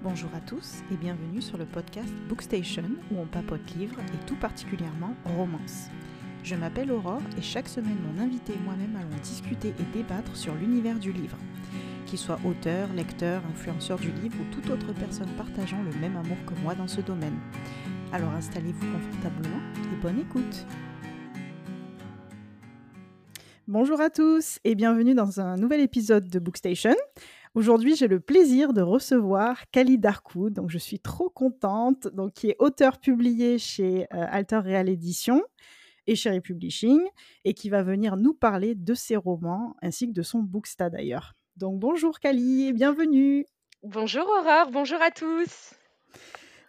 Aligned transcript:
Bonjour 0.00 0.30
à 0.32 0.40
tous 0.40 0.84
et 0.92 0.96
bienvenue 0.96 1.42
sur 1.42 1.58
le 1.58 1.64
podcast 1.64 2.12
Bookstation 2.28 2.84
où 3.10 3.18
on 3.18 3.26
papote 3.26 3.68
livres 3.74 3.98
et 4.14 4.26
tout 4.26 4.36
particulièrement 4.36 5.16
romance. 5.24 5.88
Je 6.44 6.54
m'appelle 6.54 6.92
Aurore 6.92 7.20
et 7.36 7.42
chaque 7.42 7.68
semaine 7.68 7.98
mon 8.06 8.22
invité 8.22 8.52
et 8.52 8.64
moi-même 8.64 8.94
allons 8.94 9.20
discuter 9.20 9.70
et 9.70 9.96
débattre 9.96 10.36
sur 10.36 10.54
l'univers 10.54 11.00
du 11.00 11.10
livre. 11.10 11.36
Qu'il 12.06 12.20
soit 12.20 12.38
auteur, 12.44 12.92
lecteur, 12.92 13.42
influenceur 13.50 13.98
du 13.98 14.12
livre 14.12 14.36
ou 14.40 14.54
toute 14.54 14.70
autre 14.70 14.92
personne 14.92 15.30
partageant 15.36 15.82
le 15.82 15.90
même 15.98 16.16
amour 16.16 16.38
que 16.46 16.54
moi 16.62 16.76
dans 16.76 16.86
ce 16.86 17.00
domaine. 17.00 17.36
Alors 18.12 18.30
installez-vous 18.30 18.92
confortablement 18.92 19.60
et 19.92 20.00
bonne 20.00 20.20
écoute. 20.20 20.64
Bonjour 23.66 24.00
à 24.00 24.10
tous 24.10 24.60
et 24.62 24.76
bienvenue 24.76 25.14
dans 25.14 25.40
un 25.40 25.56
nouvel 25.56 25.80
épisode 25.80 26.28
de 26.28 26.38
Bookstation. 26.38 26.94
Aujourd'hui, 27.58 27.96
j'ai 27.96 28.06
le 28.06 28.20
plaisir 28.20 28.72
de 28.72 28.82
recevoir 28.82 29.68
Kali 29.72 29.98
Darkoud, 29.98 30.52
donc 30.52 30.70
je 30.70 30.78
suis 30.78 31.00
trop 31.00 31.28
contente, 31.28 32.06
donc 32.06 32.32
qui 32.34 32.50
est 32.50 32.56
auteur 32.60 33.00
publié 33.00 33.58
chez 33.58 34.04
euh, 34.14 34.26
Alter 34.30 34.58
Real 34.58 34.88
Édition 34.88 35.42
et 36.06 36.14
chez 36.14 36.30
Republishing, 36.30 37.00
et 37.44 37.54
qui 37.54 37.68
va 37.68 37.82
venir 37.82 38.16
nous 38.16 38.32
parler 38.32 38.76
de 38.76 38.94
ses 38.94 39.16
romans 39.16 39.74
ainsi 39.82 40.06
que 40.06 40.12
de 40.12 40.22
son 40.22 40.38
Booksta 40.38 40.88
d'ailleurs. 40.88 41.34
Donc 41.56 41.80
bonjour 41.80 42.20
Kali 42.20 42.68
et 42.68 42.72
bienvenue. 42.72 43.44
Bonjour 43.82 44.28
Aurore, 44.28 44.70
bonjour 44.70 45.02
à 45.02 45.10
tous. 45.10 45.74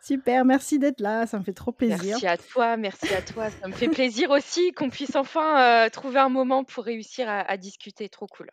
Super, 0.02 0.44
merci 0.44 0.80
d'être 0.80 1.02
là, 1.02 1.27
ça 1.27 1.38
me 1.38 1.44
fait 1.44 1.53
trop 1.53 1.71
plaisir. 1.71 1.99
Merci 2.03 2.25
à 2.25 2.38
toi, 2.38 2.77
merci 2.77 3.13
à 3.13 3.21
toi. 3.21 3.52
Ça 3.52 3.67
me 3.67 3.73
fait 3.73 3.89
plaisir 3.89 4.31
aussi 4.31 4.71
qu'on 4.71 4.89
puisse 4.89 5.16
enfin 5.16 5.85
euh, 5.85 5.89
trouver 5.91 6.17
un 6.17 6.30
moment 6.30 6.63
pour 6.63 6.83
réussir 6.83 7.30
à, 7.30 7.41
à 7.41 7.58
discuter, 7.58 8.09
trop 8.09 8.25
cool. 8.25 8.49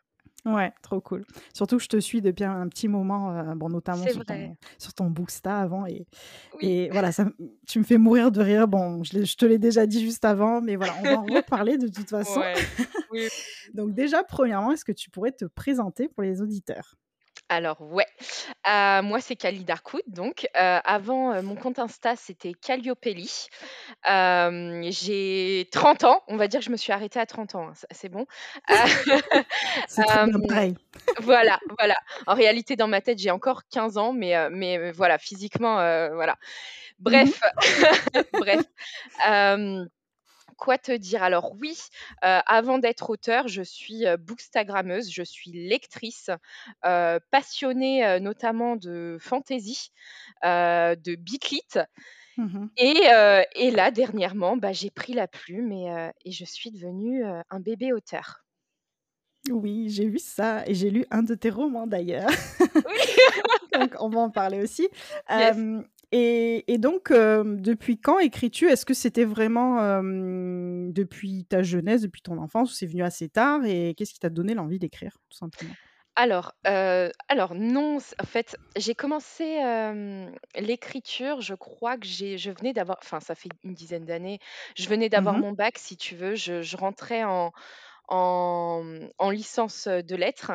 Ouais, 0.46 0.72
trop 0.80 1.00
cool. 1.00 1.24
Surtout 1.52 1.76
que 1.76 1.82
je 1.82 1.88
te 1.88 1.98
suis 1.98 2.22
depuis 2.22 2.44
un 2.44 2.68
petit 2.68 2.86
moment, 2.86 3.32
euh, 3.32 3.54
bon, 3.56 3.68
notamment 3.68 4.06
sur 4.06 4.24
ton, 4.24 4.56
sur 4.78 4.94
ton, 4.94 5.10
Booksta 5.10 5.58
avant. 5.58 5.86
Et, 5.86 6.06
et 6.60 6.88
voilà, 6.90 7.10
ça, 7.10 7.26
tu 7.66 7.80
me 7.80 7.84
fais 7.84 7.98
mourir 7.98 8.30
de 8.30 8.40
rire. 8.40 8.68
Bon, 8.68 9.02
je, 9.02 9.24
je 9.24 9.36
te 9.36 9.44
l'ai 9.44 9.58
déjà 9.58 9.86
dit 9.86 10.00
juste 10.00 10.24
avant, 10.24 10.60
mais 10.60 10.76
voilà, 10.76 10.94
on 11.00 11.02
va 11.02 11.18
en 11.18 11.24
reparler 11.24 11.78
de 11.78 11.88
toute 11.88 12.08
façon. 12.10 12.38
Ouais. 12.38 12.54
Oui. 13.10 13.26
Donc 13.74 13.92
déjà, 13.92 14.22
premièrement, 14.22 14.70
est-ce 14.70 14.84
que 14.84 14.92
tu 14.92 15.10
pourrais 15.10 15.32
te 15.32 15.46
présenter 15.46 16.08
pour 16.08 16.22
les 16.22 16.40
auditeurs? 16.40 16.94
Alors 17.48 17.80
ouais, 17.80 18.06
euh, 18.68 19.02
moi 19.02 19.20
c'est 19.20 19.36
Kali 19.36 19.64
Darkoud 19.64 20.02
donc, 20.06 20.48
heu, 20.56 20.80
avant, 20.84 21.34
heu, 21.34 21.42
mon 21.42 21.54
compte 21.54 21.78
Insta 21.78 22.16
c'était 22.16 22.52
Calliope 22.54 23.06
j'ai 24.04 25.68
30 25.70 26.04
ans, 26.04 26.22
on 26.28 26.36
va 26.36 26.48
dire 26.48 26.60
que 26.60 26.66
je 26.66 26.70
me 26.70 26.76
suis 26.76 26.92
arrêtée 26.92 27.20
à 27.20 27.26
30 27.26 27.54
ans, 27.54 27.68
hein, 27.68 27.72
c'est 27.90 28.08
bon. 28.08 28.26
C'est 29.88 30.02
très 30.04 30.24
bien 30.26 30.40
pareil. 30.48 30.74
voilà, 31.20 31.58
voilà. 31.78 31.96
En 32.26 32.34
réalité 32.34 32.76
dans 32.76 32.88
ma 32.88 33.00
tête 33.00 33.18
j'ai 33.18 33.30
encore 33.30 33.62
15 33.70 33.96
ans 33.96 34.12
mais, 34.12 34.36
heu, 34.36 34.48
mais, 34.50 34.90
voilà 34.92 35.18
physiquement, 35.18 35.80
heu, 35.80 36.10
voilà. 36.14 36.36
Mmh 37.00 37.02
Bref, 37.04 37.40
bref, 38.32 38.64
quoi 40.56 40.78
te 40.78 40.92
dire 40.92 41.22
Alors 41.22 41.54
oui, 41.60 41.76
euh, 42.24 42.40
avant 42.46 42.78
d'être 42.78 43.10
auteur, 43.10 43.48
je 43.48 43.62
suis 43.62 44.06
euh, 44.06 44.16
bookstagrammeuse, 44.16 45.10
je 45.10 45.22
suis 45.22 45.50
lectrice, 45.52 46.30
euh, 46.84 47.18
passionnée 47.30 48.18
notamment 48.20 48.76
de 48.76 49.18
fantasy, 49.20 49.90
de 50.42 51.14
bitlit. 51.14 51.62
Mmh 52.36 52.66
Et, 52.76 53.02
et 53.54 53.70
là, 53.70 53.90
dernièrement, 53.90 54.56
bah, 54.56 54.72
j'ai 54.72 54.90
pris 54.90 55.14
la 55.14 55.26
plume 55.26 55.72
et, 55.72 56.10
et 56.24 56.32
je 56.32 56.44
suis 56.44 56.70
devenue 56.70 57.24
un 57.24 57.60
bébé 57.60 57.92
auteur. 57.92 58.46
Oui, 59.50 59.88
j'ai 59.90 60.06
vu 60.06 60.18
ça 60.18 60.64
et 60.66 60.74
j'ai 60.74 60.90
lu 60.90 61.04
un 61.10 61.22
de 61.22 61.34
tes 61.34 61.50
romans 61.50 61.86
d'ailleurs. 61.86 62.28
Oui. 62.60 62.72
donc 63.72 63.94
on 64.00 64.08
va 64.08 64.20
en 64.20 64.30
parler 64.30 64.62
aussi. 64.62 64.88
Yes. 65.30 65.56
Euh, 65.56 65.82
et, 66.12 66.72
et, 66.72 66.78
donc, 66.78 67.10
euh, 67.10 67.44
depuis 67.58 67.98
quand 68.00 68.18
écris-tu? 68.18 68.68
Est-ce 68.68 68.86
que 68.86 68.94
c'était 68.94 69.24
vraiment 69.24 69.80
euh, 69.80 70.88
depuis 70.92 71.44
ta 71.46 71.62
jeunesse, 71.62 72.02
depuis 72.02 72.22
ton 72.22 72.38
enfance, 72.38 72.70
ou 72.72 72.74
c'est 72.74 72.86
venu 72.86 73.02
assez 73.02 73.28
tard? 73.28 73.64
Et 73.64 73.94
qu'est-ce 73.96 74.12
qui 74.14 74.20
t'a 74.20 74.30
donné 74.30 74.54
l'envie 74.54 74.78
d'écrire, 74.78 75.18
tout 75.30 75.36
simplement? 75.38 75.76
Alors, 76.18 76.52
heu, 76.66 77.12
alors 77.28 77.54
non, 77.54 77.98
en 78.20 78.24
fait, 78.26 78.56
j'ai 78.76 78.94
commencé, 78.94 79.44
l'écriture, 80.54 81.40
je 81.42 81.54
crois 81.54 81.98
que 81.98 82.06
j'ai 82.06 82.38
je 82.38 82.50
venais 82.50 82.72
d'avoir 82.72 82.98
enfin, 83.02 83.20
ça 83.20 83.34
fait 83.34 83.50
une 83.64 83.74
dizaine 83.74 84.04
d'années, 84.06 84.38
je 84.76 84.88
venais 84.88 85.08
Mmh 85.14 85.30
d'avoir 85.30 85.38
mh. 85.38 85.42
mon 85.42 85.52
bac, 85.52 85.76
si 85.78 85.96
tu 85.96 86.16
veux. 86.16 86.34
Je 86.34 86.62
je 86.62 86.76
rentrais 86.76 87.24
en 87.24 87.52
en, 88.08 88.82
en 89.18 89.30
licence, 89.30 89.88
de 89.88 90.16
lettres 90.16 90.52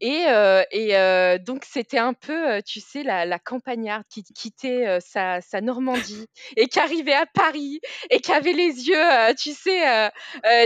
et 0.00 0.24
heu 0.28 0.62
et 0.70 0.96
heu, 0.96 1.38
donc 1.38 1.64
c'était 1.64 1.98
un 1.98 2.12
peu, 2.12 2.58
heu, 2.58 2.62
tu 2.62 2.80
sais, 2.80 3.02
la 3.02 3.24
la 3.24 3.38
campagnarde 3.38 4.04
qui 4.08 4.22
quittait, 4.24 4.98
sa 5.00 5.40
sa 5.40 5.60
Normandie 5.60 6.26
et 6.56 6.68
qui 6.68 6.78
arrivait 6.80 7.14
à 7.14 7.26
Paris 7.26 7.80
et 8.10 8.20
qui 8.20 8.32
avait 8.32 8.52
les 8.52 8.88
yeux, 8.88 9.34
tu 9.38 9.52
sais, 9.52 10.10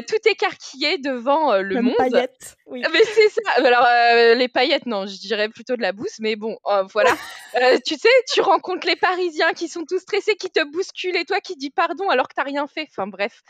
tout 0.08 0.28
écarquillés 0.28 0.98
devant, 0.98 1.56
le 1.58 1.82
monde. 1.82 2.26
Oui. 2.66 2.88
Mais 2.92 3.02
c'est 3.04 3.28
ça! 3.30 3.40
Alors, 3.56 3.84
heu, 3.84 4.34
les 4.36 4.48
paillettes, 4.48 4.86
non, 4.86 5.06
je 5.06 5.18
dirais 5.18 5.48
plutôt 5.48 5.76
de 5.76 5.82
la 5.82 5.92
bouse, 5.92 6.14
mais 6.20 6.36
bon, 6.36 6.56
heu, 6.68 6.82
voilà. 6.92 7.16
Heu, 7.56 7.78
tu 7.84 7.94
sais, 7.96 8.08
tu 8.32 8.40
rencontres 8.42 8.86
les 8.86 8.96
Parisiens 8.96 9.52
qui 9.54 9.68
sont 9.68 9.84
tous 9.84 9.98
stressés, 10.00 10.36
qui 10.36 10.50
te 10.50 10.62
bousculent 10.70 11.16
et 11.16 11.24
toi 11.24 11.40
qui 11.40 11.56
dis 11.56 11.70
pardon 11.70 12.08
alors 12.10 12.28
que 12.28 12.34
tu 12.34 12.40
as 12.40 12.44
rien 12.44 12.66
fait. 12.66 12.86
Enfin 12.90 13.06
bref. 13.06 13.42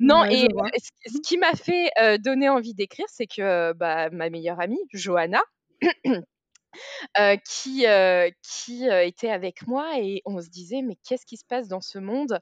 Non 0.00 0.22
Ouais, 0.22 0.36
je 0.36 0.46
et 0.74 0.80
ce 1.10 1.18
qui 1.22 1.38
m'a 1.38 1.52
fait, 1.54 1.90
heu, 2.00 2.18
donner 2.18 2.48
envie 2.48 2.74
d'écrire, 2.74 3.06
c'est 3.08 3.26
que, 3.26 3.72
bah, 3.74 4.10
ma 4.10 4.30
meilleure 4.30 4.60
amie, 4.60 4.80
Johanna, 4.92 5.42
heu, 7.18 7.36
qui, 7.48 7.86
qui, 8.42 8.88
heu, 8.88 9.02
était 9.04 9.30
avec 9.30 9.66
moi 9.66 9.98
et 10.00 10.22
on 10.26 10.40
se 10.40 10.48
disait: 10.50 10.82
«Mais 10.82 10.96
qu'est-ce 11.08 11.26
qui 11.26 11.36
se 11.36 11.44
passe 11.48 11.68
dans 11.68 11.80
ce 11.80 11.98
monde?» 11.98 12.38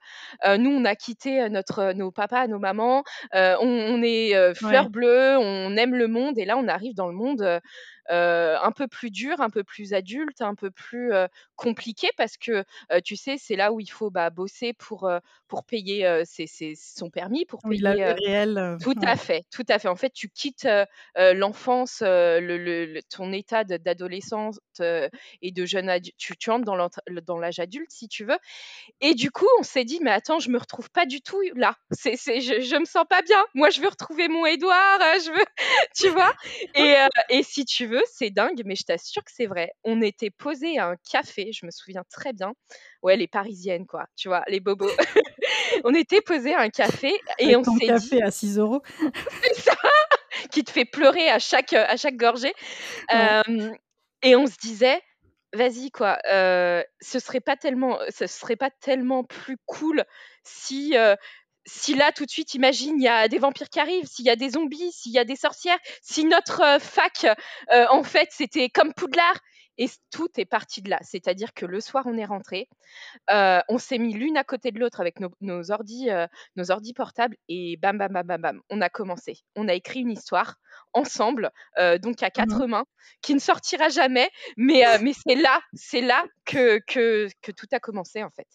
nous, 0.58 0.70
on 0.70 0.84
a 0.84 0.94
quitté, 0.96 1.48
notre 1.50 1.92
nos 1.94 2.10
papas, 2.12 2.46
nos 2.48 2.58
mamans, 2.58 3.04
on 3.34 3.58
on 3.62 4.02
est, 4.02 4.34
heu, 4.36 4.54
Ouais. 4.60 4.86
fleur 4.86 4.90
bleue, 4.90 5.36
on 5.38 5.76
aime 5.76 5.94
le 5.94 6.08
monde 6.08 6.38
et 6.38 6.44
là, 6.44 6.56
on 6.58 6.68
arrive 6.68 6.94
dans 6.94 7.08
le 7.08 7.14
monde, 7.14 7.60
un 8.10 8.72
peu 8.72 8.88
plus 8.88 9.10
dur, 9.10 9.40
un 9.40 9.50
peu 9.50 9.64
plus 9.64 9.94
adulte, 9.94 10.40
un 10.42 10.54
peu 10.54 10.70
plus, 10.70 11.12
heu, 11.12 11.28
compliqué 11.56 12.08
parce 12.16 12.36
que, 12.36 12.64
heu, 12.92 13.00
tu 13.04 13.16
sais, 13.16 13.36
c'est 13.38 13.56
là 13.56 13.72
où 13.72 13.80
il 13.80 13.90
faut, 13.90 14.10
bah, 14.10 14.30
bosser 14.30 14.72
pour, 14.72 15.10
pour 15.48 15.64
payer, 15.64 16.06
heu, 16.06 16.22
ses 16.24 16.46
ses 16.46 16.74
son 16.76 17.10
permis, 17.10 17.44
pour 17.46 17.64
Oui, 17.64 17.78
payer, 17.78 18.04
heu, 18.04 18.16
tout 18.80 18.94
à 19.02 19.16
fait, 19.16 19.44
tout 19.52 19.64
à 19.68 19.78
fait. 19.78 19.88
En 19.88 19.96
fait, 19.96 20.10
tu 20.12 20.28
quittes, 20.30 20.68
l'enfance, 21.16 22.02
le 22.02 22.58
le 22.86 23.02
ton 23.04 23.32
état 23.32 23.64
heu 24.80 25.08
et 25.42 25.52
de 25.52 25.66
jeune 25.66 25.88
adu 25.88 26.12
tu 26.18 26.36
tu 26.36 26.50
entres 26.50 26.64
dans 26.66 27.38
l'âge 27.38 27.58
adulte, 27.58 27.90
si 27.90 28.08
tu 28.08 28.24
veux 28.24 28.38
et 29.00 29.14
du 29.14 29.30
coup, 29.30 29.46
on 29.58 29.62
s'est 29.62 29.84
dit: 29.84 30.00
«Mais 30.02 30.10
attends, 30.12 30.38
je 30.40 30.50
me 30.50 30.58
retrouve 30.58 30.90
pas 30.90 31.06
du 31.06 31.20
tout 31.22 31.40
là. 31.54 31.76
C'est 31.92 32.16
je 32.40 32.60
je 32.60 32.76
me 32.76 32.84
sens 32.84 33.04
pas 33.08 33.22
bien. 33.22 33.44
Moi, 33.54 33.70
je 33.70 33.80
veux 33.80 33.88
retrouver 33.88 34.28
mon 34.28 34.46
Édouard, 34.46 35.00
je 35.24 35.30
veux» 35.32 35.44
tu 35.96 36.10
vois? 36.10 36.32
Et 36.74 37.42
si 37.42 37.64
tu 37.64 37.86
veux, 37.86 37.95
c'est 38.12 38.30
dingue, 38.30 38.62
mais 38.64 38.76
je 38.76 38.84
t'assure 38.84 39.24
que 39.24 39.32
c'est 39.34 39.46
vrai. 39.46 39.72
On 39.84 40.02
était 40.02 40.30
posés 40.30 40.78
à 40.78 40.88
un 40.88 40.96
café, 41.10 41.52
je 41.52 41.66
me 41.66 41.70
souviens 41.70 42.04
très 42.10 42.32
bien. 42.32 42.54
Ouais, 43.02 43.16
les 43.16 43.28
parisiennes, 43.28 43.86
quoi, 43.86 44.06
tu 44.16 44.28
vois? 44.28 44.42
Les 44.48 44.60
bobos. 44.60 44.94
On 45.84 45.94
était 45.94 46.22
posés 46.22 46.54
à 46.54 46.60
un 46.62 46.70
café 46.70 47.12
et 47.38 47.54
Avec 47.54 47.58
on 47.58 47.64
s'est 47.64 47.90
dit 47.92 48.12
café 48.12 48.22
à 48.22 48.30
6 48.30 48.58
€. 48.58 48.82
c'est 49.42 49.62
ça! 49.62 49.76
Qui 50.52 50.64
te 50.64 50.70
fait 50.72 50.84
pleurer 50.86 51.28
à 51.30 51.38
chaque, 51.40 51.72
heu, 51.74 51.78
à 51.80 51.96
chaque 51.96 52.16
gorgée. 52.16 52.54
Ouais. 53.12 53.36
Et 54.22 54.36
on 54.36 54.46
se 54.46 54.56
disait: 54.60 55.00
«Vas-y 55.54 55.90
quoi, 55.90 56.18
heu, 56.32 56.84
ce 57.00 57.18
serait 57.20 57.40
pas 57.40 57.56
tellement 57.56 57.98
ce 58.10 58.26
serait 58.26 58.56
pas 58.56 58.70
tellement 58.70 59.24
plus 59.24 59.58
cool 59.66 60.04
si, 60.44 60.94
heu, 60.96 61.16
si 61.66 61.94
là 61.94 62.12
tout 62.12 62.24
de 62.26 62.30
suite 62.30 62.54
imagine 62.54 62.96
il 63.00 63.04
y 63.04 63.08
a 63.08 63.28
des 63.28 63.38
vampires 63.38 63.68
qui 63.70 63.80
arrivent, 63.80 64.06
s'il 64.06 64.24
y 64.26 64.30
a 64.30 64.36
des 64.36 64.50
zombies, 64.50 64.92
s'il 64.92 65.12
y 65.12 65.18
a 65.18 65.24
des 65.24 65.36
sorcières, 65.36 65.78
si 66.02 66.24
notre, 66.24 66.62
heu, 66.62 66.78
fac, 66.78 67.26
heu, 67.72 67.86
en 67.90 68.02
fait 68.04 68.28
c'était 68.32 68.68
comme 68.70 68.92
Poudlard» 68.94 69.38
et 69.78 69.88
tout 70.10 70.28
est 70.38 70.46
parti 70.46 70.80
de 70.82 70.88
là. 70.90 70.98
C'est-à-dire 71.02 71.52
que 71.54 71.66
le 71.66 71.80
soir 71.80 72.04
on 72.06 72.16
est 72.16 72.24
rentrées, 72.24 72.68
heu, 73.32 73.60
on 73.68 73.78
s'est 73.78 73.98
mis 73.98 74.14
l'une 74.14 74.36
à 74.38 74.44
côté 74.44 74.72
de 74.72 74.80
l'autre 74.80 75.00
avec 75.00 75.20
nos 75.20 75.30
nos 75.42 75.70
ordis, 75.72 76.10
heu, 76.10 76.26
nos 76.56 76.70
ordis 76.72 76.94
portables 76.94 77.36
et 77.48 77.76
bam, 77.78 77.98
bam, 77.98 78.12
bam, 78.12 78.26
bam, 78.26 78.40
bam, 78.42 78.60
on 78.70 78.80
a 78.82 78.88
commencé. 78.90 79.38
On 79.56 79.68
a 79.68 79.74
écrit 79.74 80.00
une 80.00 80.12
histoire 80.12 80.56
ensemble, 80.94 81.50
donc 82.02 82.22
à 82.22 82.30
Mmh 82.36 82.52
4 82.56 82.66
mh. 82.66 82.66
mains, 82.66 82.86
qui 83.22 83.34
ne 83.34 83.40
sortira 83.40 83.88
jamais, 83.90 84.30
mais 84.58 84.84
c'est 85.26 85.36
là 85.36 85.60
c'est 85.74 86.02
là 86.02 86.24
que 86.46 86.80
que 86.86 87.28
que 87.42 87.52
tout 87.52 87.66
a 87.72 87.80
commencé, 87.80 88.22
en 88.24 88.30
fait. 88.30 88.46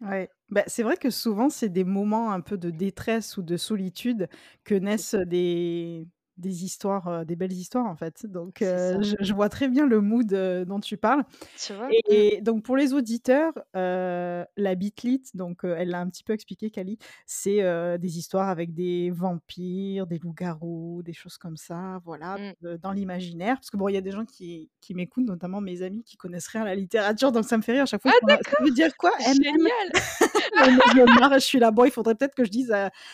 Ouais, 0.00 0.30
bah, 0.50 0.62
c'est 0.68 0.84
vrai 0.84 0.96
que 0.96 1.10
souvent, 1.10 1.50
c'est 1.50 1.68
des 1.68 1.82
moments 1.82 2.30
un 2.32 2.40
peu 2.40 2.56
de 2.56 2.70
détresse 2.70 3.36
ou 3.36 3.42
de 3.42 3.56
solitude 3.56 4.28
que 4.64 4.74
naissent 4.74 5.14
des 5.16 6.06
des 6.38 6.64
histoires, 6.64 7.24
des 7.26 7.36
belles 7.36 7.52
histoires, 7.52 7.86
en 7.86 7.96
fait. 7.96 8.26
Donc 8.26 8.58
je 8.60 9.14
je 9.20 9.34
vois 9.34 9.48
très 9.48 9.68
bien 9.68 9.86
le 9.86 10.00
mood, 10.00 10.26
dont 10.66 10.80
tu 10.80 10.96
parles 10.96 11.24
Tu 11.58 11.72
vois? 11.74 11.88
Et 12.08 12.40
donc 12.40 12.62
pour 12.64 12.76
les 12.76 12.92
auditeurs, 12.94 13.52
la 13.74 14.74
bitlite, 14.76 15.36
donc 15.36 15.60
elle 15.64 15.90
l'a 15.90 16.00
un 16.00 16.08
petit 16.08 16.24
peu 16.24 16.32
expliqué 16.32 16.70
Cali, 16.70 16.98
c'est, 17.26 17.98
des 17.98 18.18
histoires 18.18 18.48
avec 18.48 18.74
des 18.74 19.10
vampires, 19.10 20.06
des 20.06 20.18
loups-garous, 20.18 21.02
des 21.04 21.12
choses 21.12 21.36
comme 21.38 21.56
ça, 21.56 22.00
voilà, 22.04 22.36
Mmh. 22.38 22.76
dans 22.82 22.92
l'imaginaire. 22.92 23.56
Parce 23.56 23.70
que 23.70 23.76
bon, 23.76 23.88
il 23.88 23.94
y 23.94 23.96
a 23.96 24.00
des 24.00 24.10
gens 24.10 24.24
qui 24.24 24.70
qui 24.80 24.94
m'écoutent, 24.94 25.26
notamment 25.26 25.60
mes 25.60 25.82
amis 25.82 26.02
qui 26.04 26.16
connaissent 26.16 26.48
rien 26.48 26.62
à 26.62 26.66
la 26.66 26.74
littérature, 26.74 27.32
donc 27.32 27.44
ça 27.44 27.56
me 27.56 27.62
fait 27.62 27.72
rire 27.72 27.82
à 27.82 27.86
chaque 27.86 28.02
fois, 28.02 28.12
Ah 28.28 28.36
«Ça 28.44 28.64
veut 28.64 28.70
dire 28.70 28.96
quoi? 28.96 29.10
MM?» 29.20 29.34
Génial! 29.34 29.92
je 30.94 31.20
marre 31.20 31.34
je 31.34 31.38
suis 31.44 31.58
là: 31.58 31.70
«Bon, 31.70 31.84
il 31.84 31.90
faudrait 31.90 32.14
peut-être 32.14 32.34
que 32.34 32.44
je 32.44 32.50
dise, 32.50 32.68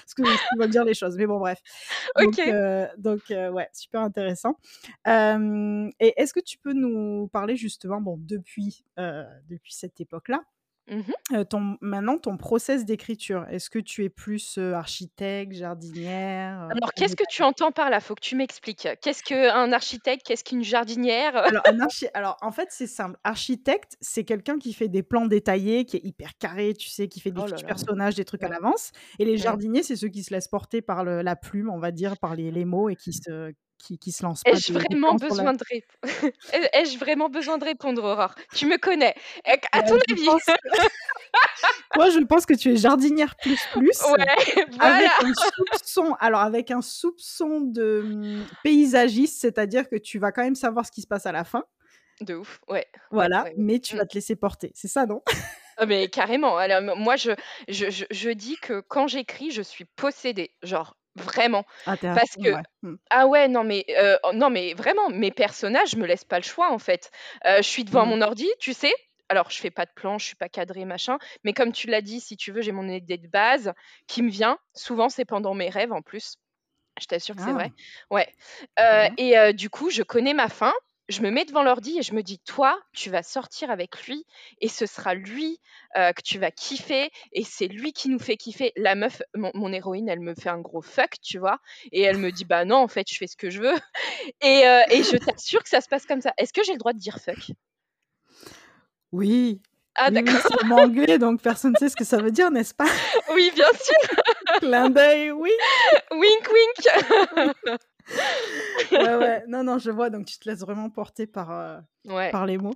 ce 0.06 0.14
que 0.14 0.24
ce 0.24 0.30
que 0.54 0.58
veulent 0.58 0.70
dire 0.70 0.84
les 0.84 0.94
choses», 0.94 1.16
mais 1.16 1.26
bon 1.26 1.38
bref. 1.38 1.60
OK. 2.22 2.40
donc 2.98 3.13
heu, 3.30 3.50
ouais, 3.50 3.68
super 3.72 4.00
intéressant. 4.02 4.58
Et 5.06 6.14
est-ce 6.16 6.32
que 6.34 6.40
tu 6.40 6.58
peux 6.58 6.72
nous 6.72 7.28
parler 7.28 7.56
justement, 7.56 8.00
bon, 8.00 8.16
depuis, 8.20 8.84
depuis 8.96 9.72
cette 9.74 10.00
époque-là, 10.00 10.42
Mmh 10.88 10.98
mh. 11.08 11.14
heu, 11.32 11.44
ton 11.44 11.78
maintenant 11.80 12.18
ton 12.18 12.36
process 12.36 12.84
d'écriture, 12.84 13.46
est-ce 13.48 13.70
que 13.70 13.78
tu 13.78 14.04
es 14.04 14.10
plus, 14.10 14.58
heu, 14.58 14.74
architecte, 14.74 15.54
jardinière, 15.54 16.60
heu, 16.62 16.70
Alors 16.70 16.94
qu'est-ce 16.94 17.14
que 17.16 17.24
tu 17.28 17.42
entends 17.42 17.72
par 17.72 17.90
là? 17.90 18.00
Faut 18.00 18.14
que 18.14 18.20
tu 18.22 18.36
m'expliques. 18.36 18.88
Qu'est-ce 19.02 19.22
qu'un 19.22 19.72
architecte? 19.72 20.26
Qu'est-ce 20.26 20.44
qu'une 20.44 20.64
jardinière? 20.64 21.44
Alors 21.46 21.62
un 21.66 21.78
archi 21.80 22.06
alors 22.14 22.36
en 22.40 22.50
fait, 22.52 22.68
c'est 22.70 22.86
simple. 22.86 23.18
Architecte, 23.22 23.96
c'est 24.00 24.24
quelqu'un 24.24 24.58
qui 24.58 24.72
fait 24.72 24.88
des 24.88 25.02
plans 25.02 25.26
détaillés, 25.26 25.84
qui 25.84 25.96
est 25.98 26.04
hyper 26.04 26.38
carré, 26.38 26.72
tu 26.72 26.88
sais, 26.88 27.06
qui 27.08 27.20
fait 27.20 27.30
des 27.32 27.42
Oh 27.42 27.46
là 27.46 27.58
fiches 27.58 27.64
là. 27.64 27.70
personnages, 27.70 28.14
des 28.14 28.24
trucs 28.24 28.42
à 28.44 28.48
l'avance 28.48 28.92
et 29.18 29.24
les 29.26 29.36
jardiniers, 29.36 29.82
c'est 29.82 29.96
ceux 29.96 30.08
qui 30.08 30.22
se 30.24 30.32
laissent 30.32 30.48
porter 30.48 30.80
par 30.80 31.04
le 31.04 31.20
la 31.22 31.36
plume, 31.36 31.68
on 31.70 31.78
va 31.78 31.90
dire, 31.90 32.16
par 32.16 32.34
les 32.34 32.50
les 32.50 32.64
mots 32.64 32.88
et 32.88 32.96
qui 32.96 33.12
se 33.12 33.52
qui 33.84 33.98
qui 33.98 34.12
se 34.12 34.22
lancent 34.22 34.44
pas 34.44 34.50
Ai-je 34.56 34.72
vraiment 34.72 35.12
la 35.12 35.18
besoin 35.18 35.52
de 35.52 35.62
rép 35.70 35.84
ai 36.52 36.68
ai-je 36.82 36.98
vraiment 36.98 37.28
besoin 37.28 37.58
de 37.58 37.64
répondre, 37.64 38.02
Aurore? 38.04 38.34
Tu 38.54 38.66
me 38.66 38.78
connais. 38.78 39.14
À 39.72 39.82
Bah, 39.82 39.82
ton 39.82 39.96
avis? 40.10 40.24
pense 40.26 40.42
moi, 41.96 42.10
je 42.10 42.18
pense 42.20 42.46
que 42.46 42.54
tu 42.54 42.72
es 42.72 42.76
jardinière 42.76 43.36
plus 43.36 43.66
plus, 43.66 44.00
Ouais, 44.10 44.26
avec 44.80 45.12
voilà. 45.12 45.16
un 45.20 45.32
soupçon 45.34 46.14
alors 46.20 46.40
avec 46.40 46.70
un 46.70 46.82
soupçon 46.82 47.60
de, 47.60 48.02
mmh, 48.04 48.46
paysagiste, 48.62 49.40
c'est-à-dire 49.40 49.88
que 49.88 49.96
tu 49.96 50.18
vas 50.18 50.32
quand 50.32 50.42
même 50.42 50.54
savoir 50.56 50.86
ce 50.86 50.90
qui 50.92 51.02
se 51.02 51.06
passe 51.06 51.26
à 51.26 51.32
la 51.32 51.44
fin 51.44 51.64
De 52.20 52.34
ouf, 52.34 52.60
ouais, 52.68 52.86
voilà, 53.10 53.44
ouais, 53.44 53.54
mais 53.56 53.80
tu. 53.80 53.94
Mmh. 53.94 53.98
vas 53.98 54.06
te 54.06 54.14
laisser 54.14 54.36
porter, 54.36 54.72
c'est 54.74 54.88
ça, 54.88 55.06
non? 55.06 55.22
Ah 55.76 55.86
mais 55.86 56.08
carrément, 56.08 56.56
alors 56.56 56.96
moi 56.96 57.16
je 57.16 57.32
je 57.68 57.90
je 57.90 58.04
je 58.10 58.30
dis 58.30 58.56
que 58.58 58.80
quand 58.80 59.08
j'écris, 59.08 59.50
je 59.50 59.62
suis 59.62 59.84
possédée, 59.84 60.54
genre 60.62 60.96
vraiment. 61.16 61.64
Parce 62.14 62.36
que 62.42 62.48
ouais. 62.48 62.62
Mmh. 62.82 62.96
ah 63.10 63.26
ouais, 63.26 63.48
non 63.48 63.64
mais 63.64 63.84
heu, 63.90 64.18
non 64.34 64.50
mais 64.50 64.74
vraiment, 64.74 65.10
mes 65.10 65.30
personnages 65.32 65.96
me 65.96 66.06
laissent 66.06 66.24
pas 66.24 66.38
le 66.38 66.44
choix, 66.44 66.72
en 66.72 66.78
fait. 66.78 67.10
Heu, 67.46 67.58
je 67.58 67.62
suis 67.68 67.84
devant 67.84 68.04
Mmh. 68.04 68.06
mon 68.06 68.20
ordi, 68.22 68.48
tu 68.60 68.72
sais, 68.74 68.92
alors 69.28 69.50
je 69.50 69.58
fais 69.60 69.70
pas 69.70 69.86
de 69.86 69.92
plan, 69.94 70.18
je 70.18 70.26
suis 70.26 70.36
pas 70.36 70.48
cadrée 70.48 70.84
machin, 70.84 71.18
mais 71.44 71.52
comme 71.54 71.72
tu 71.72 71.88
l'as 71.88 72.02
dit, 72.02 72.20
si 72.20 72.36
tu 72.36 72.52
veux, 72.52 72.62
j'ai 72.62 72.72
mon 72.72 72.88
idée 72.88 73.18
de 73.18 73.28
base 73.28 73.72
qui 74.08 74.22
me 74.22 74.30
vient. 74.30 74.58
Souvent, 74.74 75.08
c'est 75.08 75.24
pendant 75.26 75.54
mes 75.54 75.70
rêves 75.70 75.92
en 75.92 76.02
plus. 76.02 76.36
Je 77.00 77.06
t'assure 77.06 77.36
que 77.36 77.42
c'est 77.42 77.52
Ah! 77.52 77.54
vrai. 77.54 77.72
Ouais, 78.10 78.28
heu 78.80 78.84
bien. 78.90 79.18
et 79.18 79.52
du 79.54 79.70
coup, 79.70 79.90
je 79.90 80.02
connais 80.02 80.34
ma 80.34 80.48
fin, 80.48 80.72
je 81.08 81.20
me 81.22 81.30
mets 81.30 81.44
devant 81.44 81.62
l'ordi 81.62 81.98
et 81.98 82.02
je 82.02 82.14
me 82.14 82.22
dis: 82.22 82.38
«Toi, 82.40 82.78
tu 82.94 83.10
vas 83.10 83.22
sortir 83.22 83.70
avec 83.70 84.06
lui 84.06 84.24
et 84.60 84.68
ce 84.68 84.86
sera 84.86 85.14
lui, 85.14 85.58
heu, 85.96 86.12
que 86.14 86.22
tu 86.22 86.38
vas 86.38 86.50
kiffer 86.50 87.10
et 87.32 87.44
c'est 87.44 87.68
lui 87.68 87.92
qui 87.92 88.08
nous 88.08 88.18
fait 88.18 88.36
kiffer». 88.36 88.72
La 88.76 88.94
meuf, 88.94 89.22
mon 89.34 89.50
mon 89.54 89.72
héroïne, 89.72 90.08
elle 90.08 90.20
me 90.20 90.34
fait 90.34 90.48
un 90.50 90.60
gros 90.60 90.82
fuck, 90.82 91.16
tu 91.22 91.38
vois? 91.38 91.58
Et 91.92 92.02
elle 92.02 92.18
me 92.18 92.30
dit: 92.32 92.44
«Bah 92.44 92.64
non, 92.64 92.76
en 92.76 92.88
fait, 92.88 93.06
je 93.10 93.16
fais 93.16 93.26
ce 93.26 93.36
que 93.36 93.50
je 93.50 93.60
veux» 93.60 93.74
et 94.42 94.66
heu 94.66 94.80
et 94.90 95.02
je 95.02 95.16
t'assure 95.18 95.62
que 95.62 95.68
ça 95.68 95.80
se 95.80 95.88
passe 95.88 96.06
comme 96.06 96.20
ça. 96.20 96.32
Est-ce 96.38 96.52
que 96.52 96.62
j'ai 96.64 96.72
le 96.72 96.78
droit 96.78 96.92
de 96.92 96.98
dire 96.98 97.18
fuck? 97.18 97.52
Oui, 99.12 99.60
Ah 99.96 100.10
oui, 100.10 100.22
oui, 100.24 100.24
d'accord. 100.24 100.40
c'est 100.40 100.64
mot 100.64 100.76
anglais, 100.76 101.18
donc 101.18 101.40
personne 101.40 101.72
ne 101.72 101.76
sait 101.76 101.88
ce 101.88 101.96
que 101.96 102.04
ça 102.04 102.18
veut 102.18 102.32
dire, 102.32 102.50
n'est-ce 102.50 102.74
pas? 102.74 102.88
Oui, 103.32 103.50
bien 103.54 103.68
sûr. 103.80 104.18
Clin 104.58 104.90
d'œil, 104.90 105.30
oui. 105.30 105.52
Wink 106.10 106.48
wink. 106.52 107.76
Ouais, 108.92 109.16
ouais, 109.16 109.44
non, 109.48 109.64
non, 109.64 109.78
je 109.78 109.90
vois, 109.90 110.10
donc 110.10 110.26
tu 110.26 110.38
te 110.38 110.48
laisses 110.48 110.60
vraiment 110.60 110.90
porter 110.90 111.26
par, 111.26 111.82
Ouais. 112.06 112.30
par 112.30 112.46
les 112.46 112.58
mots. 112.58 112.74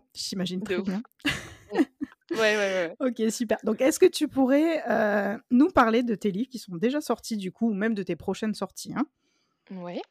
De 0.56 0.64
très 0.64 0.82
bien. 0.82 1.02
Ouais, 2.30 2.56
ouais, 2.56 2.94
ouais. 3.00 3.08
OK, 3.08 3.32
super. 3.32 3.56
Donc 3.64 3.80
est-ce 3.80 3.98
que 3.98 4.04
tu 4.04 4.28
pourrais, 4.28 4.82
heu, 4.86 5.40
nous 5.50 5.70
parler 5.70 6.02
de 6.02 6.14
tes 6.14 6.30
livres 6.30 6.50
qui 6.50 6.58
sont 6.58 6.76
déjà 6.76 7.00
sortis, 7.00 7.38
du 7.38 7.50
coup, 7.52 7.70
ou 7.70 7.74
même 7.74 7.94
de 7.94 8.02
tes 8.02 8.16
prochaines 8.16 8.52
sorties, 8.54 8.92
hein? 8.94 9.06
Ouais. 9.70 10.02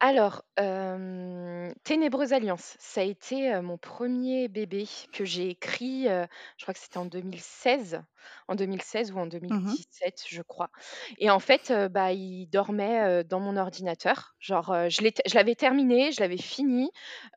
Alors, 0.00 0.44
hem, 0.56 1.74
Ténébreuse 1.82 2.32
alliance, 2.32 2.76
ça 2.78 3.00
a 3.00 3.04
été, 3.04 3.52
heu, 3.52 3.62
mon 3.62 3.78
1er 3.78 4.46
bébé 4.46 4.86
que 5.12 5.24
j'ai 5.24 5.48
écrit, 5.50 6.06
heu, 6.08 6.24
je 6.56 6.62
crois 6.64 6.72
que 6.72 6.78
c'était 6.78 6.98
en 6.98 7.04
2016, 7.04 8.00
en 8.46 8.54
2016 8.54 9.10
ou 9.10 9.18
en 9.18 9.26
Mmh 9.50 9.64
mh. 9.66 9.78
2017, 9.80 10.22
je 10.28 10.40
crois 10.42 10.70
et 11.18 11.30
en 11.30 11.40
fait, 11.40 11.72
heu, 11.72 11.88
bah, 11.88 12.12
il 12.12 12.46
dormait, 12.46 13.22
heu, 13.22 13.24
dans 13.24 13.40
mon 13.40 13.56
ordinateur. 13.56 14.36
Genre, 14.38 14.70
heu, 14.72 14.88
je 14.88 15.00
l'ai 15.02 15.12
je 15.26 15.34
l'avais 15.34 15.56
terminé, 15.56 16.12
je 16.12 16.20
l'avais 16.20 16.36
fini, 16.38 16.90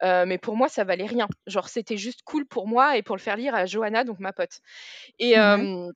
heu, 0.03 0.25
mais 0.27 0.37
pour 0.37 0.55
moi, 0.55 0.69
ça 0.69 0.83
valait 0.83 1.07
rien. 1.07 1.27
Genre, 1.47 1.67
c'était 1.67 1.97
juste 1.97 2.21
cool 2.25 2.45
pour 2.45 2.67
moi 2.67 2.95
et 2.95 3.01
pour 3.01 3.15
le 3.15 3.21
faire 3.21 3.37
lire 3.37 3.55
à 3.55 3.65
Johanna, 3.65 4.03
donc 4.03 4.19
ma 4.19 4.33
pote 4.33 4.59
et 5.19 5.31
Mouais. 5.33 5.71
hem 5.71 5.91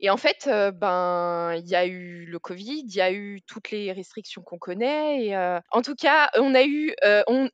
et 0.00 0.10
en 0.10 0.16
fait, 0.16 0.48
ben, 0.74 1.54
il 1.56 1.68
y 1.68 1.74
a 1.74 1.86
eu 1.86 2.24
le 2.26 2.38
covid, 2.38 2.84
il 2.86 2.94
y 2.94 3.00
a 3.00 3.12
eu 3.12 3.40
toutes 3.46 3.70
les 3.70 3.92
restrictions 3.92 4.42
qu'on 4.42 4.58
connaît 4.58 5.26
et 5.26 5.36
en 5.70 5.82
tout 5.82 5.94
cas, 5.94 6.30
on 6.36 6.54
a 6.54 6.64
eu, 6.64 6.94
on 7.26 7.48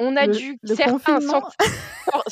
on 0.00 0.16
a 0.16 0.26
Le 0.26 0.28
dû 0.28 0.58
le 0.62 0.76
certains 0.76 1.20
sort 1.20 1.52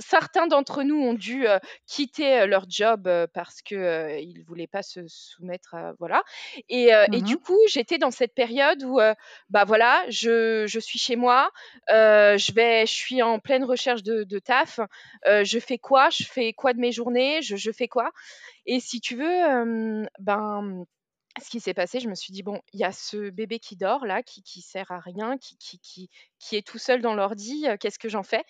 certains 0.00 0.46
d'entre 0.46 0.82
nous 0.82 0.96
ont 1.00 1.14
dû, 1.14 1.46
heu, 1.46 1.58
quitter, 1.86 2.42
heu, 2.42 2.46
leur 2.46 2.66
job, 2.68 3.06
heu, 3.08 3.26
parce 3.32 3.62
que, 3.62 3.74
heu, 3.74 4.20
ils 4.20 4.42
voulaient 4.44 4.66
pas 4.66 4.82
se 4.82 5.06
soumettre 5.08 5.74
à 5.74 5.92
voilà 5.98 6.22
et 6.68 6.90
et 7.12 7.22
Mmh 7.22 7.22
du 7.22 7.36
mh. 7.36 7.38
coup, 7.38 7.58
j'étais 7.68 7.98
dans 7.98 8.10
cette 8.10 8.34
période 8.34 8.82
où, 8.84 8.98
bah, 9.50 9.64
voilà, 9.64 10.04
je 10.08 10.66
je 10.66 10.78
suis 10.80 10.98
chez 10.98 11.16
moi, 11.16 11.50
je 11.88 12.52
vais 12.54 12.86
je 12.86 12.92
suis 12.92 13.22
en 13.22 13.38
pleine 13.38 13.64
recherche 13.64 14.02
de 14.02 14.24
de 14.24 14.38
taf, 14.38 14.80
je 15.26 15.58
fais 15.60 15.78
quoi? 15.78 16.10
Je 16.10 16.24
fais 16.24 16.52
quoi 16.52 16.72
de 16.74 16.80
mes 16.80 16.92
journées? 16.92 17.42
Je 17.42 17.56
je 17.56 17.70
fais 17.72 17.88
quoi? 17.88 18.10
Et 18.66 18.80
si 18.80 19.00
tu 19.00 19.16
veux, 19.16 20.06
ben, 20.20 20.84
ce 21.42 21.50
qui 21.50 21.60
s'est 21.60 21.74
passé, 21.74 22.00
je 22.00 22.08
me 22.08 22.14
suis 22.14 22.32
dit: 22.32 22.42
«Bon, 22.42 22.60
il 22.72 22.80
y 22.80 22.84
a 22.84 22.92
ce 22.92 23.30
bébé 23.30 23.58
qui 23.58 23.76
dort 23.76 24.06
là, 24.06 24.22
qui 24.22 24.42
qui 24.42 24.60
sert 24.62 24.90
à 24.92 25.00
rien, 25.00 25.38
qui 25.38 25.56
qui 25.58 25.78
qui 25.80 26.10
qui 26.38 26.56
est 26.56 26.66
tout 26.66 26.78
seul 26.78 27.00
dans 27.02 27.14
l'ordi, 27.14 27.66
qu'est-ce 27.80 27.98
que 27.98 28.08
j'en 28.08 28.22
fais?» 28.22 28.44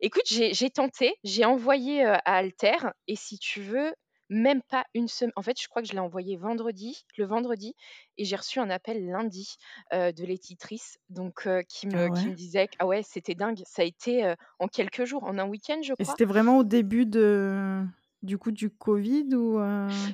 écoute, 0.00 0.24
j'ai 0.28 0.70
tenté, 0.70 1.14
j'ai 1.24 1.44
envoyé, 1.44 2.04
à 2.04 2.16
Alter 2.24 2.76
et 3.08 3.16
si 3.16 3.38
tu 3.38 3.62
veux, 3.62 3.94
même 4.30 4.62
pas 4.62 4.84
une 4.94 5.08
sem 5.08 5.32
en 5.36 5.42
fait, 5.42 5.60
je 5.60 5.68
crois 5.68 5.82
que 5.82 5.88
je 5.88 5.94
l'ai 5.94 5.98
envoyé 6.00 6.36
vendredi, 6.36 7.04
le 7.16 7.26
vendredi 7.26 7.74
et 8.18 8.24
j'ai 8.26 8.36
reçu 8.36 8.60
un 8.60 8.70
appel 8.70 9.06
lundi, 9.06 9.56
de 9.92 10.24
l'éditrice 10.24 10.98
donc 11.10 11.48
qui 11.68 11.86
Ah 11.94 11.98
me 11.98 12.10
qui 12.10 12.28
ouais? 12.28 12.30
me 12.30 12.34
disait 12.34 12.68
q 12.68 12.76
ah 12.80 12.86
ouais, 12.86 13.02
c'était 13.04 13.34
dingue, 13.34 13.62
ça 13.66 13.82
a 13.82 13.84
été, 13.86 14.34
en 14.60 14.68
quelques 14.68 15.04
jours, 15.04 15.24
en 15.24 15.38
un 15.38 15.48
week-end, 15.48 15.80
je 15.82 15.94
Et 16.00 16.04
crois. 16.04 16.04
c'était 16.04 16.24
vraiment 16.24 16.58
au 16.58 16.64
début 16.64 17.06
de 17.06 17.84
du 18.22 18.38
coup, 18.38 18.50
du 18.52 18.70
covid 18.70 19.34
ou? 19.34 19.58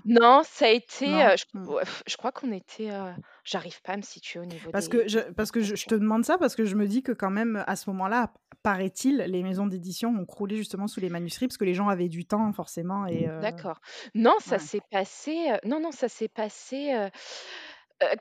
Non, 0.05 0.43
ça 0.45 0.67
a 0.67 0.69
été, 0.71 1.07
Non? 1.13 1.25
heu, 1.25 1.37
je 1.37 1.45
Mmh. 1.55 1.69
ouais, 1.71 1.83
je 2.07 2.17
crois 2.17 2.33
qu'on 2.33 2.53
était, 2.53 2.91
heu, 2.91 3.15
j'arrive 3.45 3.81
pas 3.83 3.93
à 3.95 3.97
me 3.97 4.03
situer 4.03 4.41
au 4.41 4.45
niveau 4.45 4.73
Parce 4.73 4.89
des 4.89 4.89
que 4.89 5.09
je 5.09 5.19
parce 5.33 5.51
que 5.51 5.61
je 5.61 5.75
je 5.75 5.87
te 5.87 5.95
demande 5.95 6.25
ça 6.25 6.39
parce 6.39 6.55
que 6.57 6.65
je 6.65 6.75
me 6.77 6.87
dis 6.87 7.03
que 7.03 7.13
quand 7.13 7.31
même, 7.31 7.63
à 7.67 7.77
ce 7.77 7.89
moment-là, 7.91 8.33
paraît-il, 8.63 9.17
les 9.19 9.43
maisons 9.43 9.67
d'édition 9.67 10.11
ont 10.11 10.27
croulé 10.27 10.57
justement 10.57 10.87
sous 10.87 11.01
les 11.01 11.09
manuscrits 11.11 11.49
parce 11.49 11.57
que 11.59 11.65
les 11.65 11.75
gens 11.75 11.89
avaient 11.89 12.09
du 12.09 12.27
temps 12.27 12.53
forcément 12.53 13.07
et 13.07 13.27
heu 13.29 13.41
D'accord. 13.41 13.81
Non, 14.15 14.37
ça 14.41 14.59
ouais. 14.59 14.59
s'est 14.59 14.81
passé, 14.91 15.53
non, 15.65 15.79
non, 15.81 15.91
ça 15.93 16.09
s'est 16.09 16.29
passé, 16.29 16.95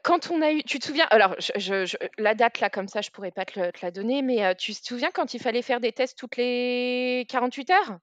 quand 0.04 0.30
on 0.32 0.42
a 0.42 0.52
eu 0.52 0.64
tu 0.64 0.80
te 0.80 0.86
souviens 0.86 1.08
alors 1.10 1.36
je 1.40 1.52
je 1.58 1.86
je 1.86 1.98
la 2.18 2.36
date 2.36 2.60
là, 2.60 2.70
comme 2.70 2.88
ça, 2.88 3.02
je 3.02 3.10
pourrais 3.12 3.32
pas 3.32 3.46
te 3.46 3.60
le 3.60 3.72
te 3.72 3.80
la 3.84 3.92
donner, 3.92 4.22
mais 4.22 4.56
tu 4.56 4.74
te 4.74 4.86
souviens 4.86 5.10
quand 5.12 5.34
il 5.34 5.40
fallait 5.42 5.62
faire 5.62 5.80
des 5.80 5.92
tests 5.92 6.18
toutes 6.18 6.38
les 6.38 7.26
48 7.30 7.70
heures? 7.72 8.00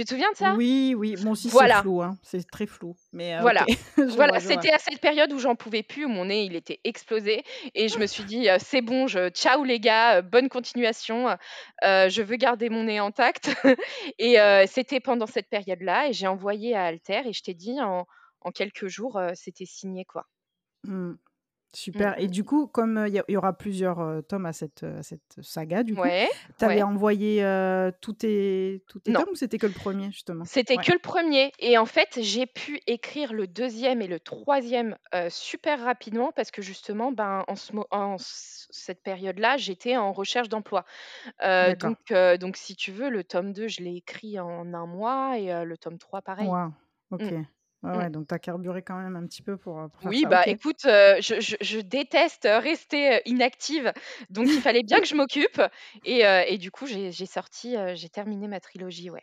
Tu 0.00 0.04
te 0.06 0.10
souviens 0.12 0.32
de 0.32 0.36
ça? 0.36 0.54
Oui, 0.56 0.94
oui, 0.96 1.14
aussi, 1.26 1.50
c'est 1.50 1.68
Voilà. 1.68 1.82
flou, 1.82 2.00
hein, 2.00 2.18
c'est 2.22 2.50
très 2.50 2.66
flou, 2.66 2.96
mais 3.12 3.38
OK, 3.42 3.62
Voilà. 3.66 3.68
Voilà, 4.16 4.40
c'était 4.40 4.72
à 4.72 4.78
cette 4.78 5.00
période 5.00 5.32
où 5.32 5.38
j'en 5.38 5.54
pouvais 5.54 5.82
plus, 5.84 6.04
où 6.04 6.08
mon 6.08 6.24
nez, 6.24 6.44
il 6.44 6.56
était 6.56 6.80
explosé 6.84 7.44
et 7.74 7.88
je 7.88 7.98
me 8.00 8.06
suis 8.06 8.24
dit: 8.24 8.48
«Heu, 8.48 8.56
c'est 8.58 8.80
bon, 8.82 9.06
je 9.06 9.28
ciao 9.30 9.62
les 9.62 9.78
gars, 9.78 10.18
heu, 10.18 10.22
bonne 10.22 10.48
continuation, 10.48 11.36
je 11.82 12.22
veux 12.22 12.36
garder 12.36 12.70
mon 12.70 12.84
nez 12.84 12.98
intact» 12.98 13.50
et 14.18 14.36
c'était 14.66 15.00
pendant 15.00 15.26
cette 15.26 15.48
période-là 15.48 16.08
et 16.08 16.12
j'ai 16.12 16.26
envoyé 16.26 16.74
à 16.74 16.84
Alter 16.86 17.22
et 17.26 17.32
je 17.32 17.42
t'ai 17.42 17.54
dit 17.54 17.80
en 17.80 18.06
en 18.42 18.52
quelques 18.52 18.88
jours, 18.88 19.20
c'était 19.34 19.66
signé, 19.66 20.06
quoi. 20.06 20.26
Mmh. 20.86 21.14
Super. 21.72 22.16
Mmh 22.16 22.20
Et 22.22 22.26
mh. 22.26 22.30
du 22.30 22.44
coup, 22.44 22.66
comme 22.66 23.04
il 23.06 23.14
y, 23.14 23.32
y, 23.32 23.36
aura 23.36 23.52
plusieurs 23.56 24.00
euh, 24.00 24.20
tomes 24.22 24.46
à 24.46 24.52
cette, 24.52 24.82
à 24.82 25.02
cette 25.02 25.38
saga, 25.40 25.82
du 25.84 25.94
coup, 25.94 26.02
tu 26.58 26.64
avais 26.64 26.74
ouais. 26.76 26.82
envoyé 26.82 27.44
euh, 27.44 27.92
tous, 28.00 28.14
tes, 28.14 28.82
tous 28.88 29.00
tes 29.00 29.12
Non. 29.12 29.20
tomes 29.20 29.30
ou 29.32 29.34
c'était 29.36 29.58
que 29.58 29.66
le 29.66 29.72
premier, 29.72 30.10
justement? 30.10 30.44
C'était 30.44 30.76
Ouais. 30.76 30.84
que 30.84 30.92
le 30.92 30.98
premier 30.98 31.52
et 31.58 31.78
en 31.78 31.86
fait, 31.86 32.18
j'ai 32.22 32.46
pu 32.46 32.80
écrire 32.86 33.32
le 33.32 33.46
deuxième 33.46 34.02
et 34.02 34.06
le 34.08 34.18
troisième 34.18 34.96
super 35.28 35.80
rapidement 35.84 36.32
parce 36.32 36.50
que 36.50 36.62
justement, 36.62 37.12
ben, 37.12 37.44
en, 37.46 37.56
ce, 37.56 37.72
en 37.90 38.16
cette 38.18 39.02
période-là, 39.02 39.56
j'étais 39.56 39.96
en 39.96 40.12
recherche 40.12 40.48
d'emploi. 40.48 40.84
Donc, 41.40 41.98
donc, 42.40 42.56
si 42.56 42.74
tu 42.76 42.90
veux, 42.92 43.10
le 43.10 43.22
tome 43.24 43.52
2, 43.52 43.68
je 43.68 43.82
l'ai 43.82 43.96
écrit 43.96 44.40
en 44.40 44.72
un 44.74 44.86
mois 44.86 45.38
et 45.38 45.64
le 45.64 45.76
tome 45.76 45.98
3, 45.98 46.22
pareil. 46.22 46.48
Wow. 46.48 46.72
Ok. 47.10 47.22
Mmh. 47.22 47.44
Ouais, 47.82 47.90
Mmh. 47.90 47.96
ouais, 47.96 48.10
donc 48.10 48.28
tu 48.28 48.34
as 48.34 48.38
carburé 48.38 48.82
quand 48.82 48.98
même 48.98 49.16
un 49.16 49.26
petit 49.26 49.42
peu 49.42 49.56
pour, 49.56 49.88
pour 49.90 50.02
faire 50.02 50.10
Oui, 50.10 50.20
ça. 50.22 50.28
bah 50.28 50.42
écoute, 50.46 50.84
euh, 50.84 51.16
je, 51.20 51.40
je, 51.40 51.56
je, 51.60 51.80
déteste 51.80 52.46
rester 52.46 53.22
inactive, 53.24 53.92
donc 54.28 54.48
il 54.48 54.60
fallait 54.60 54.82
bien 54.82 55.00
que 55.00 55.06
je 55.06 55.14
m'occupe. 55.14 55.62
Et, 56.04 56.26
euh, 56.26 56.42
et, 56.46 56.58
du 56.58 56.70
coup, 56.70 56.86
j'ai 56.86 57.10
sorti, 57.26 57.76
euh, 57.76 57.94
j'ai 57.94 58.10
terminé 58.10 58.48
ma 58.48 58.60
trilogie, 58.60 59.08
ouais. 59.08 59.22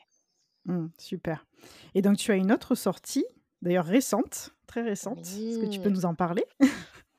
Mmh, 0.65 0.87
super. 0.97 1.45
Et 1.93 2.01
donc, 2.01 2.17
tu 2.17 2.31
as 2.31 2.35
une 2.35 2.51
autre 2.51 2.73
sortie, 2.73 3.25
d'ailleurs 3.61 3.85
récente, 3.85 4.55
très 4.65 4.81
récente. 4.81 5.19
Oui. 5.35 5.51
Est-ce 5.51 5.59
que 5.59 5.71
tu 5.71 5.79
peux 5.79 5.89
nous 5.89 6.05
en 6.05 6.15
parler? 6.15 6.43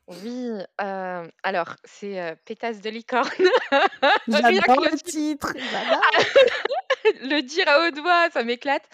Oui, 0.09 0.50
euh, 0.80 1.28
alors 1.42 1.76
c'est 1.85 2.18
euh, 2.18 2.35
Pétasse 2.47 2.80
de 2.80 2.88
licorne. 2.88 3.28
J'adore 4.28 4.80
le 4.80 4.99
titre. 4.99 5.52
Le 7.22 7.42
dire 7.42 7.68
à 7.68 7.86
haute 7.86 7.98
voix, 7.98 8.30
ça 8.30 8.42
m'éclate. 8.44 8.88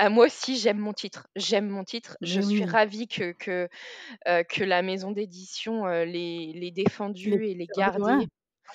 Euh, 0.00 0.10
moi 0.10 0.26
aussi, 0.26 0.56
j'aime 0.58 0.78
mon 0.78 0.92
titre. 0.92 1.28
J'aime 1.36 1.68
mon 1.68 1.84
titre. 1.84 2.16
Je 2.22 2.40
oui. 2.40 2.56
suis 2.56 2.64
ravie 2.64 3.08
que, 3.08 3.32
que, 3.32 3.68
euh, 4.28 4.42
que 4.44 4.64
la 4.64 4.82
maison 4.82 5.12
d'édition 5.12 5.86
euh, 5.86 6.04
les, 6.04 6.52
les 6.54 6.70
défendu 6.72 7.30
Les... 7.30 7.50
et 7.50 7.54
les 7.54 7.68
Ouais. 7.96 8.18
gardé. 8.18 8.28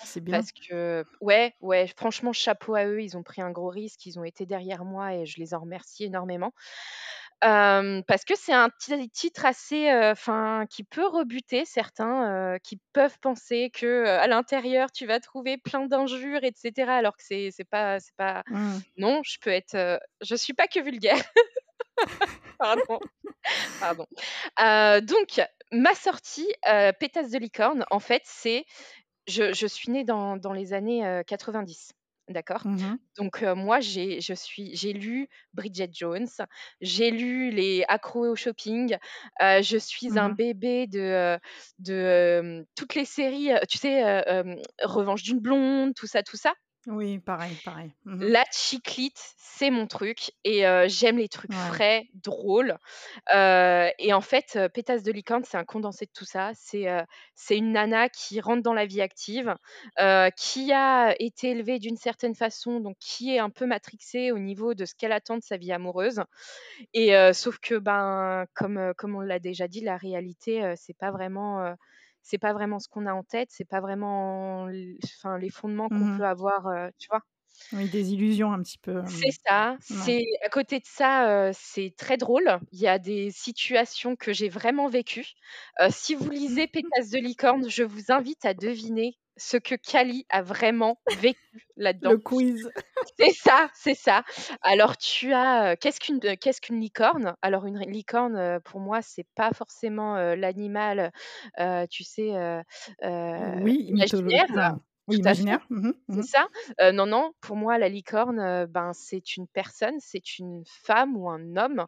C'est 0.04 0.22
bien. 0.22 0.40
Parce 0.40 0.52
que, 0.54 1.06
ouais, 1.22 1.56
ouais, 1.62 1.88
franchement, 1.98 2.34
chapeau 2.34 2.76
à 2.76 2.86
eux. 2.86 3.02
Ils 3.04 3.18
ont 3.18 3.24
pris 3.24 3.42
un 3.42 3.52
gros 3.52 3.70
risque. 3.70 4.06
Ils 4.06 4.20
ont 4.20 4.24
été 4.26 4.46
derrière 4.46 4.86
moi 4.86 5.16
et 5.16 5.26
je 5.26 5.40
les 5.40 5.54
en 5.54 5.62
remercie 5.62 6.06
énormément. 6.06 6.54
Euh, 7.44 8.02
parce 8.08 8.24
que 8.24 8.36
c'est 8.38 8.54
un 8.54 8.70
titre 9.14 9.46
assez, 9.46 9.92
enfin, 9.92 10.62
euh, 10.62 10.66
qui 10.66 10.84
peut 10.84 11.08
rebuter 11.08 11.66
certains, 11.66 12.30
euh, 12.30 12.58
qui 12.60 12.80
peuvent 12.94 13.18
penser 13.20 13.72
que 13.74 14.06
à 14.06 14.28
l'intérieur 14.28 14.92
tu 14.92 15.08
vas 15.08 15.20
trouver 15.20 15.58
plein 15.58 15.88
d'injures, 15.88 16.44
etc. 16.44 16.92
Alors 16.92 17.18
que 17.18 17.24
c'est, 17.24 17.50
c'est 17.52 17.64
pas, 17.64 18.00
c'est 18.00 18.16
pas. 18.16 18.44
Mmh. 18.48 18.78
Non, 18.98 19.22
je 19.24 19.38
peux 19.42 19.50
être, 19.50 20.00
je 20.22 20.36
suis 20.36 20.54
pas 20.54 20.68
que 20.68 20.80
vulgaire. 20.80 21.24
Pardon. 22.60 23.00
Pardon. 23.80 24.06
Donc 25.08 25.42
ma 25.72 25.96
sortie, 25.96 26.52
Pétasse 27.00 27.32
de 27.32 27.40
licorne, 27.40 27.86
en 27.90 28.00
fait, 28.00 28.22
c'est, 28.26 28.66
je, 29.28 29.52
je, 29.54 29.66
suis 29.66 29.92
née 29.92 30.04
dans, 30.04 30.38
dans 30.38 30.54
les 30.54 30.74
années 30.74 31.24
90. 31.26 31.94
D'accord. 32.32 32.66
Mmh 32.66 32.98
Donc, 33.18 33.44
euh, 33.44 33.56
moi, 33.56 33.80
j'ai, 33.80 34.22
je 34.22 34.34
suis, 34.34 34.76
j'ai 34.76 34.94
lu 34.94 35.28
Bridget 35.54 35.90
Jones, 35.94 36.28
j'ai 36.82 37.12
lu 37.12 37.52
les 37.52 37.84
accros 37.88 38.28
au 38.32 38.36
shopping, 38.36 38.98
euh, 39.42 39.62
je 39.62 39.78
suis 39.78 40.08
mmh 40.10 40.18
un 40.18 40.30
bébé 40.30 40.88
de, 40.88 41.38
de 41.80 41.94
euh, 41.94 42.64
toutes 42.76 42.96
les 42.96 43.06
séries, 43.06 43.50
tu 43.70 43.78
sais, 43.78 44.24
Revanche 44.84 45.24
d'une 45.24 45.40
blonde, 45.40 45.94
tout 45.96 46.08
ça, 46.08 46.24
tout 46.24 46.38
ça. 46.38 46.54
Oui, 46.88 47.20
pareil, 47.20 47.58
pareil. 47.58 47.94
Mmh 48.06 48.24
La 48.24 48.44
chiclite, 48.52 49.20
c'est 49.38 49.72
mon 49.72 49.88
truc 49.88 50.32
et 50.44 50.68
euh, 50.68 50.86
j'aime 50.88 51.18
les 51.18 51.28
trucs 51.28 51.54
Ouais. 51.54 51.56
frais, 51.56 52.08
drôles. 52.14 52.78
Euh, 53.34 53.90
et 53.98 54.14
en 54.14 54.22
fait, 54.22 54.54
euh, 54.56 54.70
Pétasse 54.70 55.02
de 55.04 55.12
licorne, 55.12 55.44
c'est 55.44 55.58
un 55.58 55.66
condensé 55.66 56.06
de 56.06 56.12
tout 56.14 56.26
ça. 56.26 56.52
C'est 56.54 56.88
c'est 57.36 57.58
une 57.58 57.72
nana 57.72 58.10
qui 58.10 58.40
rentre 58.40 58.62
dans 58.62 58.74
la 58.74 58.86
vie 58.86 59.02
active, 59.02 59.56
qui 60.38 60.72
a 60.72 61.16
été 61.20 61.52
élevée 61.52 61.80
d'une 61.80 61.98
certaine 61.98 62.36
façon, 62.36 62.80
donc 62.80 62.98
qui 63.00 63.36
est 63.36 63.40
un 63.40 63.50
peu 63.50 63.66
matrixée 63.66 64.32
au 64.32 64.38
niveau 64.40 64.76
de 64.76 64.86
ce 64.86 64.94
qu'elle 64.96 65.12
attend 65.14 65.38
de 65.38 65.44
sa 65.44 65.58
vie 65.58 65.72
amoureuse. 65.72 66.22
Et 66.94 67.14
sauf 67.34 67.60
que, 67.60 67.76
ben, 67.76 68.46
comme, 68.54 68.94
comme 68.98 69.16
on 69.16 69.22
l'a 69.22 69.40
déjà 69.40 69.68
dit, 69.68 69.82
la 69.82 69.98
réalité, 69.98 70.74
c'est 70.78 70.98
pas 70.98 71.12
vraiment. 71.12 71.76
C'est 72.24 72.38
pas 72.40 72.54
vraiment 72.54 72.80
ce 72.80 72.88
qu'on 72.90 73.06
a 73.08 73.14
en 73.14 73.24
tête, 73.24 73.50
c'est 73.52 73.66
pas 73.66 73.82
vraiment 73.82 74.68
enfin, 75.04 75.38
les 75.38 75.50
fondements 75.50 75.90
qu'on 75.90 76.08
Mmh 76.08 76.10
peut 76.10 76.26
avoir, 76.26 76.68
euh, 76.68 76.90
tu 76.98 77.08
vois? 77.10 77.22
Oui, 77.72 77.88
des 77.90 78.14
illusions 78.14 78.52
un 78.54 78.62
petit 78.62 78.78
peu. 78.78 79.02
C'est 79.04 79.32
mmh. 79.32 79.36
ça. 79.48 79.78
C'est 79.82 80.24
à 80.46 80.50
côté 80.50 80.80
de 80.80 80.86
ça, 80.86 81.48
heu, 81.50 81.52
c'est 81.54 81.94
très 81.98 82.18
drôle. 82.18 82.60
Il 82.72 82.80
y 82.80 82.88
a 82.88 83.00
des 83.00 83.32
situations 83.32 84.16
que 84.16 84.32
j'ai 84.32 84.48
vraiment 84.50 84.88
vécues. 84.88 85.28
Heu, 85.82 85.88
si 85.90 86.14
vous 86.16 86.30
lisez 86.30 86.68
Pétasse 86.68 87.10
de 87.10 87.18
licorne, 87.20 87.68
je 87.70 87.84
vous 87.84 88.12
invite 88.12 88.46
à 88.46 88.54
deviner 88.54 89.18
ce 89.38 89.58
que 89.58 89.76
Cali 89.76 90.26
a 90.30 90.42
vraiment 90.44 91.02
vécu 91.10 91.40
là-dedans. 91.78 92.14
Le 92.14 92.20
quiz. 92.20 92.70
C'est 93.20 93.32
ça, 93.34 93.70
c'est 93.74 93.96
ça. 93.96 94.24
Alors 94.62 94.96
tu 94.98 95.34
as, 95.34 95.76
qu'est-ce 95.76 96.00
qu'une, 96.00 96.20
heu, 96.24 96.36
qu'est-ce 96.36 96.62
qu'une 96.62 96.80
licorne? 96.80 97.36
Alors 97.42 97.66
une 97.66 97.80
licorne, 97.80 98.60
pour 98.62 98.80
moi, 98.80 99.02
c'est 99.02 99.28
pas 99.36 99.52
forcément, 99.54 100.16
l'animal, 100.36 101.12
tu 101.90 102.04
sais, 102.04 102.32
Oui, 103.36 103.76
imaginaire 103.88 104.48
oui, 105.12 105.18
imaginaire. 105.18 105.66
Mmh 105.70 105.92
C'est 106.10 106.22
mmh. 106.22 106.24
ça? 106.24 106.48
Non, 106.94 107.06
non, 107.06 107.34
pour 107.42 107.56
moi, 107.56 107.78
la 107.78 107.90
licorne, 107.90 108.66
ben, 108.68 108.94
c'est 108.94 109.38
une 109.38 109.48
personne, 109.48 109.96
c'est 110.00 110.40
une 110.40 110.64
femme 110.66 111.16
ou 111.18 111.30
un 111.30 111.56
homme, 111.58 111.86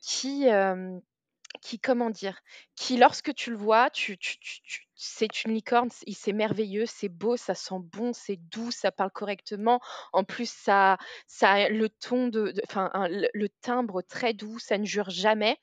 qui, 0.00 0.46
qui 1.60 1.78
comment 1.78 2.10
dire? 2.10 2.40
Qui 2.76 2.96
lorsque 2.96 3.34
tu 3.34 3.50
le 3.50 3.56
vois, 3.56 3.90
tu 3.90 4.16
tu 4.18 4.38
c'est 4.94 5.44
une 5.44 5.52
licorne, 5.52 5.88
c'est 5.90 6.32
merveilleux, 6.32 6.86
c'est 6.86 7.08
beau, 7.08 7.36
ça 7.36 7.54
sent 7.54 7.74
bon, 7.80 8.12
c'est 8.12 8.36
doux, 8.36 8.70
ça 8.70 8.92
parle 8.92 9.10
correctement. 9.10 9.80
En 10.12 10.24
plus, 10.24 10.50
ça 10.50 10.96
ça 11.26 11.50
a 11.52 11.68
le 11.68 11.88
ton 11.88 12.28
de 12.28 12.54
enfin, 12.64 12.90
le 13.10 13.48
timbre 13.60 14.02
très 14.02 14.32
doux, 14.32 14.58
ça 14.58 14.78
ne 14.78 14.84
jure 14.84 15.10
jamais. 15.10 15.58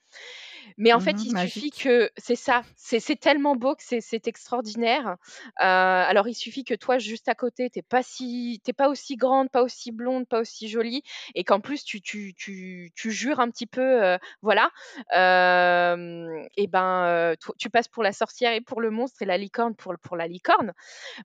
Mais 0.77 0.93
en 0.93 0.99
fait, 0.99 1.23
Mmh 1.23 1.25
il 1.25 1.35
suffit 1.37 1.71
que 1.71 2.09
c'est 2.17 2.35
ça, 2.35 2.65
c'est 2.75 2.99
c'est 2.99 3.15
tellement 3.15 3.55
beau 3.55 3.75
que 3.75 3.83
c'est 3.83 4.01
c'est 4.01 4.27
extraordinaire. 4.27 5.17
Heu, 5.61 5.63
alors 5.63 6.27
il 6.27 6.33
suffit 6.35 6.63
que 6.63 6.73
toi, 6.73 6.97
juste 6.97 7.27
à 7.29 7.35
côté, 7.35 7.69
tu 7.69 7.81
pas 7.83 8.03
si 8.03 8.61
tu 8.65 8.73
pas 8.73 8.89
aussi 8.89 9.15
grande, 9.15 9.49
pas 9.49 9.63
aussi 9.63 9.91
blonde, 9.91 10.27
pas 10.27 10.39
aussi 10.41 10.67
jolie 10.69 11.03
et 11.35 11.43
qu'en 11.43 11.59
plus 11.59 11.83
tu 11.83 12.01
tu 12.01 12.33
tu 12.35 12.91
tu 12.95 13.11
jures 13.11 13.39
un 13.39 13.49
petit 13.49 13.67
peu, 13.67 14.03
heu, 14.15 14.17
voilà. 14.41 14.69
Hem 15.11 16.29
et 16.57 16.67
ben, 16.67 17.35
tu 17.57 17.69
passes 17.69 17.87
pour 17.87 18.03
la 18.03 18.11
sorcière 18.13 18.53
et 18.53 18.61
pour 18.61 18.81
le 18.81 18.89
monstre 18.91 19.21
et 19.21 19.25
la 19.25 19.37
licorne 19.37 19.75
pour 19.75 19.93
pour 20.01 20.17
la 20.17 20.27
licorne. 20.27 20.73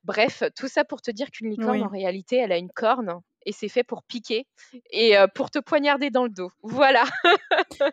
Bref, 0.05 0.43
tout 0.57 0.69
ça 0.69 0.85
pour 0.85 1.03
te 1.03 1.11
dire 1.11 1.31
qu'une 1.31 1.51
licorne, 1.51 1.83
Oui. 1.83 1.85
en 1.85 1.89
réalité, 1.89 2.37
elle 2.39 2.53
a 2.53 2.59
une 2.59 2.71
corne 2.73 3.21
et 3.47 3.53
c'est 3.53 3.69
fait 3.69 3.85
pour 3.85 4.03
piquer 4.05 4.47
et 4.91 5.17
heu, 5.19 5.27
pour 5.35 5.51
te 5.51 5.59
poignarder 5.59 6.11
dans 6.11 6.25
le 6.25 6.31
dos. 6.31 6.51
Voilà. 6.63 7.05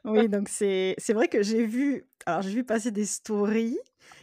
Oui, 0.03 0.29
donc 0.29 0.50
c'est 0.50 0.96
c'est 0.98 1.13
vrai 1.13 1.27
que 1.27 1.43
j'ai 1.43 1.63
vu 1.65 2.08
alors 2.25 2.41
j'ai 2.41 2.50
vu 2.51 2.63
passer 2.63 2.89
des 2.91 3.05
stories 3.05 3.77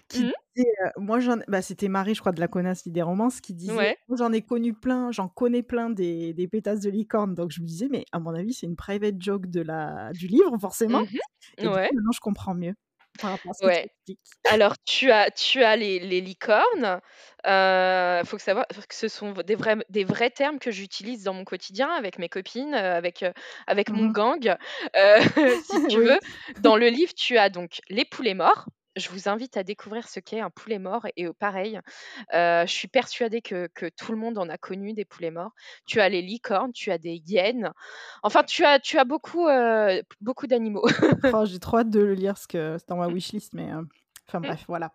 qui 0.08 0.24
Mmh 0.24 0.32
disaient, 0.56 0.68
heu, 0.86 0.90
moi 1.00 1.20
j'en 1.20 1.36
bah, 1.46 1.62
c'était 1.62 1.86
Marie, 1.88 2.14
je 2.16 2.20
crois, 2.20 2.32
de 2.32 2.40
la 2.40 2.48
connasse 2.48 2.88
des 2.88 3.02
romances 3.02 3.40
qui 3.40 3.54
disait: 3.54 3.86
Ouais. 3.86 3.98
«Moi 4.08 4.16
j'en 4.18 4.32
ai 4.32 4.42
connu 4.42 4.74
plein, 4.74 5.12
j'en 5.12 5.28
connais 5.28 5.62
plein 5.62 5.88
des 5.90 6.34
des 6.34 6.48
pétasses 6.48 6.80
de 6.80 6.90
licorne». 6.90 7.34
Donc 7.36 7.52
je 7.52 7.60
me 7.60 7.66
disais: 7.66 7.86
«Mais 7.90 8.04
à 8.10 8.18
mon 8.18 8.34
avis, 8.34 8.54
c'est 8.54 8.66
une 8.66 8.74
private 8.76 9.20
joke 9.20 9.46
de 9.46 9.60
la 9.60 10.12
du 10.14 10.26
livre 10.26 10.58
forcément» 10.58 11.02
Mmh 11.02 11.18
et 11.62 11.68
du 11.68 11.78
Ouais. 11.78 11.90
coup, 11.90 11.94
maintenant 11.94 12.12
je 12.12 12.20
comprends 12.20 12.54
mieux 12.54 12.74
par 13.20 13.30
rapport 13.32 13.50
à 13.50 13.54
ce 13.54 13.62
que 13.62 13.68
tu 13.68 13.80
Ouais. 13.80 13.86
expliques. 13.86 14.38
Alors 14.44 14.74
tu 14.86 15.10
as 15.12 15.30
tu 15.32 15.62
as 15.64 15.76
les 15.76 16.00
les 16.00 16.20
licornes, 16.22 17.00
heu, 17.46 18.22
faut 18.26 18.36
que 18.38 18.42
savoir 18.42 18.66
que 18.68 18.94
ce 18.94 19.08
sont 19.08 19.32
des 19.34 19.54
vrais 19.56 19.76
des 19.90 20.04
vrais 20.04 20.30
termes 20.30 20.58
que 20.60 20.70
j'utilise 20.72 21.24
dans 21.24 21.34
mon 21.34 21.44
quotidien 21.44 21.90
avec 21.90 22.18
mes 22.18 22.28
copines, 22.30 22.74
heu, 22.74 22.78
avec, 22.78 23.22
heu, 23.24 23.32
avec 23.68 23.92
mon 23.92 24.06
Mmh 24.06 24.12
gang, 24.12 24.56
si 25.62 25.80
tu 25.88 26.00
Oui. 26.00 26.08
veux. 26.08 26.20
Dans 26.58 26.76
le 26.76 26.88
livre, 26.88 27.12
tu 27.16 27.38
as 27.38 27.50
donc 27.50 27.80
les 27.90 28.04
poulets 28.06 28.34
morts. 28.34 28.66
Je 28.98 29.08
vous 29.10 29.28
invite 29.28 29.56
à 29.56 29.62
découvrir 29.64 30.08
ce 30.08 30.20
qu'est 30.20 30.40
un 30.40 30.50
poulet 30.50 30.78
mort 30.80 31.06
et 31.16 31.28
pareil, 31.32 31.80
je 32.32 32.64
suis 32.66 32.88
persuadée 32.88 33.42
que 33.42 33.68
que 33.74 33.86
tout 33.88 34.12
le 34.12 34.18
monde 34.18 34.38
en 34.38 34.48
a 34.48 34.58
connu 34.58 34.92
des 34.92 35.04
poulets 35.04 35.30
morts. 35.30 35.52
Tu 35.86 36.00
as 36.00 36.08
les 36.08 36.22
licornes, 36.22 36.72
tu 36.72 36.90
as 36.90 36.98
des 36.98 37.22
hyènes, 37.26 37.72
enfin 38.22 38.42
tu 38.44 38.64
as 38.64 38.80
tu 38.80 38.98
as 38.98 39.04
beaucoup, 39.04 39.46
d'animaux. 40.48 40.84
Oh, 41.32 41.44
j'ai 41.44 41.58
trop 41.58 41.78
hâte 41.78 41.90
de 41.90 42.00
le 42.00 42.14
lire 42.14 42.32
parce 42.34 42.46
que 42.46 42.76
c'est 42.78 42.88
dans 42.88 42.96
ma 42.96 43.08
Mmh. 43.08 43.14
wishlist 43.14 43.52
mais 43.52 43.70
enfin 44.26 44.40
Mmh. 44.42 44.52
bref, 44.52 44.64
voilà. 44.66 44.94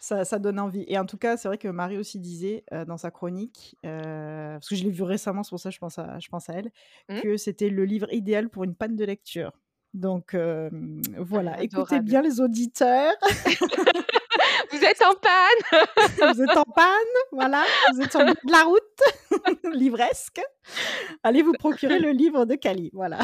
Ça 0.00 0.24
ça 0.24 0.38
donne 0.38 0.58
envie 0.60 0.84
et 0.88 0.98
en 0.98 1.04
tout 1.06 1.18
cas, 1.18 1.36
c'est 1.36 1.48
vrai 1.48 1.58
que 1.58 1.68
Marie 1.68 1.98
aussi 1.98 2.18
disait, 2.20 2.64
dans 2.86 2.96
sa 2.96 3.10
chronique, 3.10 3.76
parce 3.82 4.68
que 4.68 4.76
je 4.76 4.84
l'ai 4.84 4.90
vu 4.90 5.02
récemment, 5.02 5.42
c'est 5.42 5.50
pour 5.50 5.60
ça 5.60 5.68
que 5.70 5.74
je 5.74 5.80
pense 5.80 5.98
à 5.98 6.18
je 6.20 6.28
pense 6.28 6.48
à 6.48 6.54
elle, 6.54 6.70
Mmh. 7.08 7.22
que 7.22 7.36
c'était 7.36 7.68
le 7.70 7.84
livre 7.84 8.12
idéal 8.12 8.48
pour 8.50 8.64
une 8.64 8.74
panne 8.74 8.96
de 8.96 9.04
lecture. 9.04 9.52
Donc 9.94 10.34
hem, 10.34 11.00
voilà, 11.18 11.56
Ah, 11.56 11.62
écoutez 11.62 12.00
bien 12.00 12.22
les 12.22 12.40
auditeurs, 12.40 13.14
Vous 14.70 14.84
êtes 14.84 15.02
en 15.02 15.14
panne? 15.14 15.80
vous 16.34 16.42
êtes 16.42 16.56
en 16.56 16.64
panne, 16.64 17.14
voilà, 17.32 17.64
vous 17.92 18.02
êtes 18.02 18.10
sur 18.10 18.20
le 18.20 18.26
bout 18.34 18.46
de 18.46 18.52
la 18.52 18.62
route, 18.64 19.02
livresque, 19.74 20.40
allez 21.22 21.42
vous 21.42 21.54
procurer 21.54 21.98
le 21.98 22.10
livre 22.10 22.44
de 22.44 22.54
Cali, 22.54 22.90
voilà. 22.92 23.18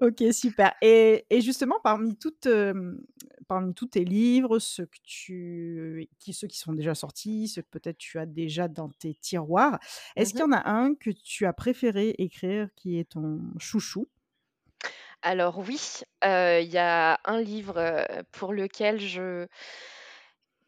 Ok, 0.00 0.22
super. 0.32 0.72
Et, 0.82 1.24
et 1.30 1.40
justement, 1.40 1.76
parmi, 1.82 2.16
toutes, 2.16 2.46
euh, 2.46 2.94
parmi 3.48 3.72
tous 3.74 3.86
tes 3.86 4.04
livres, 4.04 4.58
ceux, 4.58 4.86
que 4.86 4.98
tu, 5.04 6.08
qui, 6.18 6.32
ceux 6.34 6.48
qui 6.48 6.58
sont 6.58 6.72
déjà 6.72 6.94
sortis, 6.94 7.48
ceux 7.48 7.62
que 7.62 7.68
peut-être 7.70 7.98
tu 7.98 8.18
as 8.18 8.26
déjà 8.26 8.68
dans 8.68 8.88
tes 8.90 9.14
tiroirs, 9.14 9.78
est-ce 10.16 10.34
qu'il 10.34 10.40
y 10.40 10.44
Mmh 10.44 10.52
en 10.52 10.52
a 10.52 10.68
un 10.70 10.94
que 10.94 11.10
tu 11.10 11.46
as 11.46 11.52
préféré 11.52 12.14
écrire 12.18 12.68
qui 12.74 12.98
est 12.98 13.10
ton 13.10 13.40
chouchou? 13.58 14.06
Alors 15.26 15.58
oui, 15.58 15.80
heu, 16.24 16.60
il 16.62 16.68
y 16.70 16.76
a 16.78 17.18
un 17.24 17.40
livre, 17.40 17.78
heu, 17.78 18.22
pour 18.30 18.52
lequel 18.52 19.00
je 19.00 19.46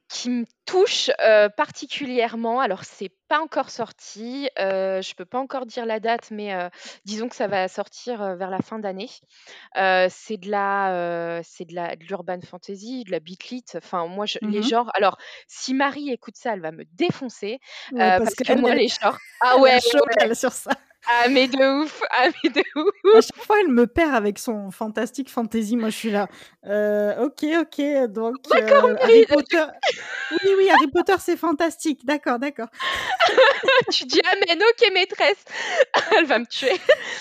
qui 0.08 0.30
me 0.30 0.44
touche, 0.66 1.10
heu, 1.20 1.48
particulièrement. 1.56 2.60
Alors 2.60 2.84
c'est 2.84 3.10
pas 3.28 3.40
encore 3.40 3.70
sorti, 3.70 4.48
heu, 4.58 5.00
je 5.02 5.14
peux 5.16 5.24
pas 5.24 5.40
encore 5.40 5.66
dire 5.66 5.84
la 5.84 5.98
date, 5.98 6.30
mais 6.30 6.54
heu, 6.54 6.70
disons 7.04 7.28
que 7.28 7.34
ça 7.34 7.48
va 7.48 7.66
sortir, 7.66 8.22
heu, 8.22 8.36
vers 8.36 8.50
la 8.50 8.60
fin 8.62 8.78
d'année. 8.78 9.10
Heu, 9.76 10.06
c'est 10.08 10.36
de 10.36 10.48
la, 10.50 11.38
heu, 11.40 11.42
c'est 11.44 11.64
de 11.64 11.74
la 11.74 11.96
de 11.96 12.04
l'urban 12.04 12.40
fantasy, 12.40 13.02
de 13.04 13.10
la 13.10 13.18
beat 13.20 13.48
lit, 13.50 13.64
enfin 13.76 14.06
moi 14.06 14.26
je 14.26 14.38
les 14.42 14.62
Mhm. 14.62 14.62
genres 14.62 14.90
alors 14.94 15.18
si 15.48 15.74
Marie 15.74 16.10
écoute 16.12 16.36
ça, 16.36 16.52
elle 16.54 16.60
va 16.60 16.70
me 16.72 16.84
défoncer, 16.92 17.58
Ouais, 17.90 18.20
parce 18.20 18.34
parce 18.34 18.40
que 18.40 18.42
qu'elle 18.42 18.58
moi 18.58 18.72
elle, 18.74 18.80
les 18.80 18.88
genres 18.88 19.18
ah 19.40 19.56
elle 19.56 19.62
ouais, 19.62 19.70
a 19.70 19.80
ouais, 19.80 19.80
chaud 19.80 20.00
ouais. 20.08 20.14
elle, 20.20 20.36
sur 20.36 20.52
ça. 20.52 20.72
Ah 21.08 21.28
mais 21.28 21.46
de 21.46 21.82
ouf! 21.82 22.02
Ah 22.10 22.28
mais 22.42 22.50
de 22.50 22.60
À 22.60 23.18
ouf! 23.18 23.24
chaque 23.26 23.44
fois, 23.44 23.56
elle 23.60 23.68
me 23.68 23.86
perd 23.86 24.14
avec 24.14 24.38
son 24.38 24.70
fantastique 24.70 25.30
fantasy. 25.30 25.76
Moi, 25.76 25.90
je 25.90 25.96
suis 25.96 26.10
là. 26.10 26.28
Euh, 26.66 27.24
ok, 27.24 27.44
ok. 27.60 28.06
Donc, 28.10 28.36
D'accord 28.50 28.86
euh, 28.86 28.96
Harry 29.00 29.26
Potter. 29.26 29.64
Oui, 30.32 30.50
oui, 30.58 30.68
Harry 30.68 30.88
Potter, 30.88 31.14
c'est 31.20 31.36
fantastique. 31.36 32.04
D'accord, 32.04 32.38
d'accord. 32.40 32.66
tu 33.92 34.04
dis: 34.04 34.20
«Amen, 34.32 34.60
OK 34.60 34.92
maîtresse». 34.92 35.44
Elle 36.18 36.26
va 36.26 36.40
me 36.40 36.46
tuer. 36.46 36.72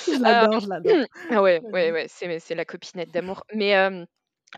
Je 0.07 0.13
Hem, 0.13 0.21
l'adore, 0.23 0.59
je 0.59 0.69
l'adore. 0.69 1.05
ah 1.31 1.41
ouais, 1.41 1.61
ouais, 1.71 1.91
ouais, 1.91 2.07
c'est 2.09 2.55
la 2.55 2.65
copinette 2.65 3.11
d'amour. 3.11 3.43
Mais 3.53 3.69
hem, 3.69 4.05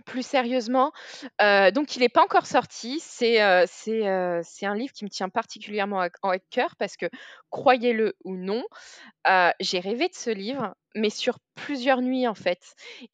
plus 0.05 0.25
sérieusement, 0.25 0.91
donc 1.39 1.96
il 1.96 2.03
est 2.03 2.10
pas 2.10 2.24
encore 2.24 2.46
sorti. 2.46 3.01
C'est, 3.01 3.41
heu, 3.41 3.65
c'est 3.67 4.05
un 4.65 4.75
livre 4.75 4.93
qui 4.93 5.03
me 5.05 5.10
tient 5.10 5.29
particulièrement 5.29 6.01
à 6.01 6.07
à 6.24 6.39
cœur 6.51 6.75
parce 6.77 6.96
que, 6.98 7.07
croyez-le 7.50 8.13
ou 8.24 8.36
non, 8.38 8.63
Heu, 9.27 9.51
j'ai 9.60 9.79
rêvé 9.79 10.07
de 10.10 10.13
ce 10.15 10.29
livre, 10.29 10.75
mais 10.96 11.10
sur 11.10 11.39
plusieurs 11.55 12.01
nuits, 12.01 12.27
en 12.27 12.34
fait 12.36 12.60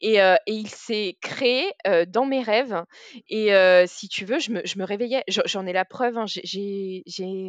et 0.00 0.16
et 0.18 0.52
il 0.52 0.68
s'est 0.68 1.16
créé, 1.20 1.72
heu, 1.86 2.06
dans 2.06 2.24
mes 2.26 2.42
rêves 2.42 2.82
et 3.28 3.50
si 3.86 4.08
tu 4.08 4.24
veux, 4.24 4.38
je 4.38 4.50
me 4.52 4.60
je 4.64 4.78
me 4.78 4.84
réveillais 4.84 5.24
j'en 5.46 5.66
ai 5.66 5.72
la 5.72 5.84
preuve, 5.84 6.16
hein, 6.18 6.24
j'ai 6.26 7.02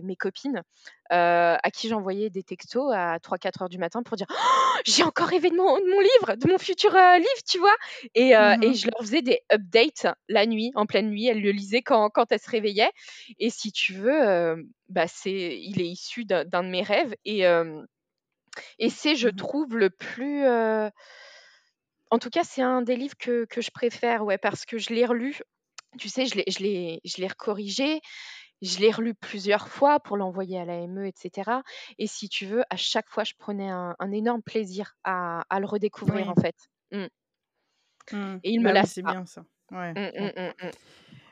mes 0.04 0.16
copines, 0.16 0.64
à 1.10 1.60
qui 1.74 1.88
j'envoyais 1.90 2.30
des 2.30 2.44
textos 2.44 2.92
à 2.96 3.20
3-4 3.22 3.62
heures 3.64 3.70
du 3.70 3.78
matin 3.78 4.04
pour 4.04 4.18
dire: 4.18 4.28
«Oh, 4.32 4.78
«J'ai 4.86 5.04
encore 5.04 5.28
rêvé 5.28 5.50
de 5.50 5.56
mon 5.56 5.78
de 5.80 5.86
mon 5.90 6.00
livre, 6.02 6.36
de 6.36 6.50
mon 6.52 6.58
futur, 6.58 6.92
livre», 6.92 7.44
tu 7.50 7.60
vois? 7.60 7.76
Et 8.16 8.32
Mhm. 8.38 8.76
je 8.76 8.88
leur 8.88 9.00
faisais 9.02 9.22
des 9.22 9.42
updates 9.54 10.08
la 10.30 10.46
nuit, 10.46 10.72
en 10.76 10.86
pleine 10.86 11.10
nuit. 11.10 11.28
Elles 11.28 11.42
le 11.42 11.52
lisaient 11.52 11.82
quand 11.84 12.10
quand 12.10 12.32
elles 12.32 12.40
se 12.42 12.50
réveillaient 12.50 12.92
et 13.40 13.50
si 13.50 13.72
tu 13.72 13.94
veux, 13.94 14.56
bah, 14.90 15.06
il 15.26 15.82
est 15.82 15.88
issu 15.88 16.26
d'un 16.26 16.46
de 16.46 16.70
mes 16.70 16.84
rêves 16.84 17.16
et 17.26 17.46
et 18.80 18.90
c'est, 18.90 19.16
je 19.16 19.30
Mhm. 19.30 19.48
trouve, 19.48 19.78
le 19.78 19.90
plus, 19.90 20.44
heu 20.46 20.90
en 22.12 22.20
tout 22.20 22.30
cas, 22.30 22.44
c'est 22.44 22.62
un 22.62 22.82
des 22.82 22.96
livres 22.96 23.16
que 23.18 23.46
que 23.46 23.62
je 23.62 23.72
préfère, 23.72 24.24
ouais, 24.26 24.38
parce 24.38 24.66
que 24.66 24.78
je 24.78 24.94
l'ai 24.94 25.06
relu. 25.06 25.40
Tu 26.00 26.10
sais, 26.10 26.26
je 26.28 26.36
l'ai 26.36 26.46
je 26.50 26.60
l'ai 26.60 27.02
je 27.06 27.22
l'ai 27.22 27.28
recorrigé, 27.28 28.02
je 28.62 28.80
l'ai 28.80 28.92
relu 28.92 29.16
plusieurs 29.16 29.70
fois 29.70 30.00
pour 30.02 30.18
l'envoyer 30.18 30.60
à 30.60 30.66
l'AME 30.66 31.06
et 31.08 31.14
cetera 31.18 31.64
et 32.00 32.08
si 32.08 32.30
tu 32.30 32.46
veux, 32.48 32.64
à 32.72 32.78
chaque 32.78 33.10
fois, 33.10 33.24
je 33.26 33.34
prenais 33.38 33.70
un 33.70 33.96
un 34.00 34.12
énorme 34.14 34.44
plaisir 34.44 34.94
à 35.06 35.44
à 35.50 35.60
le 35.62 35.68
redécouvrir, 35.68 36.30
en 36.30 36.36
Oui. 36.36 36.42
fait. 36.42 36.56
Mmh 36.92 37.08
Mmh. 38.12 38.38
et 38.44 38.52
il 38.52 38.62
me 38.62 38.72
Bah 38.72 38.76
oui, 38.78 38.86
lasse 38.86 38.94
c'est 38.94 39.02
pas. 39.04 39.04
bien 39.04 39.26
ça. 39.26 39.46
Ouais, 39.72 39.96
Mmh, 39.96 40.10
ouais. 40.18 40.28
mmh, 40.28 40.32
mmh, 40.38 40.54
mmh. 40.68 40.72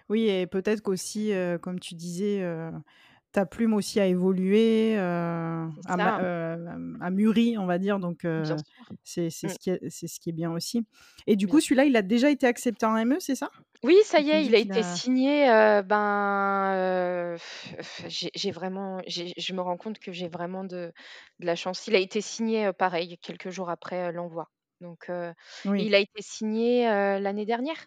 Oui, 0.09 0.27
et 0.27 0.47
peut-être 0.47 0.81
qu'aussi, 0.81 1.31
heu, 1.31 1.57
comme 1.57 1.79
tu 1.79 1.95
disais, 1.95 2.41
heu, 2.41 2.71
ta 3.33 3.45
plume 3.45 3.73
aussi 3.73 3.99
a 3.99 4.07
évolué, 4.07 4.95
heu, 4.97 5.01
C'est 5.79 5.93
a 5.97 5.97
ma 6.77 7.09
mûri, 7.11 7.57
on 7.57 7.65
va 7.65 7.79
dire, 7.79 7.99
donc 7.99 8.25
heu, 8.25 8.61
sûr. 8.65 8.85
c'est 9.03 9.29
Mmh, 9.43 9.49
ce 9.49 9.59
qui 9.59 9.71
est 9.71 9.79
c'est 9.89 10.07
ce 10.07 10.19
qui 10.19 10.29
est 10.29 10.33
bien 10.33 10.51
aussi. 10.51 10.85
Et 11.27 11.35
du 11.35 11.47
bien 11.47 11.49
coup, 11.49 11.59
celui-là, 11.61 11.85
il 11.85 11.95
a 11.97 12.01
déjà 12.03 12.29
été 12.29 12.47
accepté 12.47 12.85
en 12.85 12.95
ME, 12.97 13.19
c'est 13.19 13.35
ça? 13.35 13.51
Oui, 13.83 13.97
ça 14.05 14.19
y 14.21 14.29
est, 14.29 14.45
il 14.45 14.55
a 14.55 14.59
été 14.59 14.81
a 14.81 14.81
signé, 14.81 15.45
ben, 15.83 17.35
j'ai 18.07 18.51
vraiment 18.51 19.01
je 19.05 19.53
me 19.53 19.61
rends 19.61 19.75
compte 19.77 19.99
que 19.99 20.13
j'ai 20.13 20.29
vraiment 20.29 20.63
de 20.63 20.93
de 21.39 21.45
la 21.45 21.55
chance. 21.55 21.85
Il 21.87 21.95
a 21.95 21.99
été 21.99 22.21
signé, 22.21 22.71
pareil, 22.73 23.17
quelques 23.17 23.49
jours 23.49 23.69
après, 23.69 24.11
l'envoi. 24.13 24.49
Donc, 24.79 25.09
oui, 25.65 25.87
il 25.87 25.95
a 25.95 25.99
été 25.99 26.21
signé, 26.21 26.85
l'année 27.19 27.45
dernière? 27.45 27.85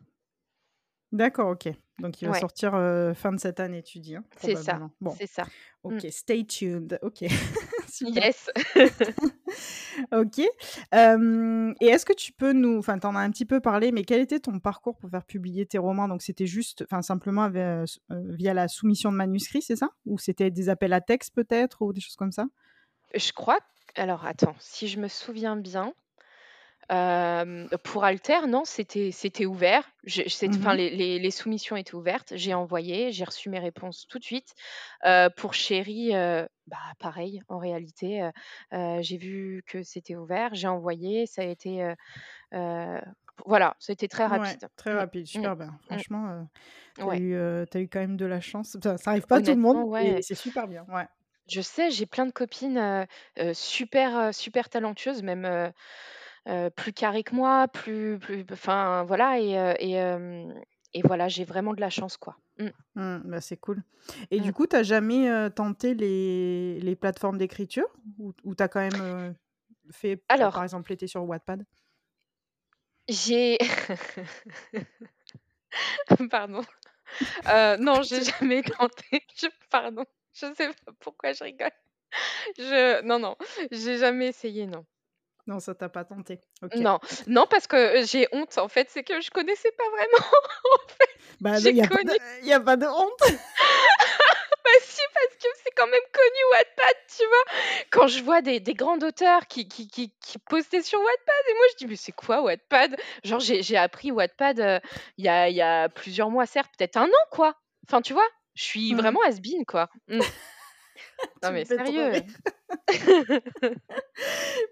D'accord, 1.12 1.50
OK. 1.50 1.68
Donc 1.98 2.20
il 2.20 2.26
va 2.26 2.32
Ouais, 2.32 2.40
sortir, 2.40 2.72
fin 3.14 3.32
de 3.32 3.40
cette 3.40 3.58
année, 3.58 3.82
tu 3.82 4.00
dis, 4.00 4.16
hein? 4.16 4.24
c'est 4.38 4.54
ça. 4.56 4.80
Bon, 5.00 5.14
c'est 5.16 5.26
ça. 5.26 5.44
Mmh. 5.84 5.96
OK, 5.96 6.06
stay 6.10 6.44
tuned. 6.44 6.98
OK. 7.02 7.24
Yes. 8.00 8.50
OK. 10.12 10.38
Et 10.38 11.86
est-ce 11.86 12.04
que 12.04 12.12
tu 12.12 12.32
peux 12.32 12.52
nous 12.52 12.78
enfin, 12.78 12.98
tu 12.98 13.06
en 13.06 13.14
as 13.14 13.20
un 13.20 13.30
petit 13.30 13.46
peu 13.46 13.60
parlé, 13.60 13.92
mais 13.92 14.04
quel 14.04 14.20
était 14.20 14.40
ton 14.40 14.58
parcours 14.58 14.98
pour 14.98 15.10
faire 15.10 15.24
publier 15.24 15.66
tes 15.66 15.78
romans? 15.78 16.08
Donc 16.08 16.22
c'était 16.22 16.46
juste 16.46 16.82
enfin, 16.82 17.02
simplement 17.02 17.48
via 17.48 18.54
la 18.54 18.68
soumission 18.68 19.10
de 19.10 19.16
manuscrits, 19.16 19.62
c'est 19.62 19.76
ça? 19.76 19.90
Ou 20.04 20.18
c'était 20.18 20.50
des 20.50 20.68
appels 20.68 20.92
à 20.92 21.00
texte 21.00 21.34
peut-être 21.34 21.82
ou 21.82 21.92
des 21.92 22.00
choses 22.00 22.16
comme 22.16 22.32
ça? 22.32 22.46
Je 23.14 23.32
crois 23.32 23.60
alors 23.94 24.26
attends, 24.26 24.54
si 24.58 24.88
je 24.88 25.00
me 25.00 25.08
souviens 25.08 25.56
bien 25.56 25.94
Pour 26.88 28.04
Alter, 28.04 28.46
non, 28.48 28.64
c'était 28.64 29.10
c'était 29.10 29.46
ouvert. 29.46 29.90
Enfin 30.46 30.74
Mmh 30.74 30.74
les 30.74 30.90
les 30.90 31.18
les 31.18 31.30
soumissions 31.30 31.76
étaient 31.76 31.94
ouvertes. 31.94 32.32
J'ai 32.36 32.54
envoyé, 32.54 33.12
j'ai 33.12 33.24
reçu 33.24 33.48
mes 33.50 33.58
réponses 33.58 34.06
tout 34.08 34.18
de 34.18 34.24
suite. 34.24 34.54
Pour 35.36 35.54
Chéri, 35.54 36.10
bah, 36.66 36.78
pareil, 36.98 37.40
en 37.48 37.58
réalité, 37.58 38.28
j'ai 38.72 39.16
vu 39.18 39.62
que 39.66 39.82
c'était 39.82 40.16
ouvert, 40.16 40.54
j'ai 40.54 40.68
envoyé, 40.68 41.26
ça 41.26 41.42
a 41.42 41.44
été, 41.46 41.92
voilà, 43.46 43.76
c'était 43.80 44.08
très 44.08 44.26
Ouais, 44.26 44.26
rapide. 44.26 44.68
très 44.76 44.92
Mmh, 44.92 45.02
rapide, 45.02 45.26
mmh, 45.34 45.48
super 45.48 45.56
bien. 45.56 45.78
Franchement, 45.84 46.28
heu, 46.42 46.46
tu 46.98 47.08
as 47.08 47.08
ouais. 47.08 47.20
eu, 47.20 47.34
as 47.36 47.80
eu 47.80 47.88
quand 47.88 48.00
même 48.00 48.16
de 48.16 48.26
la 48.26 48.40
chance. 48.40 48.76
Ça 48.82 48.96
arrive 49.10 49.26
pas 49.26 49.36
à 49.36 49.40
tout 49.40 49.52
le 49.54 49.60
monde 49.60 49.84
ouais. 49.84 50.22
c'est 50.22 50.34
super 50.34 50.66
bien, 50.68 50.84
ouais. 50.88 51.06
Je 51.48 51.60
sais, 51.60 51.90
j'ai 51.92 52.06
plein 52.06 52.26
de 52.26 52.32
copines, 52.32 52.76
heu, 53.38 53.54
super, 53.54 54.34
super 54.34 54.68
talentueuses, 54.68 55.22
même, 55.22 55.44
heu, 56.48 56.70
plus 56.70 56.92
carrées 56.92 57.24
que 57.24 57.34
moi, 57.34 57.68
plus 57.68 58.18
plus 58.18 58.44
enfin 58.52 59.04
voilà 59.04 59.40
et 59.40 59.50
et 59.80 59.92
hem 59.92 60.54
et 60.94 61.02
voilà, 61.02 61.28
j'ai 61.28 61.44
vraiment 61.44 61.74
de 61.74 61.80
la 61.80 61.90
chance, 61.90 62.16
quoi. 62.16 62.36
Mmh, 62.58 62.68
Mmh, 62.94 63.18
bah, 63.26 63.40
c'est 63.42 63.58
cool 63.58 63.82
et 64.30 64.40
du 64.40 64.48
mmh. 64.48 64.52
coup, 64.52 64.66
tu 64.66 64.76
as 64.76 64.82
jamais, 64.82 65.50
tenté 65.50 65.94
les 65.94 66.80
les 66.80 66.96
plateformes 66.96 67.36
d'écriture? 67.38 67.86
Ou 68.18 68.32
ou 68.44 68.54
tu 68.54 68.62
as 68.62 68.68
quand 68.68 68.80
même, 68.80 69.34
fait, 69.90 70.22
heu, 70.40 70.48
par 70.48 70.50
Alors, 70.54 70.62
exemple, 70.62 70.92
été 70.92 71.06
sur 71.06 71.22
Wattpad? 71.24 71.64
j'ai 73.08 73.56
pardon, 76.30 76.62
non, 77.80 78.02
j'ai 78.02 78.22
jamais 78.40 78.62
tenté, 78.62 79.24
je 79.40 79.46
pardon, 79.70 80.04
je 80.34 80.52
sais 80.54 80.68
pas 80.68 80.92
pourquoi 81.00 81.32
je 81.32 81.44
rigole. 81.44 81.70
Je 82.58 83.02
non, 83.02 83.20
non, 83.20 83.36
j'ai 83.72 83.98
jamais 83.98 84.28
essayé, 84.28 84.66
non. 84.66 84.86
Non, 85.46 85.60
ça 85.60 85.74
t'a 85.74 85.88
pas 85.88 86.04
tenté. 86.04 86.40
OK. 86.62 86.74
Non, 86.76 86.98
non 87.26 87.46
parce 87.48 87.66
que, 87.66 88.04
j'ai 88.04 88.26
honte, 88.32 88.56
en 88.58 88.68
fait, 88.68 88.88
c'est 88.90 89.04
que 89.04 89.20
je 89.20 89.30
connaissais 89.30 89.70
pas 89.72 89.88
vraiment, 89.90 90.26
en 90.74 90.88
fait, 90.88 91.10
Bah, 91.40 91.58
il 91.58 91.62
j'ai 91.62 91.72
y 91.74 91.82
a 91.82 91.86
pas 91.88 92.02
de 92.02 92.08
connu 92.08 92.18
il 92.42 92.48
y 92.48 92.52
a 92.52 92.60
pas 92.60 92.76
de 92.76 92.86
honte. 92.86 93.20
Bah 94.64 94.72
si, 94.82 95.00
parce 95.14 95.34
que 95.36 95.48
c'est 95.62 95.70
quand 95.76 95.86
même 95.86 96.00
connu 96.12 96.40
Wattpad, 96.52 96.96
tu 97.16 97.24
vois? 97.24 97.84
Quand 97.90 98.06
je 98.08 98.20
vois 98.24 98.42
des 98.42 98.58
des 98.58 98.74
grands 98.74 98.98
auteurs 98.98 99.46
qui 99.46 99.68
qui 99.68 99.86
qui 99.86 100.12
qui 100.20 100.38
postaient 100.38 100.82
sur 100.82 100.98
Wattpad 100.98 101.44
et 101.50 101.54
moi 101.54 101.64
je 101.72 101.76
dis: 101.76 101.86
«Mais 101.86 101.94
c'est 101.96 102.10
quoi 102.12 102.42
Wattpad?» 102.42 102.96
genre 103.22 103.38
j'ai 103.38 103.62
j'ai 103.62 103.76
appris 103.76 104.10
Wattpad, 104.10 104.58
heu, 104.58 104.80
il 105.18 105.24
y 105.24 105.28
a 105.28 105.48
y 105.50 105.62
a 105.62 105.88
plusieurs 105.88 106.30
mois, 106.30 106.46
certes, 106.46 106.72
peut-être 106.76 106.96
un 106.96 107.06
an, 107.06 107.26
quoi. 107.30 107.54
Enfin, 107.88 108.02
tu 108.02 108.12
vois? 108.12 108.26
Je 108.54 108.64
suis 108.64 108.94
Mmh. 108.94 108.98
vraiment 108.98 109.20
has-been, 109.24 109.64
quoi. 109.66 109.88
Mmh. 110.08 110.20
Non 111.42 111.52
mais 111.52 111.64
sérieux. 111.64 112.22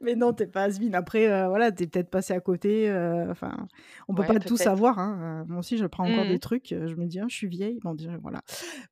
Mais 0.01 0.15
non, 0.15 0.33
tu 0.33 0.45
es 0.45 0.47
pas 0.47 0.63
has-been. 0.65 0.95
Après, 0.95 1.27
heu, 1.29 1.49
voilà, 1.49 1.71
tu 1.73 1.85
es 1.85 1.87
peut-être 1.87 2.11
passé 2.11 2.33
à 2.33 2.41
côté, 2.41 2.89
heu, 2.89 3.27
enfin, 3.31 3.67
on 4.09 4.15
peut 4.15 4.23
Ouais, 4.23 4.27
pas 4.27 4.41
tout 4.41 4.57
savoir, 4.57 4.99
hein, 4.99 5.43
heu, 5.43 5.45
moi 5.49 5.59
aussi, 5.59 5.77
je 5.77 5.87
prends 5.87 6.05
encore 6.05 6.25
Mmh 6.25 6.29
des 6.29 6.39
trucs, 6.39 6.73
heu, 6.73 6.89
je 6.89 6.95
me 6.97 7.07
dis: 7.07 7.21
«Ah, 7.21 7.27
je 7.29 7.35
suis 7.37 7.49
vieille». 7.49 7.79
Bon, 7.83 7.95
déjà, 7.95 8.17
voilà. 8.23 8.41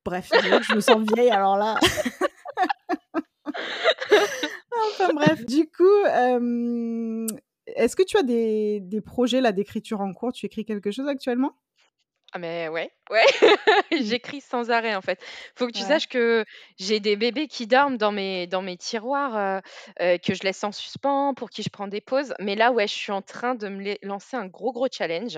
Bref, 0.05 0.31
je 0.33 0.75
me 0.75 0.81
sens 0.81 1.01
vieille, 1.15 1.31
alors 1.31 1.57
là 1.57 1.79
enfin 4.93 5.13
bref. 5.13 5.45
Du 5.45 5.69
coup, 5.69 5.83
est-ce 7.67 7.95
que 7.95 8.03
tu 8.03 8.17
as 8.17 8.23
des 8.23 8.79
des 8.81 9.01
projets, 9.01 9.41
là, 9.41 9.51
d'écriture 9.51 10.01
en 10.01 10.13
cours? 10.13 10.33
Tu 10.33 10.45
écris 10.45 10.65
quelque 10.65 10.91
chose 10.91 11.07
actuellement? 11.07 11.53
Ah 12.35 12.39
mais 12.39 12.67
ouais, 12.67 12.91
ouais, 13.11 13.25
j'écris 13.91 14.41
sans 14.41 14.71
arrêt, 14.71 14.95
en 14.95 15.01
fait. 15.01 15.23
Faut 15.55 15.67
que 15.67 15.71
tu 15.71 15.83
Ouais. 15.83 15.83
saches 15.83 16.07
que 16.07 16.45
j'ai 16.79 16.99
des 16.99 17.15
bébés 17.15 17.47
qui 17.47 17.67
dorment 17.67 17.97
dans 17.97 18.11
mes 18.11 18.47
dans 18.47 18.63
mes 18.63 18.75
tiroirs, 18.75 19.35
heu 19.37 19.61
heu, 20.01 20.17
que 20.17 20.33
je 20.33 20.41
laisse 20.43 20.63
en 20.63 20.71
suspens, 20.71 21.35
pour 21.35 21.51
qui 21.51 21.61
je 21.61 21.69
prends 21.69 21.87
des 21.87 22.01
pauses. 22.01 22.33
Mais 22.39 22.55
là, 22.55 22.71
ouais, 22.71 22.87
je 22.87 22.93
suis 22.95 23.11
en 23.11 23.21
train 23.21 23.53
de 23.53 23.67
me 23.69 23.95
lancer 24.01 24.35
un 24.35 24.47
gros, 24.47 24.71
gros 24.73 24.87
challenge. 24.91 25.37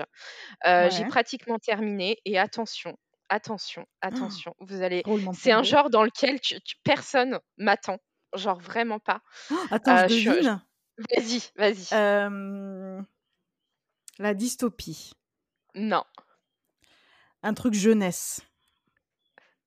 Heu, 0.66 0.90
j'ai 0.90 1.04
Ouais. 1.04 1.06
pratiquement 1.06 1.58
terminé 1.58 2.18
et 2.26 2.38
attention, 2.38 2.96
attention, 3.30 3.86
attention, 4.02 4.54
vous 4.60 4.82
allez 4.82 5.04
Roulement 5.04 5.32
de 5.34 5.38
c'est 5.38 5.52
un 5.52 5.62
tambour. 5.62 5.64
genre 5.64 5.90
dans 5.90 6.04
lequel 6.04 6.40
tu 6.40 6.60
tu 6.62 6.76
personne 6.84 7.40
m'attend, 7.58 7.98
genre 8.34 8.60
vraiment 8.60 9.00
pas. 9.00 9.20
Attends, 9.70 9.96
je 9.96 10.02
Heu, 10.02 10.08
je 10.08 10.14
suis 10.14 10.42
je 10.44 10.48
devine. 10.48 10.60
vas-y, 11.10 11.50
vas-y. 11.56 11.98
La 14.18 14.34
dystopie. 14.34 15.12
Non. 15.74 16.04
Un 17.42 17.54
truc 17.54 17.74
jeunesse. 17.74 18.40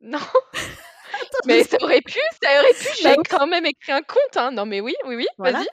Non, 0.01 0.19
mais 1.45 1.63
ça 1.63 1.77
aurait 1.81 2.01
pu, 2.01 2.19
ça 2.41 2.59
aurait 2.59 2.73
pu, 2.73 2.87
Bah 3.03 3.11
j'ai 3.11 3.17
quand 3.29 3.47
même 3.47 3.65
écrit 3.65 3.91
un 3.91 4.01
conte, 4.01 4.37
hein. 4.37 4.51
Non 4.51 4.65
mais 4.65 4.81
oui, 4.81 4.95
oui, 5.05 5.15
oui, 5.15 5.27
Voilà. 5.37 5.59
vas-y. 5.59 5.67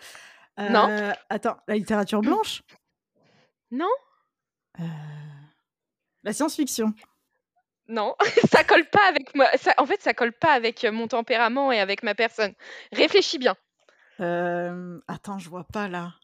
Non. 0.72 0.88
Heu, 0.88 1.12
attends, 1.28 1.56
la 1.68 1.74
littérature 1.76 2.22
blanche? 2.22 2.62
Non. 3.70 3.90
Heu, 4.78 4.84
la 6.24 6.32
science-fiction? 6.32 6.92
Non, 7.88 8.16
ça 8.50 8.64
colle 8.64 8.88
pas 8.90 9.06
avec 9.08 9.34
moi, 9.34 9.46
ça 9.56 9.72
en 9.78 9.86
fait, 9.86 10.02
ça 10.02 10.12
colle 10.12 10.32
pas 10.32 10.52
avec, 10.52 10.84
heu, 10.84 10.90
mon 10.90 11.06
tempérament 11.08 11.70
et 11.70 11.78
avec 11.80 12.02
ma 12.02 12.14
personne. 12.14 12.54
Réfléchis 12.92 13.38
bien. 13.38 13.54
Attends, 15.08 15.38
je 15.38 15.48
vois 15.48 15.64
pas 15.64 15.88
là. 15.88 16.14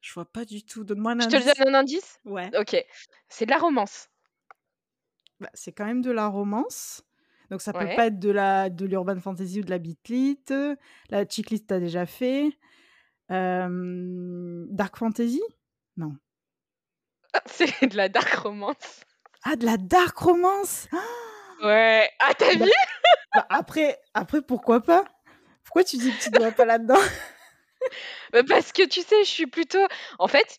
Je 0.00 0.12
vois 0.14 0.24
pas 0.24 0.44
du 0.44 0.64
tout. 0.64 0.84
Donne-moi 0.84 1.12
un 1.12 1.20
Je 1.20 1.26
te 1.26 1.36
indice. 1.36 1.54
donne 1.58 1.74
un 1.74 1.78
indice? 1.80 2.20
Ouais. 2.24 2.50
OK, 2.56 2.76
c'est 3.28 3.44
de 3.46 3.50
la 3.50 3.58
romance. 3.58 4.08
Bah, 5.40 5.50
c'est 5.54 5.72
quand 5.72 5.84
même 5.84 6.00
de 6.02 6.10
la 6.10 6.28
romance, 6.28 7.02
donc 7.50 7.60
ça 7.60 7.72
peut 7.72 7.86
pas 7.94 8.06
être 8.06 8.18
de 8.18 8.30
la 8.30 8.70
de 8.70 8.86
l'urban 8.86 9.20
fantasy 9.20 9.60
ou 9.60 9.64
de 9.64 9.70
la 9.70 9.78
beat 9.78 10.08
lit. 10.08 10.40
La 11.10 11.26
chick 11.26 11.50
lit, 11.50 11.64
tu 11.66 11.74
as 11.74 11.78
déjà 11.80 12.06
fait. 12.06 12.50
Dark 13.28 14.96
fantasy? 14.96 15.42
Non. 15.96 16.16
C'est 17.46 17.86
de 17.90 17.96
la 17.96 18.08
dark 18.08 18.32
romance. 18.34 19.04
Ah, 19.44 19.56
de 19.56 19.66
la 19.66 19.76
dark 19.76 20.16
romance? 20.18 20.88
Ouais. 21.62 22.10
Ah, 22.20 22.32
tu 22.38 22.44
as 22.44 22.54
Bah 22.56 22.64
vu? 22.64 22.70
bah, 23.34 23.46
après 23.50 23.98
après 24.14 24.42
pourquoi 24.42 24.80
pas? 24.80 25.04
Pourquoi 25.64 25.84
tu 25.84 25.96
dis 25.98 26.10
que 26.16 26.22
tu 26.22 26.30
te 26.30 26.38
vois 26.38 26.52
pas 26.52 26.64
là-dedans? 26.64 26.98
Bah, 28.32 28.42
parce 28.48 28.72
que 28.72 28.86
tu 28.86 29.02
sais, 29.02 29.22
je 29.24 29.28
suis 29.28 29.46
plutôt 29.46 29.84
en 30.18 30.28
fait, 30.28 30.58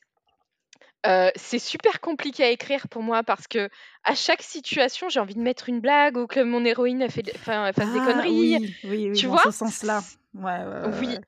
heu, 1.07 1.31
c'est 1.35 1.59
super 1.59 2.01
compliqué 2.01 2.43
à 2.43 2.49
écrire 2.51 2.87
pour 2.89 3.01
moi 3.03 3.23
parce 3.23 3.47
qu'à 3.47 3.69
chaque 4.15 4.41
situation, 4.43 5.09
j'ai 5.09 5.19
envie 5.19 5.35
de 5.35 5.41
mettre 5.41 5.69
une 5.69 5.79
blague 5.81 6.17
ou 6.17 6.27
que 6.27 6.39
mon 6.41 6.65
héroïne 6.65 7.09
fait 7.09 7.31
enfin, 7.35 7.71
fasse 7.73 7.91
des 7.91 8.01
Ah 8.01 8.01
conneries, 8.01 8.31
oui, 8.31 8.77
oui, 8.83 9.09
oui, 9.09 9.21
tu 9.21 9.25
dans 9.25 9.37
vois? 9.37 9.43
ce 9.43 9.51
sens-là. 9.51 10.03
C 10.03 10.17
Ouais, 10.33 10.43
ouais, 10.43 10.65
ouais, 10.65 10.99
oui, 10.99 11.19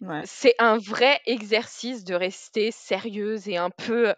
ouais. 0.00 0.24
C'est 0.24 0.54
un 0.58 0.78
vrai 0.78 1.20
exercice 1.26 2.04
de 2.04 2.14
rester 2.14 2.70
sérieuse 2.72 3.48
et 3.48 3.56
un 3.58 3.70
peu, 3.70 4.08
heu, 4.10 4.14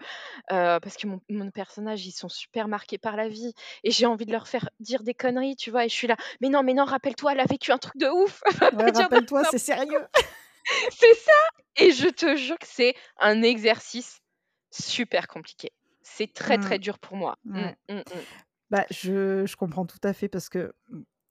parce 0.50 0.96
que 0.96 1.06
mon 1.08 1.20
mon 1.30 1.50
personnage, 1.50 2.06
ils 2.06 2.12
sont 2.12 2.28
super 2.30 2.68
marqués 2.68 2.98
par 2.98 3.16
la 3.16 3.28
vie 3.28 3.54
et 3.84 3.90
j'ai 3.92 4.06
envie 4.06 4.26
de 4.26 4.32
leur 4.32 4.48
faire 4.48 4.70
dire 4.80 5.02
des 5.04 5.14
conneries, 5.14 5.56
tu 5.56 5.70
vois? 5.72 5.86
Et 5.86 5.90
je 5.90 5.94
suis 5.94 6.08
là: 6.08 6.16
«Mais 6.40 6.48
non, 6.50 6.62
mais 6.64 6.74
non, 6.74 6.84
rappelle-toi, 6.86 7.32
elle 7.32 7.40
a 7.40 7.46
vécu 7.46 7.72
un 7.72 7.78
truc 7.78 7.96
de 7.98 8.08
ouf, 8.08 8.42
Ouais, 8.72 8.90
rappelle-toi, 8.90 9.44
c'est 9.44 9.58
sérieux. 9.58 10.06
quoi». 10.10 10.10
C'est 10.90 11.14
ça 11.14 11.32
et 11.76 11.92
je 11.92 12.08
te 12.08 12.36
jure 12.36 12.58
que 12.58 12.66
c'est 12.66 12.94
un 13.18 13.42
exercice 13.42 14.20
super 14.82 15.28
compliqué. 15.28 15.70
C'est 16.02 16.32
très, 16.32 16.56
Mmh. 16.56 16.58
très 16.58 16.78
dur 16.78 16.98
pour 16.98 17.16
moi. 17.16 17.36
Ouais. 17.46 17.76
mmh, 17.88 18.02
mmh. 18.02 18.02
Bah, 18.70 18.84
je 18.90 19.46
je 19.46 19.56
comprends 19.56 19.86
tout 19.86 19.98
à 20.02 20.12
fait 20.12 20.28
parce 20.28 20.48
que, 20.50 20.74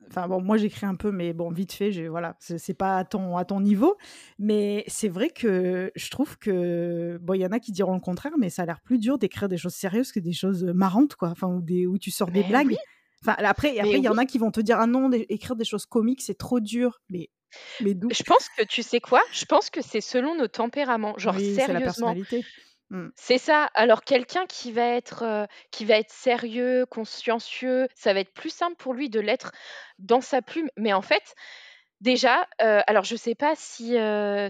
enfin 0.10 0.28
bon, 0.28 0.42
moi 0.42 0.58
j'écris 0.58 0.86
un 0.88 0.96
peu, 0.96 1.12
mais 1.12 1.34
bon, 1.34 1.52
vite 1.52 1.74
fait, 1.74 1.92
j'ai 1.92 2.08
voilà, 2.10 2.36
c'est 2.40 2.74
pas 2.76 2.98
à 3.00 3.06
ton 3.06 3.38
à 3.38 3.46
ton 3.46 3.62
niveau, 3.62 3.98
mais 4.40 4.84
c'est 4.88 5.10
vrai 5.10 5.30
que 5.30 5.92
je 5.96 6.10
trouve 6.10 6.38
que 6.40 7.20
bon, 7.22 7.34
il 7.36 7.42
y 7.42 7.46
en 7.46 7.52
a 7.52 7.60
qui 7.60 7.72
diront 7.74 7.94
le 7.96 8.00
contraire, 8.02 8.34
mais 8.40 8.50
ça 8.50 8.64
a 8.64 8.66
l'air 8.68 8.82
plus 8.82 9.00
dur 9.00 9.20
d'écrire 9.20 9.50
des 9.50 9.58
choses 9.58 9.76
sérieuses 9.76 10.12
que 10.12 10.20
des 10.22 10.34
choses, 10.34 10.64
heu, 10.66 10.74
marrantes, 10.74 11.16
quoi, 11.16 11.30
enfin, 11.30 11.48
ou 11.50 11.62
des 11.62 11.88
où 11.88 11.98
tu 12.00 12.12
sors 12.12 12.32
des 12.32 12.44
Mais 12.44 12.64
oui! 12.66 12.76
blagues. 12.76 12.80
Enfin, 13.24 13.36
après 13.46 13.76
il 13.76 14.04
y 14.04 14.10
en 14.10 14.18
a 14.18 14.26
qui 14.26 14.38
vont 14.40 14.52
te 14.52 14.62
dire: 14.62 14.80
«Ah 14.80 14.88
non, 14.88 15.12
écrire 15.14 15.56
des 15.58 15.66
choses 15.66 15.86
comiques, 15.88 16.22
c'est 16.24 16.38
trop 16.38 16.60
dur», 16.62 17.02
mais 17.10 17.30
mais? 17.80 17.96
Je 18.10 18.24
pense 18.24 18.50
que 18.50 18.64
tu 18.64 18.84
sais 18.84 19.00
quoi? 19.00 19.22
Je 19.32 19.46
pense 19.46 19.70
que 19.70 19.82
c'est 19.82 20.02
selon 20.02 20.36
nos 20.36 20.48
tempéraments, 20.48 21.18
genre 21.18 21.40
Oui, 21.40 21.60
c'est 21.60 21.74
la 21.74 21.82
sérieusement. 21.82 21.82
personnalité. 21.82 22.46
Mmh. 22.90 23.10
C'est 23.16 23.38
ça. 23.40 23.66
Alors 23.74 24.04
quelqu'un 24.04 24.46
qui 24.46 24.72
va 24.72 24.86
être, 24.88 25.48
qui 25.72 25.86
va 25.86 25.96
être 25.98 26.12
sérieux, 26.12 26.86
consciencieux, 26.86 27.88
ça 27.96 28.14
va 28.14 28.20
être 28.20 28.34
plus 28.34 28.52
simple 28.52 28.76
pour 28.78 28.94
lui 28.94 29.10
de 29.10 29.20
l'être 29.20 29.52
dans 30.00 30.22
sa 30.22 30.42
plume. 30.44 30.70
Mais 30.78 30.94
en 30.94 31.02
fait, 31.02 31.34
déjà, 32.02 32.48
alors 32.60 33.04
je 33.06 33.16
sais 33.16 33.36
pas 33.36 33.56
si, 33.56 33.98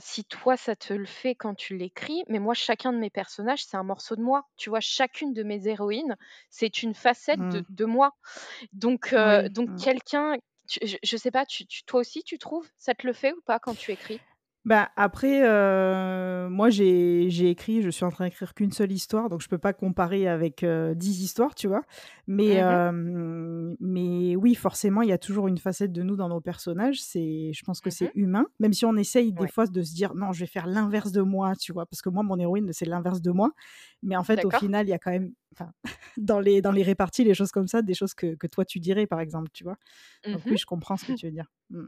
si 0.01 0.25
toi 0.25 0.57
ça 0.57 0.75
te 0.75 0.93
le 0.93 1.05
fait 1.05 1.35
quand 1.35 1.55
tu 1.55 1.77
l'écris, 1.77 2.23
mais 2.29 2.39
moi 2.39 2.53
chacun 2.55 2.93
de 2.93 2.99
mes 2.99 3.09
personnages, 3.11 3.65
c'est 3.65 3.77
un 3.77 3.83
morceau 3.83 4.15
de 4.15 4.21
moi. 4.23 4.43
Tu 4.57 4.69
vois? 4.69 4.81
Chacune 4.81 5.33
de 5.33 5.43
mes 5.43 5.67
héroïnes, 5.67 6.17
c'est 6.49 6.83
une 6.83 6.95
facette 6.95 7.41
de 7.51 7.61
Mmh. 7.61 7.67
de 7.69 7.85
moi. 7.85 8.13
Donc 8.73 9.15
Oui, 9.15 9.51
donc 9.51 9.69
mmh. 9.69 9.81
quelqu'un 9.81 10.35
je 10.69 10.97
je 11.03 11.17
sais 11.17 11.31
pas, 11.31 11.45
tu 11.45 11.67
tu 11.67 11.83
toi 11.85 12.01
aussi 12.01 12.23
tu 12.23 12.39
trouves? 12.39 12.69
Ça 12.77 12.95
te 12.95 13.07
le 13.07 13.13
fait 13.13 13.33
ou 13.33 13.41
pas 13.45 13.59
quand 13.59 13.75
tu 13.75 13.91
écris? 13.93 14.21
Bah, 14.67 14.89
après, 14.97 15.43
heu, 15.47 16.49
moi 16.49 16.69
j'ai 16.69 17.29
j'ai 17.29 17.49
écrit 17.49 17.81
je 17.81 17.89
suis 17.89 18.03
en 18.03 18.09
train 18.11 18.25
d'écrire 18.25 18.53
qu'une 18.53 18.73
seule 18.73 18.91
histoire, 18.91 19.29
donc 19.29 19.41
je 19.41 19.47
peux 19.47 19.57
pas 19.57 19.71
comparer 19.71 20.27
avec, 20.27 20.61
heu, 20.61 20.93
10 20.93 21.23
histoires, 21.23 21.55
tu 21.55 21.69
vois? 21.69 21.83
Mais 22.27 22.51
Mmh 22.51 22.65
mh. 22.67 22.79
hem, 22.89 23.77
mais 23.79 24.35
oui, 24.35 24.55
forcément, 24.55 25.01
il 25.03 25.07
y 25.09 25.13
a 25.13 25.17
toujours 25.17 25.47
une 25.47 25.57
facette 25.57 25.93
de 25.93 26.03
nous 26.03 26.17
dans 26.17 26.27
nos 26.27 26.41
personnages, 26.41 27.01
c'est 27.01 27.53
je 27.53 27.63
pense 27.63 27.79
que 27.79 27.89
Mmh 27.89 27.95
mh. 28.01 28.09
c'est 28.09 28.11
humain, 28.13 28.45
même 28.59 28.73
si 28.73 28.83
on 28.85 28.97
essaye 28.97 29.31
des 29.31 29.47
Ouais. 29.47 29.49
fois 29.49 29.67
de 29.67 29.81
se 29.83 29.93
dire: 29.93 30.15
«Non, 30.15 30.33
je 30.33 30.41
vais 30.41 30.47
faire 30.47 30.67
l'inverse 30.67 31.13
de 31.13 31.21
moi», 31.21 31.55
tu 31.55 31.71
vois? 31.71 31.85
Parce 31.85 32.01
que 32.01 32.09
moi, 32.09 32.23
mon 32.23 32.37
héroïne, 32.37 32.69
c'est 32.73 32.85
l'inverse 32.85 33.21
de 33.21 33.31
moi, 33.31 33.51
mais 34.03 34.17
en 34.17 34.23
fait, 34.23 34.43
au 34.43 34.51
final, 34.51 34.85
il 34.87 34.89
y 34.89 34.93
a 34.93 34.99
quand 34.99 35.11
même 35.11 35.31
enfin, 35.53 35.71
dans 36.17 36.39
les 36.39 36.61
dans 36.61 36.71
les 36.71 36.83
réparties, 36.83 37.23
les 37.23 37.33
choses 37.35 37.51
comme 37.51 37.67
ça, 37.67 37.81
des 37.81 37.93
choses 37.95 38.13
que 38.15 38.35
que 38.35 38.47
toi 38.47 38.65
tu 38.65 38.79
dirais, 38.79 39.07
par 39.07 39.19
exemple, 39.21 39.49
tu 39.53 39.63
vois? 39.63 39.77
Mmh 40.25 40.33
Donc 40.33 40.43
mh. 40.45 40.51
oui, 40.51 40.57
je 40.57 40.65
comprends 40.67 40.97
ce 40.97 41.05
que 41.05 41.13
tu 41.13 41.27
veux 41.27 41.31
dire. 41.33 41.51
Mmh. 41.71 41.85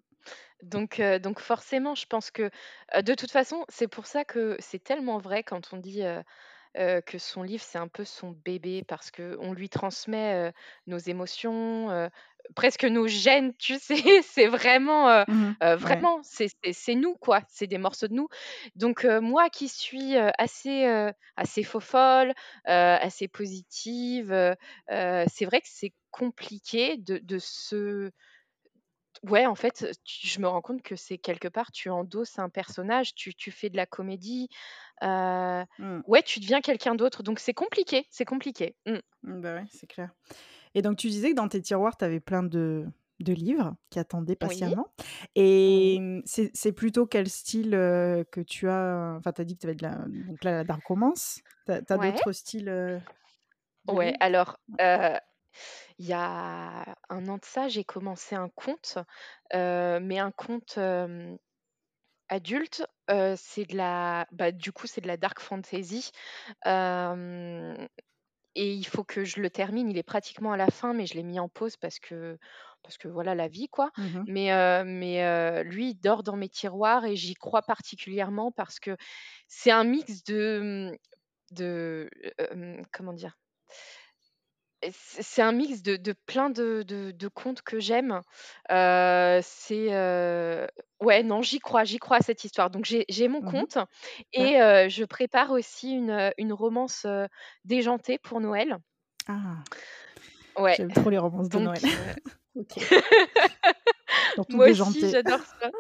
Donc 0.64 1.00
heu, 1.00 1.20
donc 1.20 1.40
forcément, 1.40 1.96
je 1.96 2.06
pense 2.06 2.32
que, 2.32 2.50
heu, 2.96 3.04
de 3.04 3.14
toute 3.16 3.32
façon, 3.32 3.66
c'est 3.70 3.88
pour 3.88 4.06
ça 4.08 4.26
que 4.26 4.58
c'est 4.60 4.84
tellement 4.84 5.18
vrai 5.18 5.44
quand 5.44 5.74
on 5.74 5.78
dit, 5.78 6.04
heu, 6.04 6.24
que 7.06 7.18
son 7.20 7.44
livre, 7.44 7.64
c'est 7.64 7.80
un 7.80 7.88
peu 7.90 8.06
son 8.06 8.32
bébé 8.32 8.84
parce 8.88 9.12
qu'on 9.12 9.54
lui 9.54 9.70
transmet, 9.70 10.54
nos 10.88 10.98
émotions, 11.00 12.10
presque 12.56 12.84
nos 12.86 13.08
gènes, 13.08 13.54
tu 13.58 13.78
sais? 13.80 13.96
C'est 14.24 14.48
vraiment, 14.48 15.10
heu 15.10 15.26
Mmh 15.28 15.56
heu, 15.64 15.76
mh. 15.80 15.86
Ouais. 15.86 16.10
vraiment, 16.10 16.20
c'est 16.24 16.96
nous, 16.96 17.16
quoi, 17.16 17.42
c'est 17.50 17.68
des 17.68 17.78
morceaux 17.78 18.08
de 18.08 18.14
nous. 18.14 18.28
Donc 18.76 19.06
heu, 19.06 19.20
moi 19.22 19.50
qui 19.50 19.68
suis, 19.68 20.16
assez, 20.38 20.86
assez 21.36 21.64
faux-folle, 21.64 22.30
heu, 22.30 22.34
assez 22.72 23.28
positive, 23.28 24.56
c'est 24.90 25.46
vrai 25.46 25.62
que 25.62 25.68
c'est 25.70 25.94
compliqué 26.12 26.98
de 26.98 27.20
de 27.20 27.38
se 27.40 28.12
ouais, 29.24 29.46
en 29.46 29.56
fait, 29.56 29.86
tu 30.04 30.28
je 30.28 30.40
me 30.40 30.48
rends 30.48 30.62
compte 30.62 30.82
que 30.82 30.96
c'est 30.96 31.18
quelque 31.18 31.48
part, 31.48 31.72
tu 31.72 31.90
endosses 31.90 32.40
un 32.40 32.50
personnage, 32.50 33.16
tu 33.16 33.34
tu 33.36 33.52
fais 33.52 33.70
de 33.70 33.78
la 33.78 33.86
comédie, 33.86 34.50
Mmh. 35.78 36.02
ouais, 36.06 36.24
tu 36.24 36.40
deviens 36.42 36.60
quelqu'un 36.62 36.96
d'autre, 36.96 37.24
donc 37.24 37.40
c'est 37.40 37.54
compliqué, 37.54 38.06
c'est 38.10 38.26
compliqué. 38.26 38.76
Mmh, 38.86 39.00
bah, 39.42 39.56
ouais, 39.56 39.66
c'est 39.70 39.88
clair. 39.88 40.14
Et 40.76 40.82
donc 40.82 40.98
tu 40.98 41.08
disais 41.10 41.32
que 41.32 41.36
dans 41.36 41.48
tes 41.48 41.62
tiroirs, 41.62 41.98
tu 41.98 42.06
avais 42.06 42.20
plein 42.20 42.44
de 42.44 42.86
de 43.20 43.34
livres 43.34 43.76
qui 43.90 44.00
attendaient 44.00 44.38
patiemment 44.38 44.88
Oui. 45.66 46.00
et 46.16 46.22
c'est 46.26 46.72
plutôt 46.72 47.06
quel 47.06 47.28
style, 47.30 47.72
que 47.72 48.40
tu 48.42 48.70
as, 48.70 49.16
enfin, 49.18 49.34
tu 49.34 49.42
as 49.42 49.44
dit 49.44 49.56
que 49.56 49.62
tu 49.62 49.68
avais 49.68 49.76
de 49.76 49.84
la 49.84 50.06
donc 50.08 50.44
là, 50.46 50.52
la 50.54 50.64
dark 50.64 50.86
romance. 50.86 51.42
Tu 51.66 51.74
as 51.74 51.82
tu 51.82 51.92
as 51.94 51.98
Ouais. 51.98 52.20
d'autres 52.20 52.32
styles, 52.32 52.66
de 52.66 53.02
Ouais, 53.88 54.14
alors, 54.20 54.60
il 54.80 56.06
y 56.08 56.14
a 56.14 56.96
1 57.10 57.28
an 57.30 57.38
de 57.38 57.46
ça, 57.46 57.68
j'ai 57.70 57.84
commencé 57.86 58.36
un 58.36 58.50
conte, 58.50 58.98
mais 59.54 60.20
un 60.20 60.32
conte, 60.32 60.80
adulte, 62.30 62.86
c'est 63.38 63.66
de 63.66 63.78
la 63.78 64.28
bah, 64.32 64.52
du 64.52 64.72
coup, 64.74 64.88
c'est 64.88 65.02
de 65.02 65.08
la 65.08 65.18
dark 65.18 65.40
fantasy, 65.42 66.12
hem 66.66 67.88
et 68.56 68.74
il 68.74 68.86
faut 68.86 69.04
que 69.04 69.24
je 69.26 69.42
le 69.42 69.50
termine. 69.50 69.90
Il 69.90 69.98
est 69.98 70.04
pratiquement 70.04 70.52
à 70.54 70.58
la 70.58 70.68
fin, 70.68 70.94
mais 70.94 71.06
je 71.06 71.16
l'ai 71.16 71.24
mis 71.24 71.40
en 71.40 71.50
pause 71.50 71.78
parce 71.78 72.00
que 72.00 72.38
parce 72.84 72.98
que 72.98 73.08
voilà, 73.08 73.36
la 73.36 73.48
vie, 73.48 73.68
quoi. 73.70 73.92
Mmh 73.98 74.16
mh. 74.20 74.26
Mais 74.26 75.64
lui, 75.64 75.92
il 75.92 75.96
dort 75.96 76.24
dans 76.24 76.36
mes 76.38 76.50
tiroirs 76.50 77.06
et 77.06 77.16
j'y 77.16 77.34
crois 77.36 77.62
particulièrement 77.62 78.52
parce 78.52 78.80
que 78.80 78.96
c'est 79.48 79.72
un 79.72 79.84
mix 79.84 80.24
de, 80.24 80.92
mmh, 80.94 81.56
de, 81.56 82.10
comment 82.94 83.14
dire? 83.14 83.38
C'est 84.92 85.42
un 85.42 85.52
mix 85.52 85.82
de 85.84 85.98
de 85.98 86.14
plein 86.26 86.50
de 86.50 86.84
de 86.88 87.12
de 87.12 87.28
contes 87.28 87.62
que 87.62 87.80
j'aime. 87.82 88.22
Heu, 88.72 89.40
c'est, 89.44 89.88
heu 89.94 90.68
ouais, 91.02 91.22
non, 91.24 91.42
j'y 91.42 91.60
crois, 91.60 91.84
j'y 91.84 91.98
crois 92.00 92.18
à 92.18 92.22
cette 92.22 92.46
histoire. 92.46 92.70
Donc 92.70 92.86
j'ai 92.86 93.04
j'ai 93.10 93.28
mon 93.28 93.42
Mmh 93.42 93.58
mh. 93.60 93.66
conte 93.66 93.78
Ouais. 94.38 94.52
et 94.52 94.58
heu, 94.62 94.88
je 94.90 95.04
prépare 95.04 95.52
aussi 95.52 95.92
une, 95.92 96.12
heu, 96.12 96.32
une 96.38 96.54
romance, 96.54 97.04
heu, 97.06 97.28
déjantée 97.66 98.18
pour 98.20 98.40
Noël. 98.40 98.80
Ah! 99.28 99.66
Ouais. 100.58 100.80
J'aime 100.80 100.94
trop 100.94 101.10
les 101.10 101.18
romances 101.18 101.50
de 101.50 101.60
Donc, 101.60 101.60
Noël. 101.60 101.86
heu 101.92 102.14
OK. 102.56 102.80
Surtout 104.38 104.62
Moi 104.64 104.68
aussi, 104.68 105.08
j'adore 105.08 105.42
ça. 105.62 105.72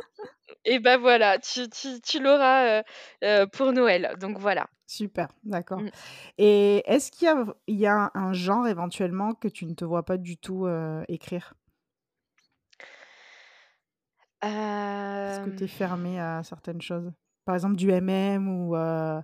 Et 0.65 0.79
bah, 0.79 0.97
voilà, 0.97 1.39
tu 1.39 1.69
tu 1.69 2.01
tu 2.01 2.19
l'auras, 2.21 2.81
heu 2.81 2.83
heu, 3.23 3.47
pour 3.47 3.73
Noël, 3.73 4.15
donc 4.19 4.37
voilà. 4.39 4.67
Super, 4.89 5.27
d'accord. 5.43 5.83
Mmh. 5.83 5.89
Et 6.39 6.81
est-ce 6.91 7.11
qu'il 7.11 7.25
y 7.27 7.29
a 7.29 7.43
v 7.43 7.51
il 7.67 7.75
y 7.77 7.85
a 7.85 8.09
un 8.15 8.33
genre 8.33 8.67
éventuellement 8.67 9.35
que 9.35 9.47
tu 9.47 9.67
ne 9.67 9.75
te 9.75 9.85
vois 9.85 10.03
pas 10.03 10.17
du 10.17 10.35
tout, 10.35 10.67
écrire? 11.07 11.53
Est-ce 15.27 15.39
que 15.39 15.49
tu 15.49 15.65
es 15.65 15.67
fermée 15.67 16.19
à 16.19 16.43
certaines 16.43 16.81
choses? 16.81 17.11
Par 17.45 17.55
exemple 17.55 17.75
du 17.75 17.89
MM 17.91 18.47
ou 18.47 18.75
heu 18.75 19.21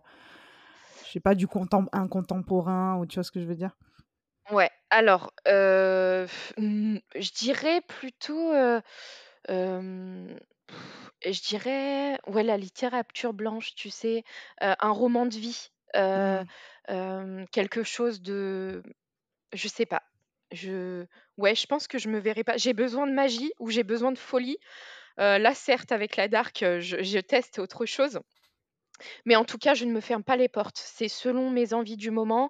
je 1.04 1.12
sais 1.12 1.19
pas, 1.19 1.36
du 1.36 1.47
contemp 1.47 1.86
un 1.93 2.08
contemporain 2.08 2.97
ou 2.97 3.06
tu 3.06 3.15
vois 3.15 3.23
ce 3.23 3.32
que 3.32 3.39
je 3.39 3.45
veux 3.45 3.56
dire? 3.56 3.75
Ouais, 4.51 4.69
alors, 4.91 5.32
mmh, 5.47 6.97
je 7.15 7.32
dirais 7.32 7.82
plutôt, 7.82 8.54
je 11.23 11.41
dirais, 11.41 12.19
ouais, 12.28 12.43
la 12.43 12.58
littérature 12.58 13.34
blanche, 13.34 13.75
tu 13.75 13.89
sais? 13.89 14.23
Heu, 14.63 14.73
un 14.80 14.91
roman 14.91 15.25
de 15.25 15.36
vie, 15.36 15.69
heu, 15.95 15.99
Mmh. 16.13 16.45
hem, 16.88 17.45
quelque 17.51 17.84
chose 17.84 18.21
de 18.21 18.84
je 19.54 19.67
sais 19.69 19.86
pas. 19.88 20.04
Je 20.51 21.06
ouais, 21.38 21.56
je 21.56 21.67
pense 21.67 21.88
que 21.88 21.99
je 21.99 22.10
me 22.10 22.19
verrais 22.19 22.43
pas 22.45 22.58
j'ai 22.58 22.73
besoin 22.73 23.08
de 23.08 23.13
magie 23.13 23.51
ou 23.60 23.69
j'ai 23.71 23.84
besoin 23.84 24.12
de 24.13 24.19
folie. 24.19 24.58
Heu, 25.19 25.39
là, 25.39 25.54
certes, 25.56 25.91
avec 25.93 26.17
la 26.17 26.28
dark, 26.30 26.63
heu, 26.63 26.82
je 26.82 27.04
je 27.04 27.19
teste 27.19 27.60
autre 27.60 27.86
chose. 27.88 28.19
Mais 29.25 29.36
en 29.36 29.45
tout 29.45 29.58
cas, 29.58 29.73
je 29.73 29.86
ne 29.86 29.91
me 29.91 30.01
ferme 30.01 30.23
pas 30.23 30.36
les 30.38 30.49
portes. 30.49 30.78
C'est 30.84 31.08
selon 31.08 31.49
mes 31.51 31.73
envies 31.73 31.97
du 31.97 32.12
moment. 32.12 32.49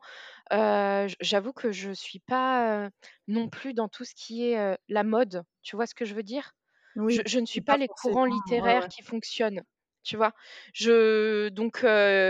Heu, 0.53 1.07
j 1.07 1.15
j'avoue 1.21 1.53
que 1.53 1.71
je 1.71 1.91
suis 1.91 2.19
pas, 2.19 2.85
heu, 2.87 2.89
non 3.27 3.49
plus 3.49 3.73
dans 3.73 3.89
tout 3.89 4.05
ce 4.05 4.13
qui 4.15 4.49
est, 4.51 4.57
heu, 4.59 4.77
la 4.89 5.03
mode. 5.03 5.43
Tu 5.63 5.75
vois 5.75 5.87
ce 5.87 5.95
que 5.95 6.05
je 6.05 6.13
veux 6.15 6.23
dire? 6.23 6.53
Oui, 6.95 7.15
Je 7.15 7.21
je 7.25 7.39
ne 7.39 7.45
suis 7.45 7.61
pas 7.61 7.77
pas 7.77 7.77
les 7.77 7.89
courants 7.89 8.25
littéraires 8.25 8.87
ouais. 8.87 8.89
qui 8.89 9.03
fonctionnent, 9.03 9.61
tu 10.03 10.17
vois? 10.17 10.33
Je 10.73 11.49
donc 11.49 11.85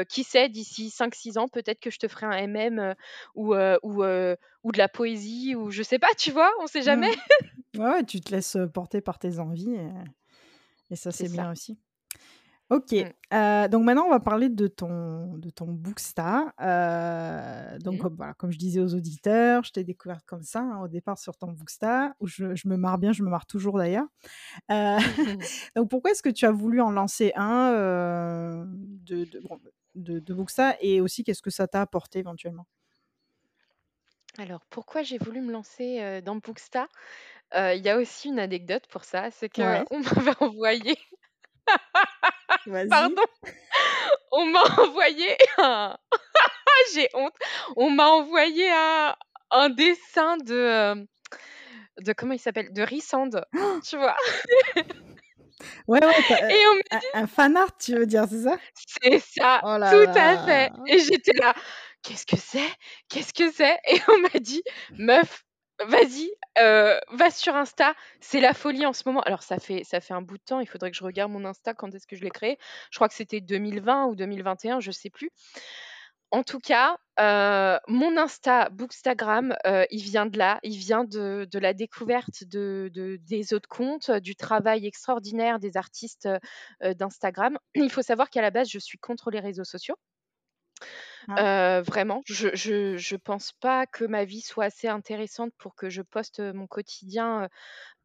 qui 0.09 0.23
sait, 0.23 0.49
d'ici 0.49 0.89
5-6 0.89 1.37
ans, 1.37 1.47
peut-être 1.47 1.79
que 1.79 1.91
je 1.91 1.97
te 1.99 2.07
ferai 2.07 2.25
un 2.27 2.37
MM, 2.47 2.95
ou 3.35 3.55
ou 3.55 4.03
ou 4.63 4.71
de 4.71 4.77
la 4.77 4.89
poésie 4.89 5.55
ou 5.55 5.71
je 5.71 5.83
sais 5.83 5.99
pas, 5.99 6.13
tu 6.17 6.31
vois? 6.31 6.51
On 6.61 6.67
sait 6.67 6.81
jamais. 6.83 7.11
Mmh. 7.13 7.79
Ouais, 7.79 8.05
tu 8.05 8.21
te 8.21 8.31
laisses, 8.33 8.57
porter 8.73 9.01
par 9.01 9.19
tes 9.19 9.39
envies 9.39 9.71
et 9.75 9.89
et 10.91 10.95
ça, 10.97 11.11
C'est 11.11 11.29
bien 11.29 11.51
aussi. 11.51 11.79
OK, 12.71 12.93
Mmh. 12.97 13.11
heu, 13.31 13.67
donc 13.69 13.83
maintenant 13.83 14.05
on 14.07 14.09
va 14.09 14.19
parler 14.19 14.49
de 14.49 14.65
ton 14.67 15.37
de 15.37 15.51
ton 15.51 15.67
Booksta. 15.71 16.51
Heu, 16.59 17.77
donc 17.79 17.99
Mmh. 17.99 18.01
comme 18.01 18.15
voilà, 18.15 18.33
comme 18.33 18.51
je 18.51 18.57
disais 18.57 18.79
aux 18.79 18.95
auditeurs, 18.95 19.63
je 19.63 19.71
t'ai 19.71 19.83
découverte 19.83 20.25
comme 20.25 20.41
ça, 20.41 20.61
hein, 20.61 20.81
au 20.81 20.87
départ 20.87 21.19
sur 21.19 21.37
ton 21.37 21.51
Booksta, 21.51 22.15
où 22.19 22.25
je 22.27 22.55
je 22.55 22.67
me 22.67 22.75
marre 22.75 22.97
bien, 22.97 23.11
je 23.13 23.21
me 23.21 23.29
marre 23.29 23.45
toujours 23.45 23.77
d'ailleurs. 23.77 24.07
Heu, 24.71 24.97
donc 25.75 25.89
pourquoi 25.89 26.11
est-ce 26.11 26.23
que 26.23 26.29
tu 26.29 26.45
as 26.45 26.51
voulu 26.51 26.81
en 26.81 26.91
lancer 26.91 27.33
un, 27.35 28.65
de 28.67 29.25
de 29.25 29.39
bon, 29.41 29.59
de 29.95 30.19
de 30.19 30.33
Booksta 30.33 30.77
et 30.81 31.01
aussi 31.01 31.23
qu'est-ce 31.23 31.41
que 31.43 31.51
ça 31.51 31.67
t'a 31.67 31.81
apporté 31.81 32.19
éventuellement? 32.19 32.67
Alors 34.37 34.65
pourquoi 34.69 35.03
j'ai 35.03 35.17
voulu 35.17 35.41
me 35.41 35.51
lancer, 35.51 36.21
dans 36.21 36.37
Booksta? 36.37 36.87
Il 37.53 37.81
y 37.83 37.89
a 37.89 37.97
aussi 37.97 38.29
une 38.29 38.39
anecdote 38.39 38.87
pour 38.87 39.03
ça, 39.05 39.31
c'est 39.31 39.49
qu'on 39.49 39.57
Ouais. 39.57 39.85
m'avait 39.91 40.35
envoyé. 40.43 40.95
Pardon, 42.89 43.23
on 44.31 44.45
m'a 44.47 44.63
envoyé 44.79 45.37
un 45.57 45.97
j'ai 46.93 47.09
honte, 47.13 47.33
on 47.77 47.89
m'a 47.91 48.07
envoyé 48.09 48.69
un 48.71 49.15
un 49.51 49.69
dessin 49.69 50.37
de, 50.37 50.55
hem, 50.67 51.07
de 52.01 52.13
comment 52.13 52.33
il 52.33 52.39
s'appelle? 52.39 52.73
De 52.73 52.81
Rysand, 52.83 53.29
tu 53.89 53.97
vois? 53.97 54.15
Ouais, 55.87 55.99
ouais, 56.03 56.13
Et 56.49 56.67
on 56.67 56.75
dit 56.75 57.05
un 57.13 57.27
fan 57.27 57.55
art, 57.55 57.77
tu 57.77 57.95
veux 57.95 58.05
dire, 58.05 58.25
c'est 58.29 58.41
ça? 58.43 58.57
c'est 58.75 59.19
ça, 59.19 59.63
Oh 59.63 59.77
là 59.77 59.91
tout 59.91 60.09
à 60.19 60.37
fait 60.37 60.71
et 60.87 60.99
j'étais 60.99 61.33
là: 61.33 61.53
«Qu'est-ce 62.03 62.25
que 62.25 62.37
c'est? 62.37 62.69
Qu'est-ce 63.09 63.33
que 63.33 63.51
c'est?» 63.51 63.77
et 63.89 63.99
on 64.07 64.19
m'a 64.19 64.39
dit: 64.39 64.63
«Meuf, 64.97 65.43
vas-y, 65.87 66.29
heu, 66.59 66.99
va 67.11 67.29
sur 67.31 67.55
Insta, 67.55 67.93
c'est 68.21 68.39
la 68.39 68.53
folie 68.53 68.85
en 68.85 68.93
ce 68.93 69.03
moment». 69.05 69.21
Alors 69.21 69.43
ça 69.43 69.59
fait 69.59 69.83
un 70.11 70.21
bout 70.21 70.37
de 70.37 70.43
temps, 70.43 70.59
il 70.59 70.67
faudrait 70.67 70.91
que 70.91 70.97
je 70.97 71.03
regarde 71.03 71.31
mon 71.31 71.45
Insta, 71.45 71.73
quand 71.73 71.93
est-ce 71.93 72.07
que 72.07 72.15
je 72.15 72.23
l'ai 72.23 72.29
créé. 72.31 72.57
Je 72.91 72.97
crois 72.97 73.07
que 73.09 73.13
c'était 73.15 73.41
2020 73.41 74.05
ou 74.05 74.15
2021, 74.15 74.79
je 74.79 74.91
sais 74.91 75.09
plus. 75.09 75.29
En 76.31 76.43
tout 76.43 76.59
cas, 76.59 76.97
heu, 77.19 77.79
mon 77.87 78.17
Insta, 78.17 78.69
Bookstagram, 78.69 79.55
heu, 79.65 79.85
il 79.91 80.01
vient 80.01 80.25
de 80.25 80.37
là, 80.37 80.59
il 80.63 80.75
vient 80.77 81.03
de 81.05 81.47
la 81.59 81.73
découverte 81.73 82.43
de 82.43 82.89
de 82.93 83.17
des 83.21 83.53
autres 83.53 83.69
comptes, 83.69 84.11
du 84.11 84.35
travail 84.35 84.85
extraordinaire 84.87 85.59
des 85.59 85.77
artistes, 85.77 86.27
d'Instagram. 86.83 87.57
Il 87.75 87.91
faut 87.91 88.01
savoir 88.01 88.29
qu'à 88.29 88.41
la 88.41 88.51
base, 88.51 88.69
je 88.69 88.79
suis 88.79 88.97
contre 88.97 89.29
les 89.31 89.39
réseaux 89.39 89.63
sociaux. 89.63 89.95
Ah. 91.27 91.45
Vraiment, 91.85 92.23
je 92.25 92.49
je 92.55 92.97
je 92.97 93.15
pense 93.15 93.51
pas 93.53 93.85
que 93.87 94.05
ma 94.05 94.25
vie 94.25 94.41
soit 94.41 94.65
assez 94.65 94.87
intéressante 94.87 95.51
pour 95.57 95.75
que 95.75 95.89
je 95.89 96.01
poste, 96.01 96.39
mon 96.39 96.67
quotidien, 96.67 97.49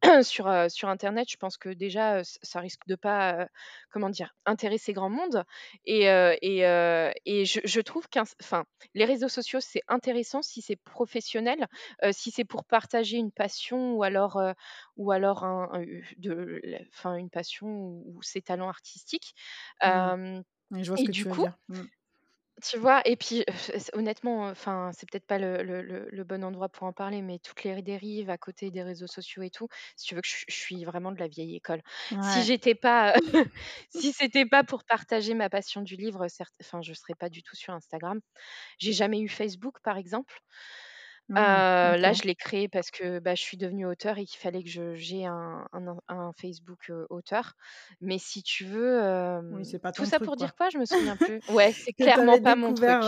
sur, 0.23 0.51
sur 0.71 0.89
internet. 0.89 1.27
Je 1.31 1.37
pense 1.37 1.57
que 1.57 1.69
déjà, 1.69 2.21
ça 2.43 2.59
risque 2.61 2.81
de 2.87 2.95
pas, 2.95 3.47
comment 3.91 4.09
dire? 4.09 4.33
Intéresser 4.45 4.93
grand 4.93 5.09
monde 5.09 5.43
et 5.85 6.05
et 6.05 6.59
et 7.25 7.45
je 7.45 7.61
je 7.65 7.81
trouve 7.81 8.07
enfin, 8.41 8.65
les 8.95 9.05
réseaux 9.05 9.29
sociaux, 9.29 9.59
c'est 9.61 9.83
intéressant 9.89 10.41
si 10.43 10.61
c'est 10.61 10.77
professionnel, 10.77 11.67
si 12.11 12.31
c'est 12.31 12.45
pour 12.45 12.65
partager 12.65 13.17
une 13.17 13.31
passion 13.33 13.93
ou 13.95 14.03
alors, 14.03 14.41
ou 14.97 15.11
alors 15.11 15.43
un 15.45 15.69
un 15.73 15.81
u 15.83 16.07
de 16.17 16.61
la 16.63 16.79
enfin, 16.93 17.15
une 17.17 17.29
passion 17.31 17.67
ou 17.67 18.03
ou 18.17 18.23
ses 18.23 18.41
talents 18.41 18.69
artistiques. 18.69 19.33
Mmh. 19.85 20.11
Hem 20.11 20.43
Oui, 20.71 20.83
je 20.83 20.89
vois 20.89 20.97
ce 20.97 21.03
et 21.03 21.05
que 21.05 21.11
du 21.11 21.25
tu 21.25 21.27
veux 21.27 21.33
coup 21.35 21.35
dire. 21.35 21.57
Mmh. 21.69 21.83
Tu 22.61 22.77
vois? 22.77 23.01
Et 23.05 23.15
puis, 23.17 23.43
honnêtement, 23.93 24.45
enfin, 24.47 24.91
c'est 24.93 25.09
peut-être 25.09 25.25
pas 25.27 25.37
le 25.39 25.63
le 25.63 25.81
le 25.81 26.07
le 26.09 26.23
bon 26.23 26.43
endroit 26.43 26.69
pour 26.69 26.83
en 26.87 26.93
parler, 26.93 27.21
mais 27.21 27.39
toutes 27.39 27.63
les 27.63 27.81
dérives 27.81 28.29
à 28.29 28.37
côté 28.37 28.71
des 28.71 28.83
réseaux 28.83 29.07
sociaux 29.07 29.41
et 29.43 29.49
tout, 29.49 29.67
si 29.95 30.07
tu 30.07 30.15
veux 30.15 30.21
que 30.21 30.27
je 30.27 30.45
je 30.47 30.55
suis 30.55 30.83
vraiment 30.85 31.11
de 31.11 31.19
la 31.19 31.27
vieille 31.27 31.55
école. 31.55 31.81
Si 32.21 32.41
Ouais. 32.41 32.45
j'étais 32.45 32.75
pas, 32.75 33.13
si 33.89 34.13
c'était 34.13 34.45
pas 34.45 34.63
pour 34.63 34.83
partager 34.85 35.33
ma 35.33 35.49
passion 35.49 35.81
du 35.81 35.95
livre, 35.95 36.27
certes 36.27 36.53
enfin, 36.61 36.81
je 36.81 36.93
serais 36.93 37.15
pas 37.15 37.29
du 37.29 37.43
tout 37.43 37.55
sur 37.55 37.73
Instagram. 37.73 38.19
J'ai 38.79 38.93
jamais 38.93 39.21
eu 39.21 39.29
Facebook, 39.29 39.79
par 39.83 39.97
exemple. 39.97 40.39
Mmh. 41.35 41.63
là, 41.95 42.13
OK. 42.13 42.13
je 42.13 42.23
l'ai 42.23 42.35
créé 42.35 42.67
parce 42.67 42.91
que, 42.91 43.19
bah, 43.19 43.35
je 43.35 43.41
suis 43.41 43.57
devenue 43.57 43.85
auteure 43.85 44.17
et 44.17 44.25
qu'il 44.25 44.39
fallait 44.39 44.63
que 44.63 44.69
je 44.69 44.95
j'aie 44.95 45.25
un 45.25 45.67
un 45.73 45.87
in 45.87 45.97
un 46.09 46.31
Facebook, 46.33 46.91
auteur. 47.09 47.53
Mais 48.01 48.17
si 48.19 48.43
tu 48.43 48.65
veux, 48.65 48.99
Oui, 49.49 49.65
hem, 49.65 49.65
c'est 49.65 49.79
pas 49.79 49.91
tout 49.93 50.05
ça 50.05 50.19
truc, 50.19 50.19
pour 50.19 50.35
quoi. 50.35 50.47
dire 50.47 50.55
quoi? 50.55 50.69
Je 50.69 50.77
me 50.77 50.85
souviens 50.85 51.17
plus. 51.17 51.41
Ouais, 51.47 51.73
c'est 51.73 51.93
clairement 51.93 52.39
pas 52.39 52.55
mon 52.55 52.73
truc. 52.73 52.99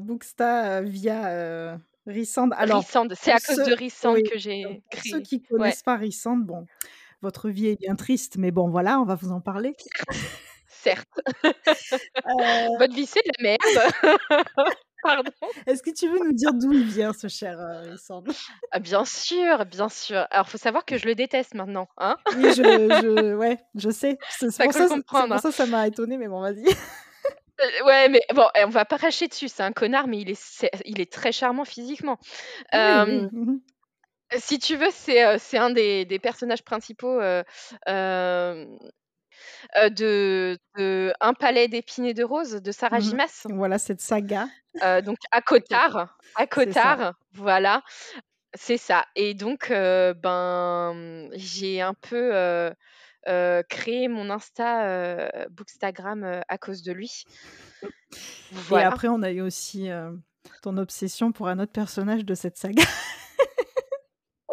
Booksta, 0.00 0.82
via, 0.82 1.78
Rysand. 2.06 2.50
Alors, 2.52 2.84
c'est 3.14 3.32
à 3.32 3.40
cause 3.40 3.62
de 3.62 3.74
oui, 4.04 4.22
que 4.22 4.38
j'ai 4.38 4.82
pour 4.90 5.04
ceux 5.04 5.20
créé. 5.20 5.20
qui 5.20 5.42
Ouais. 5.58 5.76
connaissent 5.76 5.82
pas 5.82 5.96
Rysand, 5.96 6.36
bon, 6.38 6.66
votre 7.22 7.50
vie 7.50 7.68
est 7.68 7.80
bien 7.80 7.96
triste, 7.96 8.36
mais 8.38 8.50
bon, 8.52 8.68
voilà, 8.70 9.00
on 9.00 9.04
va 9.04 9.16
vous 9.16 9.32
en 9.32 9.40
parler. 9.42 9.76
Certes. 10.68 11.20
Heu 12.24 12.30
Votre 12.78 12.94
vie, 12.94 13.06
c'est 13.06 13.20
de 13.24 13.30
la 13.42 13.56
merde. 13.58 13.92
Pardon. 15.06 15.30
Est-ce 15.66 15.82
que 15.82 15.90
tu 15.90 16.08
veux 16.08 16.18
nous 16.18 16.32
dire 16.32 16.52
d'où 16.52 16.72
il 16.72 16.84
vient 16.84 17.12
ce 17.12 17.28
cher, 17.28 17.58
heu, 17.60 17.90
Rysand? 17.90 18.24
Ah 18.72 18.80
bien 18.80 19.04
sûr, 19.04 19.64
bien 19.66 19.88
sûr. 19.88 20.26
Alors, 20.30 20.48
faut 20.48 20.58
savoir 20.58 20.84
que 20.84 20.98
je 20.98 21.06
le 21.06 21.14
déteste 21.14 21.54
maintenant, 21.54 21.88
hein. 21.98 22.16
Oui, 22.34 22.42
je 22.50 22.62
je 23.00 23.34
ouais, 23.34 23.58
je 23.76 23.90
sais. 23.90 24.18
C'est 24.30 24.48
pour 25.06 25.16
hein. 25.20 25.38
ça 25.38 25.52
ça 25.52 25.66
m'a 25.66 25.86
étonnée, 25.86 26.18
mais 26.18 26.26
bon, 26.26 26.40
vas-y. 26.40 26.64
Heu, 26.66 27.84
ouais, 27.86 28.08
mais 28.08 28.20
bon, 28.34 28.46
eh, 28.54 28.64
on 28.64 28.68
va 28.68 28.84
pas 28.84 28.98
cracher 28.98 29.28
dessus, 29.28 29.48
c'est 29.48 29.62
un 29.62 29.72
connard, 29.72 30.08
mais 30.08 30.18
il 30.20 30.30
est 30.30 30.68
il 30.84 31.00
est 31.00 31.10
très 31.10 31.32
charmant 31.32 31.64
physiquement. 31.64 32.18
Oui, 32.20 32.28
oui. 32.72 32.78
Hem, 32.80 33.30
mh. 33.32 33.58
si 34.38 34.58
tu 34.58 34.76
veux, 34.76 34.90
c'est, 34.90 35.56
un 35.56 35.70
des 35.70 36.04
des 36.04 36.18
personnages 36.18 36.64
principaux, 36.64 37.20
de 39.90 40.58
de 40.76 41.12
Un 41.20 41.34
palais 41.34 41.68
d'épines 41.68 42.04
et 42.06 42.14
de 42.14 42.24
roses 42.24 42.62
de 42.62 42.72
Sarah 42.72 42.98
Mmh 42.98 43.02
Gimmas. 43.02 43.42
mh. 43.48 43.56
Voilà 43.56 43.78
cette 43.78 44.00
saga. 44.00 44.46
Donc. 45.04 45.16
ACOTAR, 45.32 46.18
C'est 46.38 46.72
ça. 46.72 46.92
ACOTAR, 46.92 47.14
voilà, 47.34 47.82
c'est 48.54 48.76
ça 48.78 49.04
et 49.16 49.34
donc 49.34 49.68
ben, 49.70 50.92
mmh, 50.94 51.30
j'ai 51.34 51.80
un 51.80 51.94
peu, 51.94 52.72
créé 53.68 54.08
mon 54.08 54.30
Insta, 54.30 55.48
Bookstagram, 55.50 56.42
à 56.48 56.58
cause 56.58 56.82
de 56.82 56.92
lui. 56.92 57.24
Et 57.82 57.88
Voilà. 58.52 58.88
après, 58.88 59.08
on 59.08 59.22
a 59.22 59.30
eu 59.30 59.40
aussi, 59.40 59.88
ton 60.62 60.76
obsession 60.76 61.32
pour 61.32 61.48
un 61.48 61.58
autre 61.58 61.72
personnage 61.72 62.24
de 62.24 62.34
cette 62.34 62.56
saga. 62.56 62.82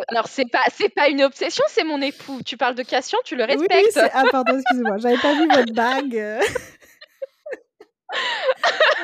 Alors 0.07 0.27
c'est 0.27 0.49
pas 0.51 0.63
c'est 0.75 0.89
pas 0.89 1.07
une 1.09 1.23
obsession, 1.23 1.63
c'est 1.69 1.83
mon 1.83 2.01
époux. 2.01 2.41
Tu 2.45 2.57
parles 2.57 2.75
de 2.75 2.83
Cassian, 2.83 3.19
tu 3.25 3.35
le 3.35 3.43
Oui, 3.45 3.55
oui, 3.59 3.67
respectes. 3.67 3.91
c'est 3.93 4.11
ah 4.13 4.23
pardon, 4.31 4.57
excusez-moi, 4.57 4.97
j'avais 4.97 5.17
pas 5.17 5.33
vu 5.33 5.47
votre 5.47 5.73
bague, 5.73 6.39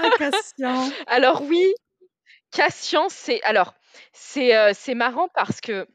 Ah 0.02 0.10
Cassian. 0.18 0.90
Alors 1.08 1.42
oui, 1.44 1.66
Cassian, 2.52 3.08
c'est 3.10 3.42
alors 3.44 3.74
C'est, 4.14 4.74
c'est 4.74 4.96
marrant 4.96 5.30
parce 5.34 5.62
que 5.62 5.88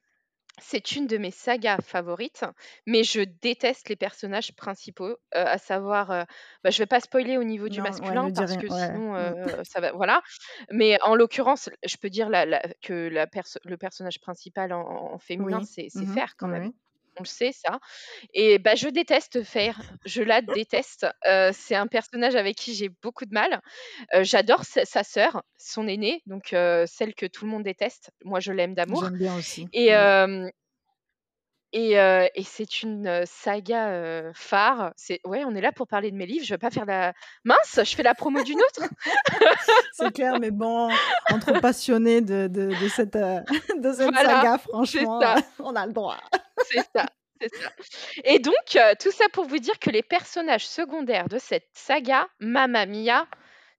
c'est 0.60 0.92
une 0.92 1.06
de 1.06 1.18
mes 1.18 1.30
sagas 1.32 1.78
favorites, 1.82 2.44
mais 2.86 3.02
je 3.04 3.20
déteste 3.22 3.88
les 3.88 3.96
personnages 3.96 4.54
principaux, 4.54 5.10
heu, 5.10 5.16
à 5.32 5.58
savoir, 5.58 6.10
heu, 6.12 6.24
bah, 6.62 6.70
je 6.70 6.78
vais 6.78 6.86
pas 6.86 7.00
spoiler 7.00 7.36
au 7.38 7.44
niveau 7.44 7.68
du 7.68 7.82
Non, 7.82 7.82
masculin 7.82 8.30
parce 8.34 8.56
que 8.56 8.68
ouais. 8.68 9.02
sinon, 9.08 9.16
heu, 9.16 9.34
ça 9.64 9.80
va 9.80 9.92
voilà. 9.92 10.22
Mais 10.70 10.98
en 11.02 11.14
l'occurrence, 11.16 11.70
je 11.84 11.96
peux 11.96 12.10
dire 12.10 12.28
la 12.30 12.46
la 12.46 12.62
que 12.82 13.08
la 13.08 13.26
perso 13.26 13.58
le 13.64 13.76
personnage 13.76 14.20
principal 14.20 14.72
en 14.72 15.18
féminin, 15.18 15.60
Oui. 15.60 15.70
c'est 15.90 15.90
Mmh 15.94 16.04
Fer 16.06 16.34
quand 16.36 16.48
même. 16.48 16.68
oui. 16.68 16.74
On 17.16 17.22
le 17.22 17.28
sait 17.28 17.52
ça 17.52 17.78
et 18.34 18.58
bah, 18.58 18.74
je 18.74 18.88
déteste 18.88 19.42
Fer, 19.44 19.80
je 20.04 20.22
la 20.22 20.42
déteste. 20.42 21.06
Heu, 21.26 21.50
c'est 21.52 21.74
un 21.76 21.86
personnage 21.86 22.34
avec 22.36 22.56
qui 22.56 22.74
j'ai 22.74 22.88
beaucoup 23.02 23.24
de 23.24 23.32
mal. 23.34 23.60
Heu, 24.14 24.24
j'adore 24.24 24.64
sa 24.64 24.84
sa 24.84 25.04
sœur, 25.04 25.42
son 25.56 25.88
aînée, 25.88 26.22
donc 26.26 26.52
heu, 26.52 26.84
celle 26.86 27.14
que 27.14 27.26
tout 27.26 27.44
le 27.44 27.50
monde 27.50 27.62
déteste. 27.64 28.10
Moi, 28.24 28.40
je 28.40 28.52
l'aime 28.52 28.74
d'amour 28.74 29.04
J'aime 29.04 29.16
bien 29.18 29.34
aussi, 29.36 29.68
et 29.72 29.90
ouais. 29.90 30.52
et 31.72 31.92
et 31.92 32.42
c'est 32.44 32.82
une, 32.82 33.24
saga, 33.26 34.32
phare. 34.34 34.92
C'est 34.96 35.20
ouais, 35.24 35.44
on 35.44 35.54
est 35.54 35.60
là 35.60 35.72
pour 35.72 35.86
parler 35.88 36.10
de 36.10 36.16
mes 36.16 36.26
livres, 36.26 36.44
je 36.44 36.54
vais 36.54 36.58
pas 36.58 36.70
faire 36.70 36.86
la 36.86 37.12
mince, 37.44 37.80
je 37.82 37.96
fais 37.96 38.02
la 38.02 38.14
promo 38.14 38.42
d'une 38.42 38.60
autre? 38.60 38.88
C'est 39.92 40.12
clair, 40.12 40.36
mais 40.36 40.50
bon, 40.50 41.00
entre 41.28 41.54
passionnés 41.54 42.20
de 42.20 42.48
de 42.48 42.74
de 42.74 42.88
cette, 42.88 43.16
de 43.16 43.92
cette 43.92 44.12
Voilà, 44.12 44.40
saga, 44.40 44.58
franchement, 44.58 45.20
on 45.60 45.74
a 45.76 45.86
le 45.86 45.92
droit. 45.92 46.18
C'est 46.68 46.82
ça, 46.94 47.06
c'est 47.40 47.54
ça 47.54 47.70
et 48.24 48.38
donc 48.38 48.54
heu, 48.76 48.94
tout 49.00 49.10
ça 49.10 49.26
pour 49.32 49.46
vous 49.46 49.58
dire 49.58 49.78
que 49.78 49.90
les 49.90 50.02
personnages 50.02 50.66
secondaires 50.66 51.28
de 51.28 51.38
cette 51.38 51.68
saga, 51.72 52.26
Mamma 52.40 52.86
Mia, 52.86 53.26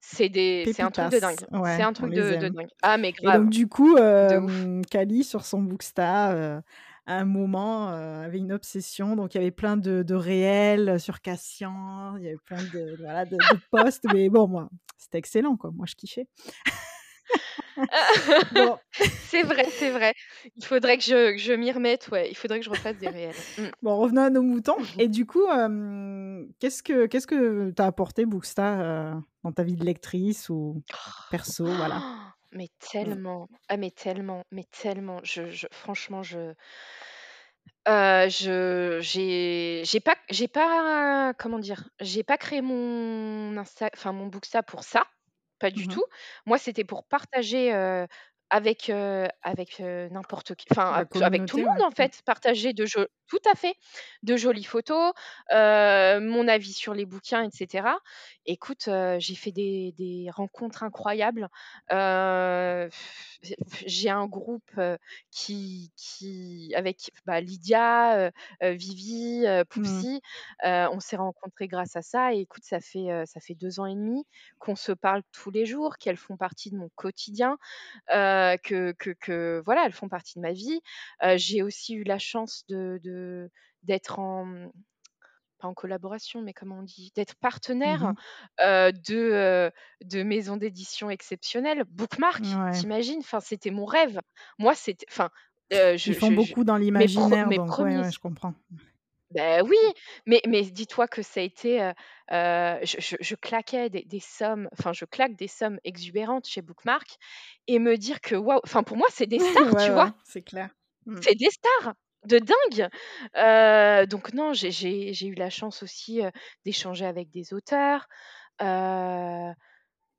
c'est 0.02 0.30
des 0.30 0.66
c'est 0.74 0.84
un 0.84 0.92
truc 0.92 1.10
de 1.12 1.20
dingue. 1.20 1.36
C'est 1.76 1.84
un 1.84 1.94
truc 1.94 2.14
de 2.14 2.36
dingue. 2.36 2.68
Ah 2.82 2.98
mais 2.98 3.10
et 3.10 3.12
donc 3.24 3.24
grave, 3.24 3.50
du 3.50 3.68
coup, 3.68 3.98
hem, 3.98 4.82
Cali 4.86 5.24
sur 5.24 5.46
son 5.46 5.62
Booksta, 5.62 6.36
heu, 6.36 6.62
à 7.08 7.20
un 7.20 7.26
moment, 7.26 7.88
avait 7.90 8.40
une 8.40 8.52
obsession, 8.52 9.16
donc 9.16 9.36
il 9.36 9.38
y 9.38 9.42
avait 9.42 9.52
plein 9.52 9.78
de 9.78 10.04
de 10.04 10.16
réels 10.16 11.00
sur 11.00 11.22
Cassian, 11.22 12.18
il 12.18 12.24
y 12.24 12.28
avait 12.28 12.38
plein 12.46 12.64
de 12.64 12.96
voilà, 13.00 13.26
de 13.26 13.38
de 13.38 13.60
posts, 13.72 14.06
mais 14.12 14.30
bon, 14.30 14.48
moi, 14.48 14.70
c'était 14.98 15.18
excellent, 15.18 15.56
quoi. 15.58 15.72
Moi, 15.72 15.86
je 15.88 15.96
kiffais. 15.96 16.28
Bon. 18.52 18.78
C'est 19.18 19.44
vrai, 19.44 19.66
c'est 19.72 19.90
vrai. 19.92 20.14
Il 20.56 20.66
faudrait 20.66 20.98
que 20.98 21.04
je 21.04 21.32
que 21.34 21.38
je 21.38 21.54
m'y 21.54 21.72
remette, 21.72 22.08
ouais, 22.10 22.30
il 22.30 22.36
faudrait 22.36 22.60
que 22.60 22.66
je 22.66 22.70
refasse 22.70 22.98
des 22.98 23.10
réels. 23.10 23.44
Mmh. 23.58 23.70
Bon, 23.82 23.98
revenons 23.98 24.24
à 24.24 24.30
nos 24.30 24.42
moutons 24.42 24.78
et 24.98 25.08
du 25.08 25.26
coup, 25.26 25.44
qu'est-ce 26.60 26.84
que 26.84 27.06
qu'est-ce 27.08 27.28
que 27.28 27.72
t'a 27.72 27.86
apporté 27.86 28.26
Booksta, 28.26 29.14
heu, 29.16 29.22
dans 29.44 29.52
ta 29.52 29.64
vie 29.64 29.76
de 29.76 29.86
lectrice 29.86 30.50
ou 30.50 30.84
perso, 31.30 31.76
voilà? 31.76 32.04
Mais 32.52 32.70
Mmh. 33.02 33.16
tellement, 33.20 33.50
ah 33.68 33.76
mais 33.78 33.92
tellement, 33.92 34.44
mais 34.52 34.64
tellement, 34.72 35.20
je 35.24 35.50
je 35.52 35.68
franchement, 35.74 36.24
je 36.24 36.54
heu, 37.88 38.30
je 38.30 39.00
j'ai 39.02 39.84
j'ai 39.86 40.00
pas 40.00 40.16
j'ai 40.30 40.48
pas 40.48 41.34
comment 41.38 41.60
dire? 41.60 41.90
J'ai 42.00 42.24
pas 42.24 42.38
créé 42.38 42.62
mon 42.62 43.56
Insta 43.58 43.90
enfin 43.94 44.12
mon 44.12 44.28
Booksta 44.28 44.64
pour 44.64 44.84
ça, 44.84 45.04
pas 45.66 45.72
du 45.72 45.88
Mmh 45.88 45.92
mh. 45.96 46.00
tout. 46.00 46.04
Moi, 46.46 46.58
c'était 46.60 46.84
pour 46.86 47.04
partager, 47.06 47.74
heu, 47.74 48.08
avec, 48.50 48.90
avec, 49.42 49.80
n'importe 49.80 50.56
qui, 50.56 50.68
enfin, 50.72 51.06
avec 51.22 51.46
tout 51.46 51.58
le 51.58 51.64
ouais. 51.64 51.82
monde, 51.82 51.82
en 51.84 51.92
fait. 51.92 52.22
Partager 52.26 52.74
de 52.74 52.86
jo 52.86 53.06
tout 53.28 53.40
à 53.52 53.56
fait, 53.56 53.74
de 54.22 54.38
jolies 54.38 54.64
photos, 54.64 55.14
mon 55.52 56.48
avis 56.48 56.74
sur 56.74 56.94
les 56.94 57.06
bouquins 57.06 57.44
et 57.44 57.50
cetera. 57.52 57.98
Écoute, 58.46 58.88
j'ai 59.20 59.36
fait 59.36 59.52
des 59.52 59.94
des 59.98 60.28
rencontres 60.32 60.84
incroyables, 60.84 61.50
j'ai 63.86 64.10
un 64.10 64.28
groupe, 64.28 64.72
qui 65.32 65.92
qui 65.96 66.72
avec, 66.76 67.12
bah, 67.26 67.42
Lydia, 67.42 68.32
Vivi, 68.62 69.46
Mmh. 69.76 70.06
Poupsie, 70.10 70.22
heu, 70.66 70.88
on 70.92 71.00
s'est 71.00 71.16
rencontrés 71.18 71.68
grâce 71.68 71.96
à 71.96 72.02
ça 72.02 72.34
et 72.34 72.40
écoute, 72.42 72.64
ça 72.64 72.80
fait, 72.80 73.08
ça 73.26 73.40
fait 73.40 73.56
2 73.56 73.80
ans 73.80 73.86
et 73.88 73.96
demi 73.96 74.26
qu'on 74.60 74.76
se 74.76 74.92
parle 74.92 75.24
tous 75.32 75.52
les 75.52 75.66
jours, 75.66 75.98
qu'elles 75.98 76.18
font 76.18 76.38
partie 76.38 76.70
de 76.72 76.78
mon 76.78 76.90
quotidien, 76.96 77.58
heu, 78.56 78.58
que 78.64 78.94
que 78.94 79.12
que 79.12 79.62
voilà, 79.66 79.86
elles 79.86 79.94
font 79.94 80.10
partie 80.10 80.36
de 80.38 80.42
ma 80.42 80.54
vie. 80.54 80.82
Heu, 81.24 81.38
j'ai 81.38 81.62
aussi 81.64 81.96
eu 81.96 82.04
la 82.04 82.20
chance 82.20 82.64
de 82.70 83.00
de 83.04 83.52
d'être 83.84 84.20
en, 84.20 84.46
mmh, 84.46 84.72
pas 85.60 85.68
en 85.70 85.74
collaboration, 85.74 86.42
mais 86.42 86.54
comment 86.54 86.80
on 86.80 86.84
dit? 86.84 87.12
D'être 87.16 87.36
Mmh 87.84 87.92
partenaire, 87.92 88.12
mh. 88.12 88.16
heu, 88.62 88.92
de, 88.94 89.16
heu, 89.70 89.72
de 90.04 90.24
maisons 90.24 90.58
d'édition 90.58 91.10
exceptionnelles. 91.10 91.84
Bookmark, 91.86 92.44
Ouais. 92.44 92.56
tu 92.72 92.88
Enfin, 93.20 93.40
c'était 93.42 93.72
mon 93.72 93.86
rêve. 93.86 94.20
Moi, 94.60 94.76
c'était 94.76 95.06
enfin, 95.10 95.30
Ils 96.06 96.16
je 96.16 96.16
font 96.16 96.32
je 96.32 96.36
je 96.38 96.54
beaucoup 96.54 96.64
dans 96.64 96.78
mes 96.94 97.10
pre 97.10 97.38
l'imaginaire, 97.38 97.52
mes 97.52 97.60
donc 97.60 97.78
ouais, 97.78 97.98
1ers 97.98 98.02
ouais, 98.02 98.12
je 98.12 98.18
comprends. 98.20 98.56
Beh, 99.36 99.62
oui, 99.64 99.78
mais 100.26 100.42
mais 100.48 100.62
dis-toi 100.64 101.08
que 101.08 101.22
ça 101.22 101.42
a 101.42 101.44
été, 101.44 101.82
heu 101.82 101.94
heu, 102.32 102.80
je 102.84 102.98
je 103.02 103.18
je 103.20 103.36
claquais 103.36 103.90
des 103.90 104.04
des 104.06 104.20
sommes, 104.22 104.70
enfin, 104.72 104.94
je 104.94 105.04
claque 105.06 105.36
des 105.36 105.48
sommes 105.50 105.80
exubérantes 105.84 106.48
chez 106.48 106.62
Bookmark 106.62 107.18
et 107.68 107.80
me 107.80 107.98
dire 107.98 108.22
que 108.22 108.36
waouh, 108.36 108.62
enfin, 108.64 108.84
pour 108.84 108.98
moi, 108.98 109.08
c'est 109.12 109.28
des 109.28 109.40
stars, 109.40 109.76
tu 109.76 109.92
ouais, 109.92 109.92
vois? 109.92 110.12
c'est 110.24 110.42
clair. 110.44 110.70
Mmh. 111.06 111.24
C'est 111.24 111.36
des 111.36 111.50
stars 111.50 111.94
de 112.26 112.40
dingue! 112.40 112.90
Heu, 113.38 114.08
donc 114.08 114.34
non, 114.34 114.54
j'ai 114.54 114.72
j'ai 114.72 115.14
j'ai 115.14 115.28
eu 115.28 115.36
la 115.36 115.50
chance 115.50 115.84
aussi, 115.84 116.22
d'échanger 116.66 117.06
avec 117.06 117.30
des 117.30 117.54
auteurs, 117.54 118.08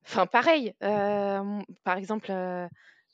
enfin 0.04 0.26
pareil, 0.30 0.74
par 0.80 1.96
exemple, 1.98 2.32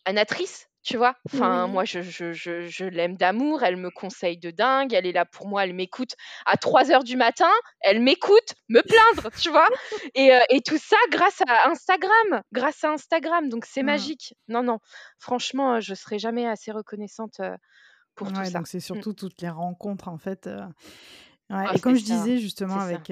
Anatrice, 0.05 0.69
tu 0.83 0.97
vois? 0.97 1.17
Enfin, 1.27 1.67
Oui. 1.67 1.69
moi, 1.69 1.85
je 1.85 2.01
je 2.03 2.33
je 2.33 2.63
je 2.69 2.85
l'aime 2.85 3.17
d'amour, 3.17 3.63
elle 3.63 3.77
me 3.77 3.91
conseille 3.91 4.39
de 4.39 4.51
dingue, 4.51 4.93
elle 4.95 5.07
est 5.07 5.13
là 5.13 5.25
pour 5.27 5.49
moi, 5.49 5.65
elle 5.65 5.75
m'écoute 5.75 6.15
à 6.47 6.57
trois 6.57 6.91
heures 6.91 7.05
du 7.05 7.17
matin, 7.17 7.51
elle 7.81 8.01
m'écoute 8.01 8.55
me 8.69 8.81
plaindre, 8.83 9.31
tu 9.37 9.51
vois? 9.51 9.69
Et 10.15 10.33
heu 10.33 10.41
et 10.51 10.61
tout 10.63 10.79
ça 10.79 10.97
grâce 11.11 11.41
à 11.49 11.69
Instagram, 11.71 12.43
grâce 12.53 12.85
à 12.85 12.91
Instagram, 12.93 13.49
donc 13.49 13.65
c'est 13.67 13.83
Mmh. 13.83 13.83
magique. 13.83 14.35
Non, 14.49 14.63
non, 14.63 14.79
franchement, 15.19 15.81
je 15.81 15.95
serai 15.95 16.19
jamais 16.19 16.47
assez 16.47 16.73
reconnaissante, 16.73 17.41
pour 18.17 18.33
tout 18.33 18.45
ça. 18.45 18.63
donc 18.63 18.67
c'est 18.67 18.81
Mmh. 18.95 19.03
surtout 19.03 19.13
toutes 19.15 19.41
les 19.43 19.49
rencontres, 19.49 20.09
en 20.09 20.19
fait, 20.19 20.49
ouais 21.51 21.67
Ah, 21.67 21.75
et 21.75 21.81
comme 21.81 21.97
je 21.97 22.05
ça, 22.05 22.05
disais 22.05 22.39
justement 22.39 22.81
avec, 22.81 23.11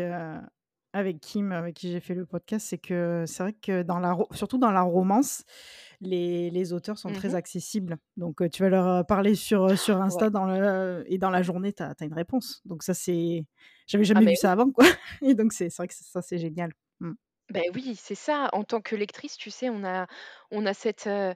avec 0.93 1.21
Kim, 1.21 1.53
avec 1.53 1.77
qui 1.77 1.91
j'ai 1.93 2.01
fait 2.01 2.15
le 2.15 2.27
podcast, 2.27 2.67
c'est 2.69 2.79
que 2.79 3.25
c'est 3.27 3.43
vrai 3.43 3.53
que 3.53 3.83
dans 3.83 3.99
la 4.01 4.17
surtout 4.33 4.59
dans 4.59 4.73
la 4.73 4.83
romance, 4.83 5.45
les 6.01 6.51
les 6.51 6.73
auteurs 6.73 6.99
sont 6.99 7.09
Mmh 7.09 7.13
très 7.13 7.35
accessibles. 7.35 7.99
Donc, 8.17 8.49
tu 8.51 8.63
vas 8.63 8.69
leur, 8.71 9.07
parler 9.07 9.35
sur, 9.35 9.79
sur 9.79 10.01
Ouais. 10.03 10.03
Insta 10.03 10.31
dans 10.31 10.45
le 10.47 11.05
et 11.07 11.19
dans 11.19 11.31
la 11.31 11.43
journée, 11.43 11.73
tu 11.73 11.83
as 11.83 11.95
une 12.03 12.15
réponse. 12.15 12.63
Donc 12.65 12.83
ça, 12.83 12.95
c'est 12.95 13.47
j'avais 13.87 14.05
Ah 14.15 14.21
jamais 14.21 14.25
mais 14.25 14.31
vu 14.31 14.33
oui. 14.33 14.37
ça 14.37 14.53
avant, 14.53 14.71
quoi 14.71 14.85
et 15.23 15.35
donc 15.35 15.53
c'est 15.53 15.75
vrai 15.77 15.89
que 15.89 15.95
ça, 15.95 16.23
c'est 16.23 16.39
génial. 16.39 16.73
Beh 17.51 17.69
oui, 17.75 17.97
c'est 17.97 18.15
ça. 18.15 18.49
En 18.53 18.63
tant 18.65 18.81
que 18.81 18.95
lectrice, 18.95 19.37
tu 19.37 19.51
sais, 19.51 19.69
on 19.71 19.83
a 19.85 20.07
on 20.53 20.67
a 20.67 20.75
cette, 20.75 21.07
heu, 21.09 21.35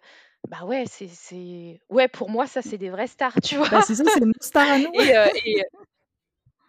bah, 0.49 0.65
ouais, 0.65 0.85
c'est 0.87 1.09
c'est 1.09 1.81
ouais, 1.89 2.09
pour 2.09 2.31
moi, 2.31 2.47
ça, 2.47 2.63
Mmh. 2.65 2.71
c'est 2.71 2.79
des 2.79 2.91
vraies 2.91 3.07
stars, 3.09 3.35
tu 3.43 3.57
vois? 3.57 3.69
Bah, 3.71 3.81
c'est 3.83 3.95
ça, 3.95 4.05
c'est 4.09 4.21
nos 4.21 4.33
stars 4.41 4.71
à 4.71 4.79
nous. 4.79 4.93
Et 5.01 5.13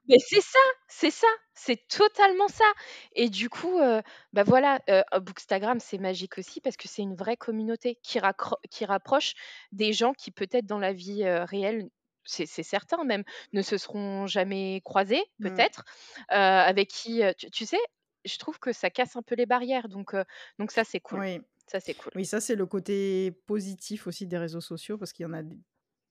mais 0.07 0.17
c'est 0.19 0.41
ça, 0.41 0.59
c'est 0.87 1.11
ça, 1.11 1.27
c'est 1.53 1.87
totalement 1.87 2.47
ça 2.47 2.65
et 3.13 3.29
du 3.29 3.49
coup, 3.49 3.79
heu, 3.79 4.01
bah, 4.33 4.43
voilà, 4.43 4.79
heu, 4.89 5.03
Bookstagram, 5.19 5.79
c'est 5.79 5.97
magique 5.97 6.37
aussi 6.37 6.61
parce 6.61 6.77
que 6.77 6.87
c'est 6.87 7.01
une 7.01 7.15
vraie 7.15 7.37
communauté 7.37 7.95
qui 8.03 8.19
rapproche 8.85 9.33
des 9.71 9.93
gens 9.93 10.13
qui 10.13 10.31
peut-être 10.31 10.65
dans 10.65 10.79
la 10.79 10.93
vie, 10.93 11.23
heu, 11.25 11.43
réelle, 11.43 11.89
c'est 12.25 12.45
certain 12.63 13.03
même, 13.03 13.23
ne 13.53 13.61
se 13.61 13.77
seront 13.77 14.27
jamais 14.27 14.81
croisés 14.83 15.23
Mmh. 15.39 15.65
peut-être, 15.65 15.83
heu, 16.31 16.35
avec 16.35 16.89
qui, 16.89 17.21
tu 17.37 17.49
tu 17.51 17.65
sais, 17.65 17.79
je 18.25 18.37
trouve 18.37 18.59
que 18.59 18.73
ça 18.73 18.89
casse 18.89 19.15
un 19.15 19.21
peu 19.23 19.35
les 19.35 19.45
barrières 19.45 19.87
donc 19.89 20.15
donc 20.59 20.71
ça, 20.71 20.83
c'est 20.83 20.99
cool. 21.01 21.21
Oui. 21.21 21.39
Ça, 21.67 21.79
c'est 21.79 21.95
cool. 21.95 22.11
Oui, 22.15 22.25
ça, 22.25 22.41
c'est 22.41 22.55
le 22.55 22.65
côté 22.65 23.31
positif 23.47 24.07
aussi 24.07 24.27
des 24.27 24.37
réseaux 24.37 24.61
sociaux 24.61 24.97
parce 24.97 25.13
qu'il 25.13 25.23
y 25.25 25.27
en 25.27 25.33
a 25.33 25.43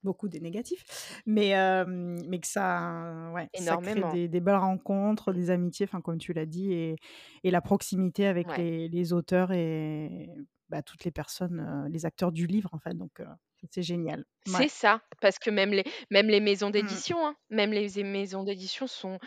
beaucoup 0.05 0.29
des 0.29 0.40
négatifs, 0.40 0.85
mais 1.27 1.55
mais 1.87 2.40
que 2.40 2.47
ça 2.47 3.31
ouais, 3.35 3.49
ça 3.55 3.77
crée 3.79 4.05
des 4.05 4.29
des 4.29 4.40
belles 4.40 4.57
rencontres, 4.57 5.33
des 5.33 5.51
amitiés, 5.51 5.87
enfin, 5.88 6.01
comme 6.01 6.19
tu 6.19 6.33
l'as 6.33 6.47
dit 6.47 6.73
et 6.73 6.97
et 7.45 7.51
la 7.51 7.61
proximité 7.62 8.27
avec 8.27 8.57
Ouais. 8.57 8.59
les 8.59 8.88
les 8.88 9.12
auteurs 9.12 9.53
et 9.53 10.29
bah, 10.71 10.83
toutes 10.83 11.05
les 11.05 11.11
personnes, 11.11 11.88
les 11.90 12.07
acteurs 12.07 12.33
du 12.33 12.47
livre, 12.47 12.71
en 12.73 12.79
fait, 12.79 12.95
donc 12.95 13.23
c'est 13.71 13.83
génial. 13.83 14.25
C'est 14.47 14.69
ça, 14.69 15.01
parce 15.21 15.38
que 15.38 15.51
même 15.51 15.71
les 15.73 15.85
même 16.11 16.29
les 16.29 16.40
maisons 16.40 16.71
Mmh. 16.77 17.01
d'édition, 17.01 17.27
hein, 17.27 17.37
même 17.51 17.73
les 17.73 18.03
maisons 18.05 18.43
d'édition 18.43 18.87
sont 18.87 19.19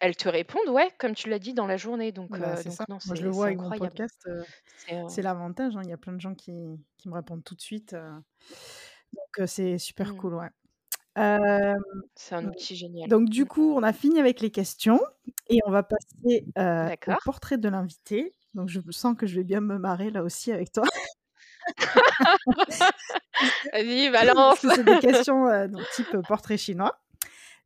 elles 0.00 0.16
te 0.16 0.28
répondent, 0.28 0.68
ouais, 0.68 0.90
comme 0.98 1.14
tu 1.14 1.28
l'as 1.30 1.38
dit, 1.38 1.54
dans 1.54 1.66
la 1.66 1.76
journée, 1.78 2.12
donc 2.12 2.38
Bah, 2.38 2.64
ça. 2.64 2.86
non, 2.88 2.98
Moi, 3.04 3.14
je 3.14 3.22
le 3.24 3.30
vois 3.30 3.46
avec 3.46 3.60
mon 3.60 3.72
incroyable. 3.72 3.72
podcast, 3.72 4.20
heu, 4.26 4.44
C'est, 5.06 5.22
l'avantage, 5.22 5.76
hein. 5.76 5.82
Il 5.84 5.90
y 5.90 5.92
a 5.92 5.96
plein 5.98 6.12
de 6.12 6.20
gens 6.20 6.34
qui 6.34 6.52
qui 6.98 7.08
me 7.08 7.14
répondent 7.14 7.44
tout 7.44 7.54
de 7.54 7.60
suite, 7.60 7.94
donc 9.12 9.48
c'est 9.48 9.78
super 9.78 10.12
mmh, 10.12 10.16
cool, 10.18 10.34
ouais. 10.34 10.48
C'est 12.14 12.34
un 12.34 12.46
outil 12.46 12.76
génial. 12.76 13.08
donc 13.08 13.28
du 13.30 13.44
Mmh. 13.44 13.48
coup, 13.48 13.72
on 13.74 13.82
a 13.82 13.92
fini 13.92 14.20
avec 14.20 14.40
les 14.40 14.50
questions 14.50 15.00
et 15.48 15.58
on 15.66 15.70
va 15.70 15.82
passer, 15.82 16.44
au 16.56 17.14
portrait 17.24 17.58
de 17.58 17.68
l'invité. 17.68 18.32
Donc 18.54 18.68
je 18.68 18.80
sens 18.90 19.16
que 19.16 19.26
je 19.26 19.36
vais 19.36 19.44
bien 19.44 19.60
me 19.60 19.78
marrer 19.78 20.10
là 20.10 20.22
aussi 20.22 20.52
avec 20.52 20.72
toi. 20.72 20.84
Vas-y, 23.72 24.10
balance. 24.12 24.58
c'est 24.60 24.84
des 24.84 24.98
questions 25.00 25.46
euh, 25.48 25.68
donc, 25.68 25.82
type 25.94 26.16
portrait 26.26 26.56
chinois. 26.56 26.98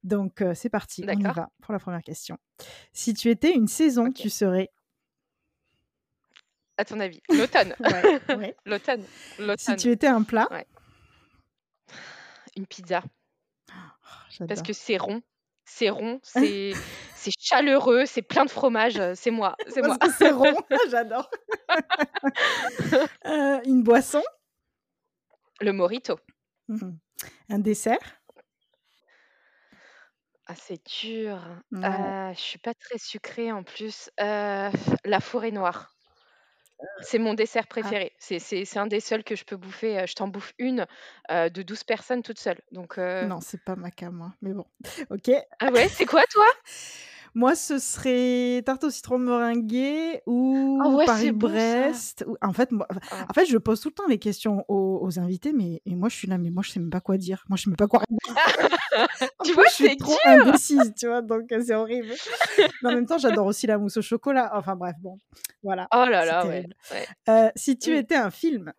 Donc, 0.03 0.43
c'est 0.55 0.71
parti, 0.71 1.05
on 1.07 1.13
y 1.13 1.23
va 1.23 1.51
pour 1.61 1.75
la 1.75 1.79
première 1.79 2.01
question. 2.03 2.39
Si 2.95 3.13
tu 3.13 3.29
étais 3.29 3.53
une 3.53 3.69
saison, 3.69 4.11
tu 4.11 4.31
serais? 4.31 4.71
À 6.79 6.87
ton 6.87 6.99
avis, 7.01 7.21
l'automne. 7.29 7.75
Ouais, 7.81 8.35
ouais. 8.37 8.57
L'automne. 8.65 9.05
Si 9.59 9.77
tu 9.77 9.91
étais 9.91 10.07
un 10.07 10.23
plat? 10.23 10.49
Ouais. 10.51 10.67
Une 12.57 12.67
pizza. 12.67 13.03
Oh, 13.71 14.45
Parce 14.49 14.63
que 14.63 14.73
c'est 14.73 14.97
rond. 14.97 15.23
C'est 15.65 15.91
rond, 15.91 16.19
c'est 16.25 16.73
c'est 17.15 17.31
chaleureux, 17.39 18.05
c'est 18.07 18.23
plein 18.23 18.45
de 18.45 18.51
fromage. 18.51 18.99
euh, 18.99 19.13
C'est 19.15 19.31
moi, 19.31 19.55
c'est 19.69 19.83
moi. 19.83 19.97
C'est 20.19 20.31
rond, 20.31 20.57
j'adore. 20.91 21.31
Euh, 23.27 23.61
une 23.65 23.83
boisson? 23.83 24.23
Le 25.61 25.73
mojito. 25.73 26.19
Mhm. 26.69 26.99
Un 27.51 27.59
dessert? 27.59 27.99
Ah, 30.47 30.55
c'est 30.57 30.85
dur. 31.03 31.39
Ouais. 31.71 31.85
Euh, 31.85 32.33
je 32.35 32.41
suis 32.41 32.59
pas 32.59 32.75
très 32.75 32.99
sucrée 32.99 33.53
en 33.53 33.63
plus. 33.63 34.11
Euh, 34.21 34.71
la 35.05 35.21
forêt 35.21 35.53
noire. 35.53 35.95
C'est 37.03 37.19
mon 37.19 37.35
dessert 37.35 37.67
préféré. 37.67 38.13
C'est 38.19 38.77
un 38.77 38.87
des 38.87 39.01
seuls 39.01 39.25
que 39.25 39.37
je 39.37 39.45
peux 39.45 39.57
bouffer. 39.57 40.05
Je 40.07 40.15
t'en 40.15 40.29
bouffe 40.29 40.53
une 40.59 40.87
euh, 41.31 41.49
de 41.49 41.63
12 41.63 41.85
personnes 41.85 42.23
toute 42.23 42.39
seule. 42.39 42.61
Donc, 42.73 42.99
euh, 42.99 43.27
Non, 43.27 43.41
c'est 43.41 43.63
pas 43.63 43.77
ma 43.77 43.91
cam, 43.91 44.15
moi. 44.15 44.33
Mais 44.43 44.53
bon. 44.53 44.67
Ok. 45.11 45.31
Ah 45.59 45.71
ouais, 45.71 45.89
c'est 45.89 46.07
quoi 46.07 46.25
toi? 46.31 46.47
Moi, 47.35 47.55
ce 47.55 47.79
serait 47.79 48.63
tarte 48.67 48.85
au 48.85 48.91
citron 48.91 49.19
meringuée 49.19 50.21
ou 50.27 50.79
ouais, 50.81 50.89
bon. 50.91 51.07
Paris-Brest. 51.07 52.25
ou- 52.27 52.37
En 52.43 52.53
fait, 52.53 52.73
moi, 52.73 52.87
Ah. 53.11 53.27
en 53.29 53.33
fait, 53.33 53.47
je 53.47 53.57
pose 53.59 53.81
tout 53.81 53.89
le 53.89 53.95
temps 53.95 54.07
les 54.09 54.19
questions 54.19 54.65
aux, 54.69 54.99
aux 55.03 55.19
invités, 55.19 55.53
mais 55.53 55.81
et 55.87 55.95
moi, 55.95 56.09
je 56.09 56.17
suis 56.17 56.27
là, 56.29 56.39
mais 56.39 56.51
moi, 56.51 56.63
je 56.65 56.71
sais 56.73 56.81
même 56.81 56.91
pas 56.91 57.01
quoi 57.01 57.17
dire. 57.19 57.45
Moi, 57.49 57.57
je 57.57 57.63
sais 57.65 57.71
même 57.71 57.77
pas 57.77 57.87
quoi 57.87 58.01
répondre. 58.01 58.21
Tu 59.45 59.53
vois, 59.53 59.65
je 59.69 59.75
suis 59.75 59.97
trop 59.97 60.13
dur. 60.13 60.47
indécise, 60.49 60.93
tu 60.99 61.07
vois, 61.07 61.23
donc 61.23 61.51
euh, 61.53 61.63
c'est 61.65 61.75
horrible. 61.75 62.13
Mais 62.83 62.89
en 62.91 62.95
même 62.95 63.07
temps, 63.07 63.19
j'adore 63.19 63.47
aussi 63.47 63.67
la 63.67 63.79
mousse 63.79 63.97
au 63.97 64.03
chocolat. 64.03 64.51
Enfin, 64.55 64.75
bref, 64.77 64.97
bon, 65.01 65.19
voilà, 65.63 65.87
Oh 65.95 66.05
là 66.09 66.25
là, 66.25 66.47
ouais. 66.47 66.67
Euh, 67.29 67.51
si 67.57 67.79
tu 67.79 67.93
Mm. 67.93 67.97
étais 67.97 68.17
un 68.17 68.31
film, 68.31 68.73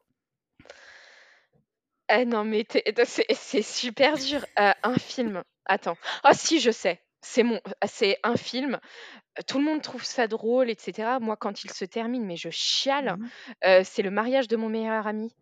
Eh 2.13 2.25
non, 2.25 2.43
mais 2.43 2.65
c'est 3.05 3.61
super 3.61 4.17
dur. 4.17 4.45
Euh, 4.59 4.71
un 4.83 4.95
film. 4.95 5.43
Attends. 5.65 5.95
Ah 6.23 6.33
si, 6.33 6.59
je 6.59 6.71
sais. 6.71 6.99
C'est 7.21 7.43
mon, 7.43 7.61
c'est 7.87 8.17
un 8.23 8.35
film. 8.35 8.79
Tout 9.47 9.59
le 9.59 9.63
monde 9.63 9.81
trouve 9.81 10.03
ça 10.03 10.27
drôle, 10.27 10.69
etc. 10.69 11.19
Moi, 11.21 11.37
quand 11.37 11.63
il 11.63 11.71
se 11.71 11.85
termine, 11.85 12.25
mais 12.25 12.35
je 12.35 12.49
chiale. 12.49 13.17
Euh, 13.63 13.83
c'est 13.85 14.01
le 14.01 14.09
mariage 14.11 14.47
de 14.47 14.55
mon 14.55 14.69
meilleur 14.69 15.05
ami. 15.07 15.33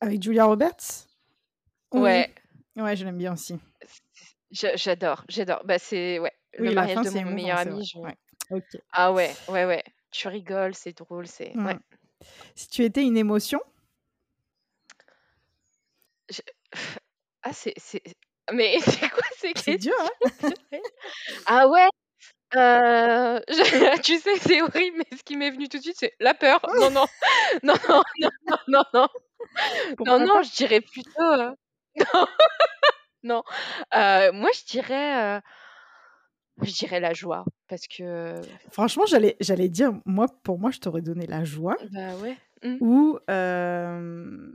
avec 0.00 0.22
Julia 0.22 0.44
Roberts? 0.44 1.06
Oui, 1.92 2.00
Ouais, 2.02 2.34
ouais, 2.76 2.96
je 2.96 3.04
l'aime 3.04 3.18
bien 3.18 3.32
aussi. 3.32 3.58
j'adore, 4.50 5.24
j'adore. 5.28 5.62
Bah 5.64 5.78
c'est 5.78 6.18
ouais, 6.18 6.32
Oui, 6.58 6.68
le 6.68 6.74
mariage 6.74 6.94
fin, 6.96 7.02
de 7.02 7.10
mon 7.10 7.20
émouvant, 7.20 7.34
meilleur 7.36 7.58
ami. 7.58 7.84
je- 7.86 7.98
Ouais. 7.98 8.16
Ah 8.92 9.12
ouais, 9.12 9.34
ouais, 9.48 9.64
ouais. 9.64 9.82
Tu 10.10 10.28
rigoles, 10.28 10.74
c'est 10.74 10.92
drôle, 10.96 11.26
c'est 11.26 11.56
ouais. 11.56 11.74
Mm. 11.74 11.80
Si 12.54 12.68
tu 12.68 12.84
étais 12.84 13.02
une 13.02 13.16
émotion, 13.16 13.60
Ah 17.42 17.52
c'est. 17.52 17.74
Mais 18.52 18.76
c'est 18.80 19.08
quoi 19.10 19.22
ces 19.36 19.52
c'est 19.56 19.78
dur, 19.78 19.92
questions? 20.20 20.56
Hein 20.72 20.78
Ah 21.46 21.68
ouais? 21.68 21.88
Euh, 22.56 23.40
je- 23.48 24.00
tu 24.02 24.18
sais, 24.18 24.36
c'est 24.36 24.60
horrible, 24.62 24.98
mais 24.98 25.16
ce 25.16 25.22
qui 25.22 25.36
m'est 25.36 25.50
venu 25.50 25.68
tout 25.68 25.78
de 25.78 25.82
suite, 25.82 25.96
c'est 25.98 26.12
la 26.20 26.34
peur. 26.34 26.60
Non, 26.80 26.90
non, 26.90 27.06
non, 27.62 27.74
non, 27.88 28.02
non, 28.20 28.30
non, 28.48 28.56
non, 28.68 28.84
non, 28.94 29.08
Pourquoi 29.96 30.18
non, 30.18 30.26
non, 30.26 30.42
je 30.42 30.54
dirais 30.54 30.80
plutôt. 30.80 31.20
euh, 31.22 31.52
Non, 31.96 32.26
non. 33.22 33.42
Euh, 33.94 34.32
moi, 34.32 34.50
je 34.54 34.64
dirais, 34.70 35.40
je 36.60 36.72
dirais 36.72 37.00
la 37.00 37.12
joie, 37.14 37.44
parce 37.68 37.86
que, 37.86 38.40
Franchement, 38.70 39.06
j'allais, 39.06 39.36
j'allais 39.40 39.68
dire, 39.68 39.92
moi, 40.04 40.26
pour 40.42 40.58
moi, 40.58 40.70
je 40.70 40.78
t'aurais 40.78 41.02
donné 41.02 41.26
la 41.26 41.44
joie 41.44 41.76
bah 41.90 42.14
ouais. 42.16 42.36
mm, 42.62 42.76
ou 42.80 43.18
euh, 43.30 44.50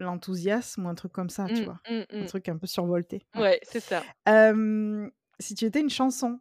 l'enthousiasme 0.00 0.86
ou 0.86 0.88
un 0.88 0.94
truc 0.94 1.12
comme 1.12 1.30
ça, 1.30 1.46
tu 1.46 1.62
mm, 1.62 1.64
vois. 1.64 1.80
mm, 1.88 2.02
Un 2.12 2.22
mm. 2.22 2.26
truc 2.26 2.48
un 2.48 2.56
peu 2.56 2.66
survolté. 2.66 3.26
Ouais. 3.34 3.42
Ouais, 3.42 3.60
c'est 3.62 3.80
ça. 3.80 4.02
Euh, 4.28 5.08
si 5.38 5.54
tu 5.54 5.64
étais 5.64 5.80
une 5.80 5.90
chanson, 5.90 6.40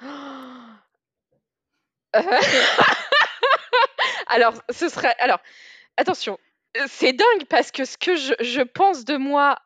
Alors, 4.28 4.54
ce 4.70 4.88
serait. 4.88 5.14
Alors, 5.18 5.40
attention, 5.96 6.38
euh, 6.76 6.84
c'est 6.88 7.12
dingue 7.12 7.44
parce 7.48 7.70
que 7.70 7.84
ce 7.84 7.96
que 7.98 8.16
je, 8.16 8.34
je 8.40 8.60
pense 8.60 9.04
de 9.04 9.16
moi, 9.16 9.58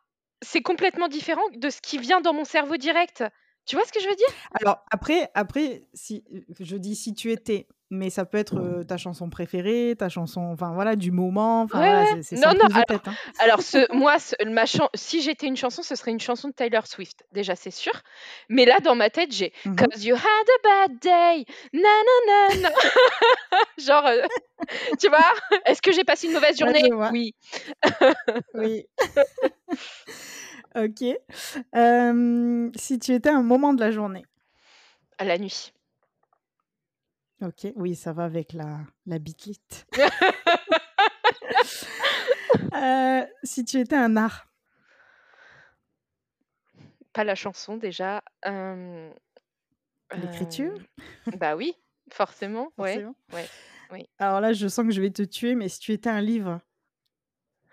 c'est 0.43 0.63
complètement 0.63 1.09
différent 1.09 1.43
de 1.55 1.71
ce 1.71 1.81
qui 1.81 1.99
vient 1.99 2.21
dans 2.21 2.33
mon 2.33 2.45
cerveau 2.45 2.77
direct. 2.77 3.25
Tu 3.65 3.77
vois 3.77 3.85
ce 3.85 3.93
que 3.93 4.01
je 4.01 4.09
veux 4.09 4.17
dire? 4.17 4.29
Alors 4.61 4.85
après, 4.91 5.31
après, 5.35 5.85
si 5.95 6.25
je 6.59 6.77
dis 6.77 6.97
si 6.97 7.15
tu 7.15 7.31
étais, 7.31 7.69
mais 7.93 8.11
ça 8.11 8.25
peut 8.25 8.39
être 8.39 8.59
euh, 8.59 8.83
ta 8.85 8.97
chanson 8.97 9.29
préférée, 9.31 9.95
ta 9.97 10.09
chanson, 10.09 10.41
enfin 10.41 10.73
voilà, 10.73 10.97
du 10.97 11.11
moment, 11.13 11.63
enfin 11.63 11.79
Ouais, 11.81 11.87
voilà, 11.87 12.03
ouais. 12.03 12.23
c'est, 12.23 12.37
c'est 12.37 12.45
Non, 12.45 12.53
non, 12.55 12.69
tête. 12.89 13.07
hein. 13.07 13.15
Alors, 13.39 13.61
ce, 13.63 13.95
moi, 13.95 14.19
ce- 14.19 14.35
ma 14.49 14.67
chan- 14.67 14.89
si 14.95 15.21
j'étais 15.23 15.47
une 15.47 15.57
chanson, 15.57 15.83
ce 15.83 15.95
serait 15.95 16.11
une 16.11 16.21
chanson 16.21 16.49
de 16.49 16.55
Taylor 16.55 16.87
Swift. 16.87 17.25
Déjà, 17.33 17.55
c'est 17.55 17.71
sûr. 17.71 17.93
Mais 18.49 18.65
là, 18.65 18.81
dans 18.81 18.95
ma 18.95 19.11
tête, 19.11 19.31
j'ai 19.33 19.53
Mhm. 19.67 19.77
Cause 19.77 20.05
you 20.05 20.17
had 20.17 20.23
a 20.25 20.89
bad 20.89 20.99
day. 21.01 21.45
Na, 21.73 21.81
na, 21.83 22.55
na, 22.57 22.61
na. 22.63 22.71
Genre, 23.79 24.07
euh, 24.07 24.23
tu 25.01 25.09
vois 25.09 25.19
Est-ce 25.67 25.83
que 25.83 25.93
j'ai 25.93 26.05
passé 26.05 26.27
une 26.29 26.33
mauvaise 26.33 26.59
journée? 26.59 26.89
Oui. 27.13 27.35
Oui. 28.55 28.87
ok. 30.75 31.05
Euh, 31.77 32.71
si 32.77 32.99
tu 32.99 33.13
étais 33.13 33.31
un 33.31 33.43
moment 33.43 33.75
de 33.75 33.81
la 33.81 33.91
journée, 33.91 34.25
À 35.19 35.25
la 35.25 35.39
nuit. 35.39 35.73
Ok. 37.43 37.73
Oui, 37.77 37.95
ça 37.95 38.13
va 38.13 38.25
avec 38.25 38.53
la, 38.53 38.79
la 39.07 39.19
bitlite. 39.19 39.87
Euh, 42.75 43.25
si 43.43 43.65
tu 43.65 43.79
étais 43.79 43.97
un 43.97 44.17
art, 44.17 44.47
Pas 47.13 47.23
la 47.25 47.35
chanson, 47.35 47.77
déjà. 47.77 48.23
Euh, 48.47 49.13
l'écriture, 50.17 50.73
euh, 51.29 51.37
Bah 51.37 51.55
oui, 51.55 51.75
forcément. 52.11 52.73
Ouais. 52.79 52.95
forcément. 52.95 53.15
ouais, 53.35 53.47
oui. 53.93 54.09
Alors 54.19 54.41
là, 54.41 54.53
je 54.55 54.67
sens 54.69 54.87
que 54.87 54.91
je 54.93 55.01
vais 55.03 55.11
te 55.11 55.23
tuer, 55.23 55.55
mais 55.55 55.69
si 55.69 55.81
tu 55.81 55.93
étais 55.93 56.09
un 56.11 56.23
livre, 56.23 56.61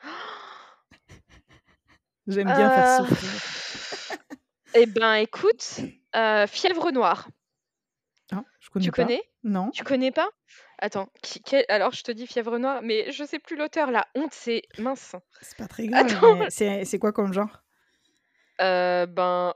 j'aime 2.28 2.48
bien 2.48 2.70
faire 2.70 3.02
Euh, 3.02 3.06
souffrir. 3.08 4.20
Eh 4.76 4.86
ben, 4.86 5.14
écoute, 5.16 5.80
euh, 6.16 6.46
Fièvre 6.46 6.92
Noire. 6.92 7.30
Je 8.70 8.74
connais 8.74 8.86
Tu 8.86 8.92
pas. 8.92 9.04
connais? 9.04 9.24
Non. 9.44 9.72
Tu 9.72 9.84
connais 9.84 10.12
pas? 10.12 10.30
Attends, 10.78 11.10
qui- 11.22 11.42
quel- 11.42 11.66
alors 11.70 11.92
je 11.92 12.04
te 12.04 12.12
dis 12.12 12.28
Fièvre 12.28 12.58
Noire, 12.58 12.82
mais 12.84 13.12
je 13.12 13.24
sais 13.24 13.40
plus 13.40 13.56
l'auteur. 13.58 13.92
La 13.92 14.08
honte, 14.16 14.34
c'est 14.34 14.62
mince. 14.78 15.16
C'est 15.42 15.58
pas 15.58 15.68
très 15.68 15.88
grave. 15.88 16.48
C'est 16.50 17.00
quoi 17.00 17.12
comme 17.12 17.34
genre? 17.34 17.62
Euh, 18.62 19.06
ben, 19.06 19.54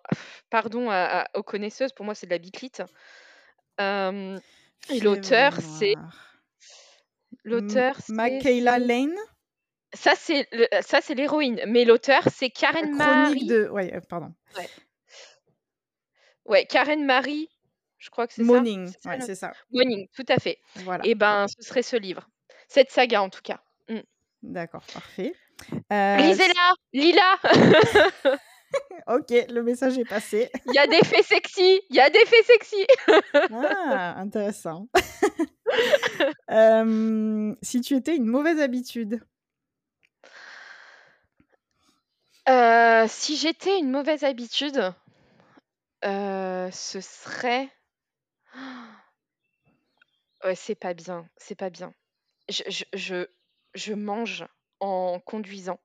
pardon 0.49 0.89
à- 0.89 1.21
à- 1.23 1.27
aux 1.37 1.43
connaisseuses, 1.43 1.91
pour 1.91 2.05
moi 2.05 2.15
c'est 2.15 2.25
de 2.25 2.31
la 2.31 2.37
biclite. 2.37 2.81
Euh, 3.81 4.37
Et 4.89 4.99
l'auteur, 5.01 5.59
c'est- 5.59 5.95
l'auteur, 7.43 7.97
c'est 7.99 8.13
Michaela 8.13 8.79
Lane, 8.79 9.15
ça 9.93 10.13
c'est 10.15 10.47
le- 10.53 10.67
ça 10.81 11.01
c'est 11.01 11.15
l'héroïne, 11.15 11.61
mais 11.67 11.83
l'auteur 11.83 12.23
c'est 12.31 12.49
Karen 12.49 12.95
Marie. 12.95 13.25
chronique 13.31 13.47
de. 13.49 13.67
Ouais, 13.69 13.93
euh, 13.93 13.99
pardon. 14.07 14.33
Ouais, 16.45 16.65
Karen 16.65 17.05
Marie, 17.05 17.49
je 18.03 18.09
crois 18.09 18.27
que 18.27 18.33
c'est 18.33 18.41
ça. 18.43 18.47
Morning. 18.51 18.87
C'est 18.87 19.01
ça, 19.01 19.09
Ouais, 19.09 19.17
le- 19.17 19.25
c'est 19.25 19.35
ça. 19.35 19.53
Morning, 19.71 20.07
tout 20.13 20.25
à 20.27 20.35
fait. 20.37 20.59
Voilà. 20.83 21.05
Et 21.05 21.15
ben, 21.15 21.47
ce 21.47 21.61
serait 21.65 21.81
ce 21.83 21.95
livre, 21.95 22.27
cette 22.67 22.91
saga 22.91 23.21
en 23.21 23.29
tout 23.29 23.41
cas. 23.41 23.61
D'accord, 24.41 24.83
parfait. 24.93 25.33
Euh, 25.93 26.17
Lisez-la, 26.17 26.73
Lila. 26.91 27.37
Ok, 29.05 29.29
le 29.29 29.61
message 29.61 29.99
est 29.99 30.03
passé. 30.03 30.49
Il 30.65 30.73
y 30.73 30.79
a 30.79 30.87
des 30.87 31.03
faits 31.05 31.23
sexy, 31.25 31.79
il 31.91 31.95
y 31.95 31.99
a 31.99 32.09
des 32.09 32.25
faits 32.25 32.43
sexy. 32.45 32.87
Ah, 33.51 34.15
intéressant. 34.17 34.87
Euh, 36.51 37.55
si 37.63 37.81
tu 37.81 37.95
étais 37.95 38.15
une 38.15 38.25
mauvaise 38.27 38.59
habitude, 38.59 39.21
Euh, 42.49 43.05
si 43.07 43.37
j'étais 43.37 43.79
une 43.79 43.89
mauvaise 43.89 44.23
habitude, 44.23 44.93
euh, 46.05 46.69
ce 46.71 46.99
serait. 47.01 47.69
Ouais, 50.43 50.55
c'est 50.55 50.75
pas 50.75 50.93
bien, 50.93 51.27
c'est 51.37 51.55
pas 51.55 51.69
bien. 51.69 51.93
Je, 52.49 52.63
je, 52.67 52.83
je, 52.93 53.25
je 53.75 53.93
mange 53.93 54.45
en 54.79 55.19
conduisant 55.25 55.79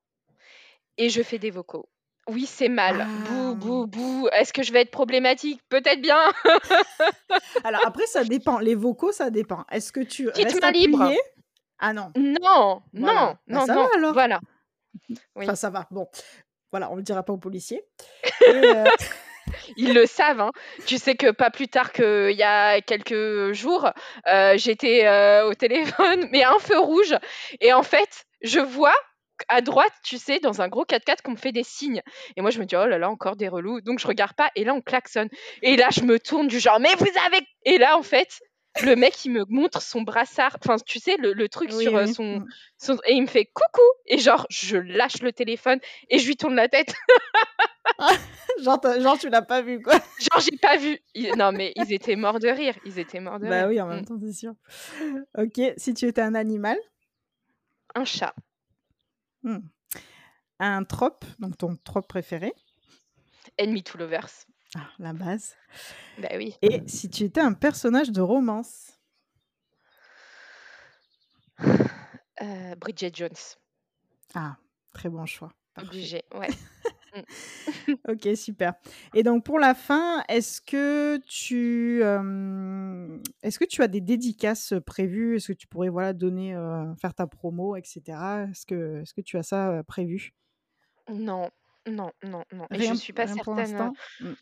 et 0.97 1.09
je 1.09 1.23
fais 1.23 1.39
des 1.39 1.51
vocaux. 1.51 1.89
Oui, 2.29 2.45
c'est 2.45 2.69
mal. 2.69 3.07
Ah. 3.09 3.29
Bouh, 3.31 3.55
bouh, 3.55 3.87
bouh. 3.87 4.29
Est-ce 4.33 4.53
que 4.53 4.63
je 4.63 4.73
vais 4.73 4.83
être 4.83 4.91
problématique? 4.91 5.63
Peut-être 5.69 6.01
bien. 6.03 6.19
alors 7.65 7.87
après 7.87 8.07
ça 8.07 8.25
dépend. 8.25 8.59
Les 8.59 8.75
vocaux, 8.75 9.13
ça 9.13 9.31
dépend. 9.31 9.65
Est-ce 9.71 9.93
que 9.93 10.01
tu 10.01 10.27
Petite 10.27 10.45
restes 10.45 10.61
main 10.63 10.71
libre. 10.73 11.01
appuyé 11.03 11.21
Ah 11.79 11.93
non. 11.93 12.13
Non, 12.17 12.83
Voilà. 12.93 13.15
non, 13.15 13.27
Bah, 13.27 13.39
non, 13.47 13.67
ça 13.67 13.75
non. 13.75 13.89
alors. 13.97 14.13
Voilà. 14.13 14.41
Oui. 15.37 15.45
Enfin, 15.45 15.55
ça 15.55 15.71
va. 15.71 15.87
Bon, 15.91 16.07
voilà, 16.71 16.91
on 16.91 16.97
le 16.97 17.03
dira 17.03 17.23
pas 17.23 17.33
aux 17.33 17.39
policiers. 17.39 17.83
Et, 18.47 18.51
euh, 18.53 18.85
Ils 19.77 19.95
le 19.95 20.07
savent. 20.07 20.41
Hein. 20.41 20.51
Tu 20.87 20.99
sais 20.99 21.15
que 21.15 21.31
pas 21.31 21.51
plus 21.51 21.69
tard 21.69 21.93
qu'il 21.93 22.31
y 22.37 22.43
a 22.43 22.81
quelques 22.81 23.53
jours, 23.53 23.91
euh, 24.27 24.55
j'étais 24.57 25.07
euh, 25.07 25.47
au 25.49 25.55
téléphone, 25.55 26.29
mais 26.33 26.45
un 26.45 26.59
feu 26.59 26.79
rouge. 26.79 27.15
Et 27.61 27.73
en 27.73 27.83
fait, 27.83 28.25
je 28.43 28.61
vois 28.61 28.95
à 29.49 29.61
droite, 29.61 29.93
tu 30.03 30.19
sais, 30.19 30.41
dans 30.41 30.61
un 30.63 30.69
gros 30.69 30.85
4x4 30.85 31.23
qu'on 31.23 31.31
me 31.33 31.37
fait 31.37 31.53
des 31.53 31.63
signes. 31.63 32.03
Et 32.37 32.41
moi, 32.41 32.51
je 32.51 32.59
me 32.59 32.65
dis, 32.65 32.75
oh 32.77 32.87
là 32.87 32.99
là, 32.99 33.09
encore 33.09 33.37
des 33.37 33.49
relous. 33.49 33.81
Donc, 33.81 34.01
je 34.01 34.07
regarde 34.09 34.33
pas. 34.35 34.51
Et 34.57 34.65
là, 34.65 34.75
on 34.75 34.81
klaxonne. 34.81 35.29
Et 35.63 35.77
là, 35.77 35.89
je 35.93 36.01
me 36.03 36.19
tourne 36.19 36.49
du 36.49 36.59
genre, 36.59 36.81
mais 36.81 36.93
vous 36.99 37.07
avez. 37.27 37.41
Et 37.65 37.79
là, 37.79 37.97
en 37.97 38.03
fait, 38.03 38.41
le 38.83 38.97
mec, 38.97 39.25
il 39.25 39.31
me 39.31 39.45
montre 39.49 39.81
son 39.81 40.03
brassard. 40.03 40.57
Enfin, 40.65 40.77
tu 40.85 40.99
sais, 40.99 41.17
le, 41.19 41.33
le 41.35 41.49
truc 41.49 41.71
oui, 41.73 41.85
sur 41.85 41.97
euh, 41.97 42.05
oui. 42.07 42.15
son, 42.15 42.25
Mm. 42.41 42.47
son- 42.79 42.99
Et 43.07 43.13
il 43.15 43.23
me 43.23 43.27
fait 43.29 43.45
coucou. 43.47 43.87
Et 44.07 44.19
genre, 44.19 44.45
je 44.51 44.77
lâche 44.77 45.23
le 45.23 45.33
téléphone 45.33 45.79
et 46.11 46.19
je 46.19 46.27
lui 46.27 46.37
tourne 46.37 46.57
la 46.57 46.69
tête. 46.69 46.93
genre, 48.63 49.19
tu 49.19 49.29
l'as 49.29 49.43
pas 49.43 49.63
vu, 49.63 49.81
quoi. 49.83 49.95
Genre, 50.19 50.41
j'ai 50.41 50.57
pas 50.59 50.77
vu. 50.77 50.99
Ils- 51.15 51.35
Non, 51.37 51.53
mais 51.53 51.73
ils 51.77 51.93
étaient 51.93 52.17
morts 52.17 52.39
de 52.41 52.49
rire. 52.49 52.75
Ils 52.85 52.99
étaient 52.99 53.21
morts 53.21 53.39
de 53.39 53.49
Bah 53.49 53.67
rire. 53.67 53.69
oui, 53.69 53.81
en 53.81 53.87
Mm. 53.87 53.91
même 53.91 54.05
temps, 54.05 54.19
c'est 54.21 54.33
sûr. 54.33 54.55
Ok, 55.37 55.61
si 55.77 55.95
tu 55.95 56.07
étais 56.07 56.21
un 56.23 56.35
animal, 56.35 56.77
Un 57.95 58.05
chat. 58.05 58.35
hmm. 59.43 59.59
un 60.61 60.85
trope, 60.85 61.25
donc 61.39 61.57
ton 61.57 61.77
trope 61.77 62.09
préféré, 62.09 62.53
Enemy 63.59 63.83
to 63.83 63.97
lovers. 63.99 64.29
ah, 64.77 64.89
la 64.99 65.13
base. 65.13 65.57
Bah 66.19 66.29
oui. 66.37 66.55
Et 66.63 66.83
si 66.89 67.09
tu 67.09 67.25
étais 67.25 67.41
un 67.41 67.53
personnage 67.55 68.11
de 68.11 68.21
romance, 68.21 68.93
Euh, 72.41 72.75
Bridget 72.77 73.11
Jones. 73.15 73.31
ah, 74.35 74.57
très 74.93 75.09
bon 75.09 75.27
choix. 75.27 75.53
Obligé. 75.77 76.23
Ouais. 76.35 76.49
Ok, 78.09 78.29
super. 78.37 78.75
Et 79.15 79.23
donc 79.23 79.45
pour 79.45 79.59
la 79.59 79.75
fin, 79.75 80.23
est-ce 80.29 80.61
que 80.61 81.19
tu, 81.27 82.01
euh, 82.03 83.19
est-ce 83.43 83.59
que 83.59 83.65
tu 83.65 83.83
as 83.83 83.89
des 83.89 84.01
dédicaces 84.01 84.75
prévues? 84.87 85.37
Est-ce 85.37 85.49
que 85.49 85.53
tu 85.59 85.67
pourrais 85.67 85.89
voilà 85.89 86.13
donner, 86.13 86.55
euh, 86.55 86.95
faire 86.97 87.15
ta 87.15 87.27
promo, 87.27 87.77
etc. 87.77 88.03
Est-ce 88.51 88.67
que, 88.67 89.03
est-ce 89.03 89.15
que 89.15 89.21
tu 89.21 89.37
as 89.37 89.43
ça 89.43 89.71
euh, 89.71 89.83
prévu? 89.83 90.33
Non, 91.11 91.51
non, 91.87 92.11
non, 92.23 92.45
non. 92.53 92.67
Et 92.71 92.77
Rien, 92.77 92.95
je 92.95 92.99
suis 92.99 93.13
pas 93.13 93.25
rien 93.25 93.37
pour 93.43 93.57
certaine. 93.57 93.77
l'instant? 93.77 93.93
Mm. 94.21 94.33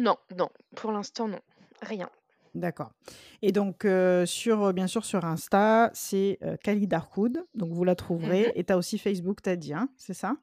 Non, 0.00 0.16
non. 0.36 0.48
Pour 0.76 0.92
l'instant, 0.92 1.28
non. 1.28 1.40
Rien. 1.82 2.08
D'accord. 2.54 2.92
Et 3.40 3.50
donc 3.50 3.84
euh, 3.84 4.26
sur, 4.26 4.72
bien 4.74 4.86
sûr 4.86 5.04
sur 5.06 5.24
Insta, 5.24 5.90
c'est 5.94 6.38
euh, 6.42 6.56
Kali 6.62 6.86
Darkoud, 6.86 7.44
donc 7.54 7.72
vous 7.72 7.84
la 7.84 7.94
trouverez. 7.94 8.46
Mhm. 8.48 8.52
Et 8.56 8.64
tu 8.64 8.72
as 8.72 8.76
aussi 8.76 8.98
Facebook, 8.98 9.40
t'as 9.42 9.56
dit, 9.56 9.72
hein, 9.72 9.88
c'est 9.96 10.14
ça? 10.14 10.36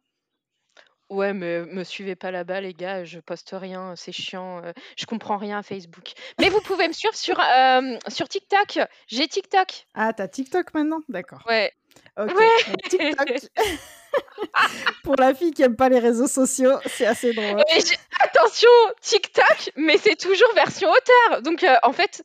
Ouais, 1.10 1.34
mais 1.34 1.62
me 1.66 1.84
suivez 1.84 2.16
pas 2.16 2.32
là-bas, 2.32 2.62
les 2.62 2.74
gars. 2.74 3.04
Je 3.04 3.20
poste 3.20 3.50
rien. 3.54 3.94
C'est 3.96 4.12
chiant. 4.12 4.64
euh, 4.64 4.74
Je 4.96 5.06
comprends 5.06 5.38
rien 5.38 5.60
à 5.60 5.64
Facebook. 5.64 6.12
Mais 6.40 6.50
vous 6.50 6.62
pouvez 6.62 6.88
me 6.88 6.94
suivre 6.94 7.16
sur, 7.16 7.40
euh, 7.40 7.98
sur 8.08 8.28
TikTok. 8.30 8.80
J'ai 9.08 9.28
TikTok. 9.28 9.88
Ah, 9.96 10.14
t'as 10.14 10.28
TikTok 10.28 10.74
maintenant? 10.74 11.00
D'accord. 11.10 11.44
Ouais. 11.48 11.72
Ok. 12.18 12.28
Donc 12.28 12.82
TikTok. 12.90 13.30
Pour 15.04 15.16
la 15.18 15.34
fille 15.34 15.52
qui 15.52 15.62
aime 15.64 15.76
pas 15.76 15.90
les 15.90 16.00
réseaux 16.00 16.28
sociaux, 16.28 16.74
c'est 16.86 17.06
assez 17.06 17.34
drôle. 17.34 17.62
Et 17.76 17.80
Attention, 18.22 18.70
TikTok, 19.02 19.72
mais 19.76 19.98
c'est 19.98 20.16
toujours 20.16 20.52
version 20.56 20.90
auteur. 20.90 21.42
Donc, 21.42 21.64
euh, 21.64 21.76
en 21.84 21.94
fait, 21.94 22.24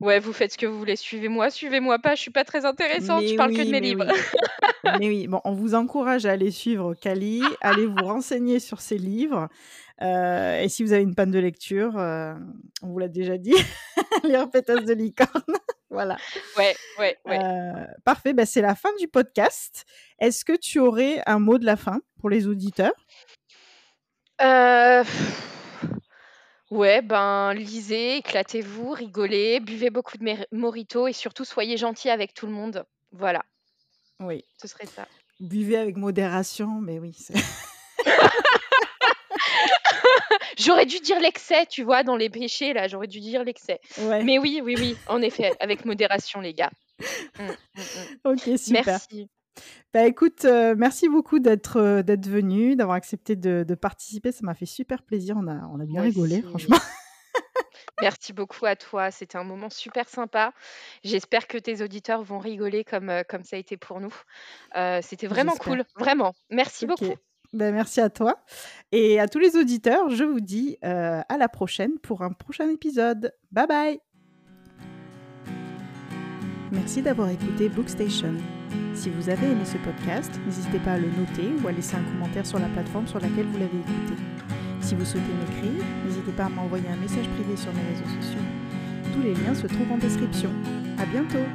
ouais, 0.00 0.18
vous 0.20 0.32
faites 0.32 0.52
ce 0.52 0.58
que 0.58 0.66
vous 0.66 0.78
voulez. 0.78 0.96
Suivez-moi, 0.96 1.50
suivez-moi 1.50 1.98
pas. 1.98 2.14
Je 2.14 2.20
suis 2.22 2.30
pas 2.30 2.44
très 2.44 2.64
intéressante. 2.64 3.22
je 3.24 3.30
Mais 3.30 3.36
parle 3.36 3.52
que 3.52 3.58
de 3.62 3.64
mes 3.64 3.70
mais 3.72 3.80
livres. 3.80 4.06
oui. 4.08 4.20
Mais 5.00 5.08
oui, 5.08 5.26
bon, 5.26 5.40
on 5.44 5.52
vous 5.52 5.74
encourage 5.74 6.26
à 6.26 6.32
aller 6.32 6.52
suivre 6.52 6.94
Kali, 6.94 7.42
allez 7.60 7.86
vous 7.86 8.04
renseigner 8.04 8.60
sur 8.60 8.80
ses 8.80 8.98
livres. 8.98 9.48
Euh, 10.00 10.60
et 10.60 10.68
si 10.68 10.84
vous 10.84 10.92
avez 10.92 11.02
une 11.02 11.14
panne 11.16 11.32
de 11.32 11.38
lecture, 11.40 11.98
euh, 11.98 12.34
on 12.82 12.88
vous 12.88 12.98
l'a 13.00 13.08
déjà 13.08 13.36
dit, 13.36 13.54
les 14.24 14.36
répéteuses 14.36 14.84
de 14.84 14.94
licorne. 14.94 15.42
voilà. 15.90 16.16
Ouais, 16.56 16.76
ouais, 17.00 17.16
ouais. 17.26 17.38
Euh, 17.42 17.84
parfait, 18.04 18.32
bah, 18.32 18.46
c'est 18.46 18.60
la 18.60 18.76
fin 18.76 18.90
du 19.00 19.08
podcast. 19.08 19.84
Est-ce 20.20 20.44
que 20.44 20.56
tu 20.56 20.78
aurais 20.78 21.20
un 21.26 21.40
mot 21.40 21.58
de 21.58 21.64
la 21.66 21.76
fin 21.76 22.00
pour 22.20 22.30
les 22.30 22.46
auditeurs? 22.46 22.94
Euh, 24.40 25.02
Ouais, 26.70 27.00
ben, 27.00 27.54
lisez, 27.54 28.16
éclatez-vous, 28.16 28.90
rigolez, 28.90 29.60
buvez 29.60 29.90
beaucoup 29.90 30.18
de 30.18 30.24
mer- 30.24 30.46
mojito 30.50 31.06
et 31.06 31.12
surtout 31.12 31.44
soyez 31.44 31.76
gentils 31.76 32.10
avec 32.10 32.34
tout 32.34 32.46
le 32.46 32.52
monde. 32.52 32.84
Voilà, 33.12 33.44
Oui. 34.20 34.44
ce 34.60 34.66
serait 34.66 34.86
ça. 34.86 35.06
Buvez 35.38 35.76
avec 35.76 35.96
modération, 35.96 36.80
mais 36.80 36.98
oui. 36.98 37.14
c'est- 37.16 37.34
J'aurais 40.58 40.86
dû 40.86 40.98
dire 41.00 41.20
l'excès, 41.20 41.66
tu 41.66 41.82
vois, 41.82 42.02
dans 42.02 42.16
les 42.16 42.30
péchés, 42.30 42.72
là, 42.72 42.88
j'aurais 42.88 43.06
dû 43.06 43.20
dire 43.20 43.44
l'excès. 43.44 43.78
Ouais. 43.98 44.24
Mais 44.24 44.38
oui, 44.38 44.60
oui, 44.64 44.74
oui, 44.78 44.96
en 45.06 45.20
effet, 45.22 45.52
avec 45.60 45.84
modération, 45.84 46.40
les 46.40 46.54
gars. 46.54 46.70
Mm, 47.38 47.44
mm, 47.44 47.80
mm. 47.80 48.18
Ok, 48.24 48.40
super. 48.58 48.84
Merci. 48.86 49.28
Bah 49.94 50.06
écoute, 50.06 50.44
euh, 50.44 50.74
merci 50.76 51.08
beaucoup 51.08 51.38
d'être 51.38 51.78
euh, 51.78 52.02
d'être 52.02 52.28
venu, 52.28 52.76
d'avoir 52.76 52.96
accepté 52.96 53.36
de, 53.36 53.64
de 53.66 53.74
participer. 53.74 54.32
Ça 54.32 54.40
m'a 54.42 54.54
fait 54.54 54.66
super 54.66 55.02
plaisir. 55.02 55.36
On 55.38 55.46
a, 55.48 55.66
on 55.72 55.80
a 55.80 55.84
bien 55.84 56.02
rigolé, 56.02 56.42
franchement. 56.42 56.76
Merci 58.02 58.32
beaucoup 58.32 58.66
à 58.66 58.76
toi. 58.76 59.10
C'était 59.10 59.38
un 59.38 59.44
moment 59.44 59.70
super 59.70 60.08
sympa. 60.08 60.52
J'espère 61.02 61.46
que 61.46 61.56
tes 61.56 61.82
auditeurs 61.82 62.22
vont 62.22 62.38
rigoler 62.38 62.84
comme, 62.84 63.08
euh, 63.08 63.22
comme 63.28 63.42
ça 63.42 63.56
a 63.56 63.58
été 63.58 63.76
pour 63.76 64.00
nous. 64.00 64.14
Euh, 64.76 65.00
C'était 65.02 65.26
vraiment 65.26 65.54
cool. 65.56 65.84
Vraiment. 65.96 66.34
Merci 66.50 66.86
beaucoup. 66.86 67.14
Ben, 67.52 67.72
merci 67.72 68.00
à 68.00 68.10
toi. 68.10 68.44
Et 68.92 69.18
à 69.20 69.28
tous 69.28 69.38
les 69.38 69.56
auditeurs, 69.56 70.10
je 70.10 70.24
vous 70.24 70.40
dis 70.40 70.76
euh, 70.84 71.22
à 71.28 71.36
la 71.38 71.48
prochaine 71.48 71.98
pour 72.00 72.22
un 72.22 72.32
prochain 72.32 72.68
épisode. 72.68 73.32
Bye 73.50 73.66
bye 73.66 74.15
Merci 76.72 77.00
d'avoir 77.00 77.28
écouté 77.28 77.68
Bookstation. 77.68 78.34
Si 78.94 79.08
vous 79.10 79.28
avez 79.28 79.46
aimé 79.46 79.64
ce 79.64 79.76
podcast, 79.78 80.32
n'hésitez 80.46 80.78
pas 80.78 80.92
à 80.92 80.98
le 80.98 81.06
noter 81.06 81.52
ou 81.62 81.68
à 81.68 81.72
laisser 81.72 81.94
un 81.94 82.02
commentaire 82.02 82.44
sur 82.44 82.58
la 82.58 82.66
plateforme 82.66 83.06
sur 83.06 83.20
laquelle 83.20 83.46
vous 83.46 83.58
l'avez 83.58 83.78
écouté. 83.78 84.20
Si 84.80 84.94
vous 84.96 85.04
souhaitez 85.04 85.32
m'écrire, 85.32 85.84
n'hésitez 86.04 86.32
pas 86.32 86.46
à 86.46 86.48
m'envoyer 86.48 86.88
un 86.88 86.96
message 86.96 87.28
privé 87.28 87.56
sur 87.56 87.72
mes 87.72 87.82
réseaux 87.90 88.20
sociaux. 88.20 88.42
Tous 89.14 89.22
les 89.22 89.34
liens 89.34 89.54
se 89.54 89.66
trouvent 89.68 89.92
en 89.92 89.98
description. 89.98 90.50
À 90.98 91.06
bientôt 91.06 91.46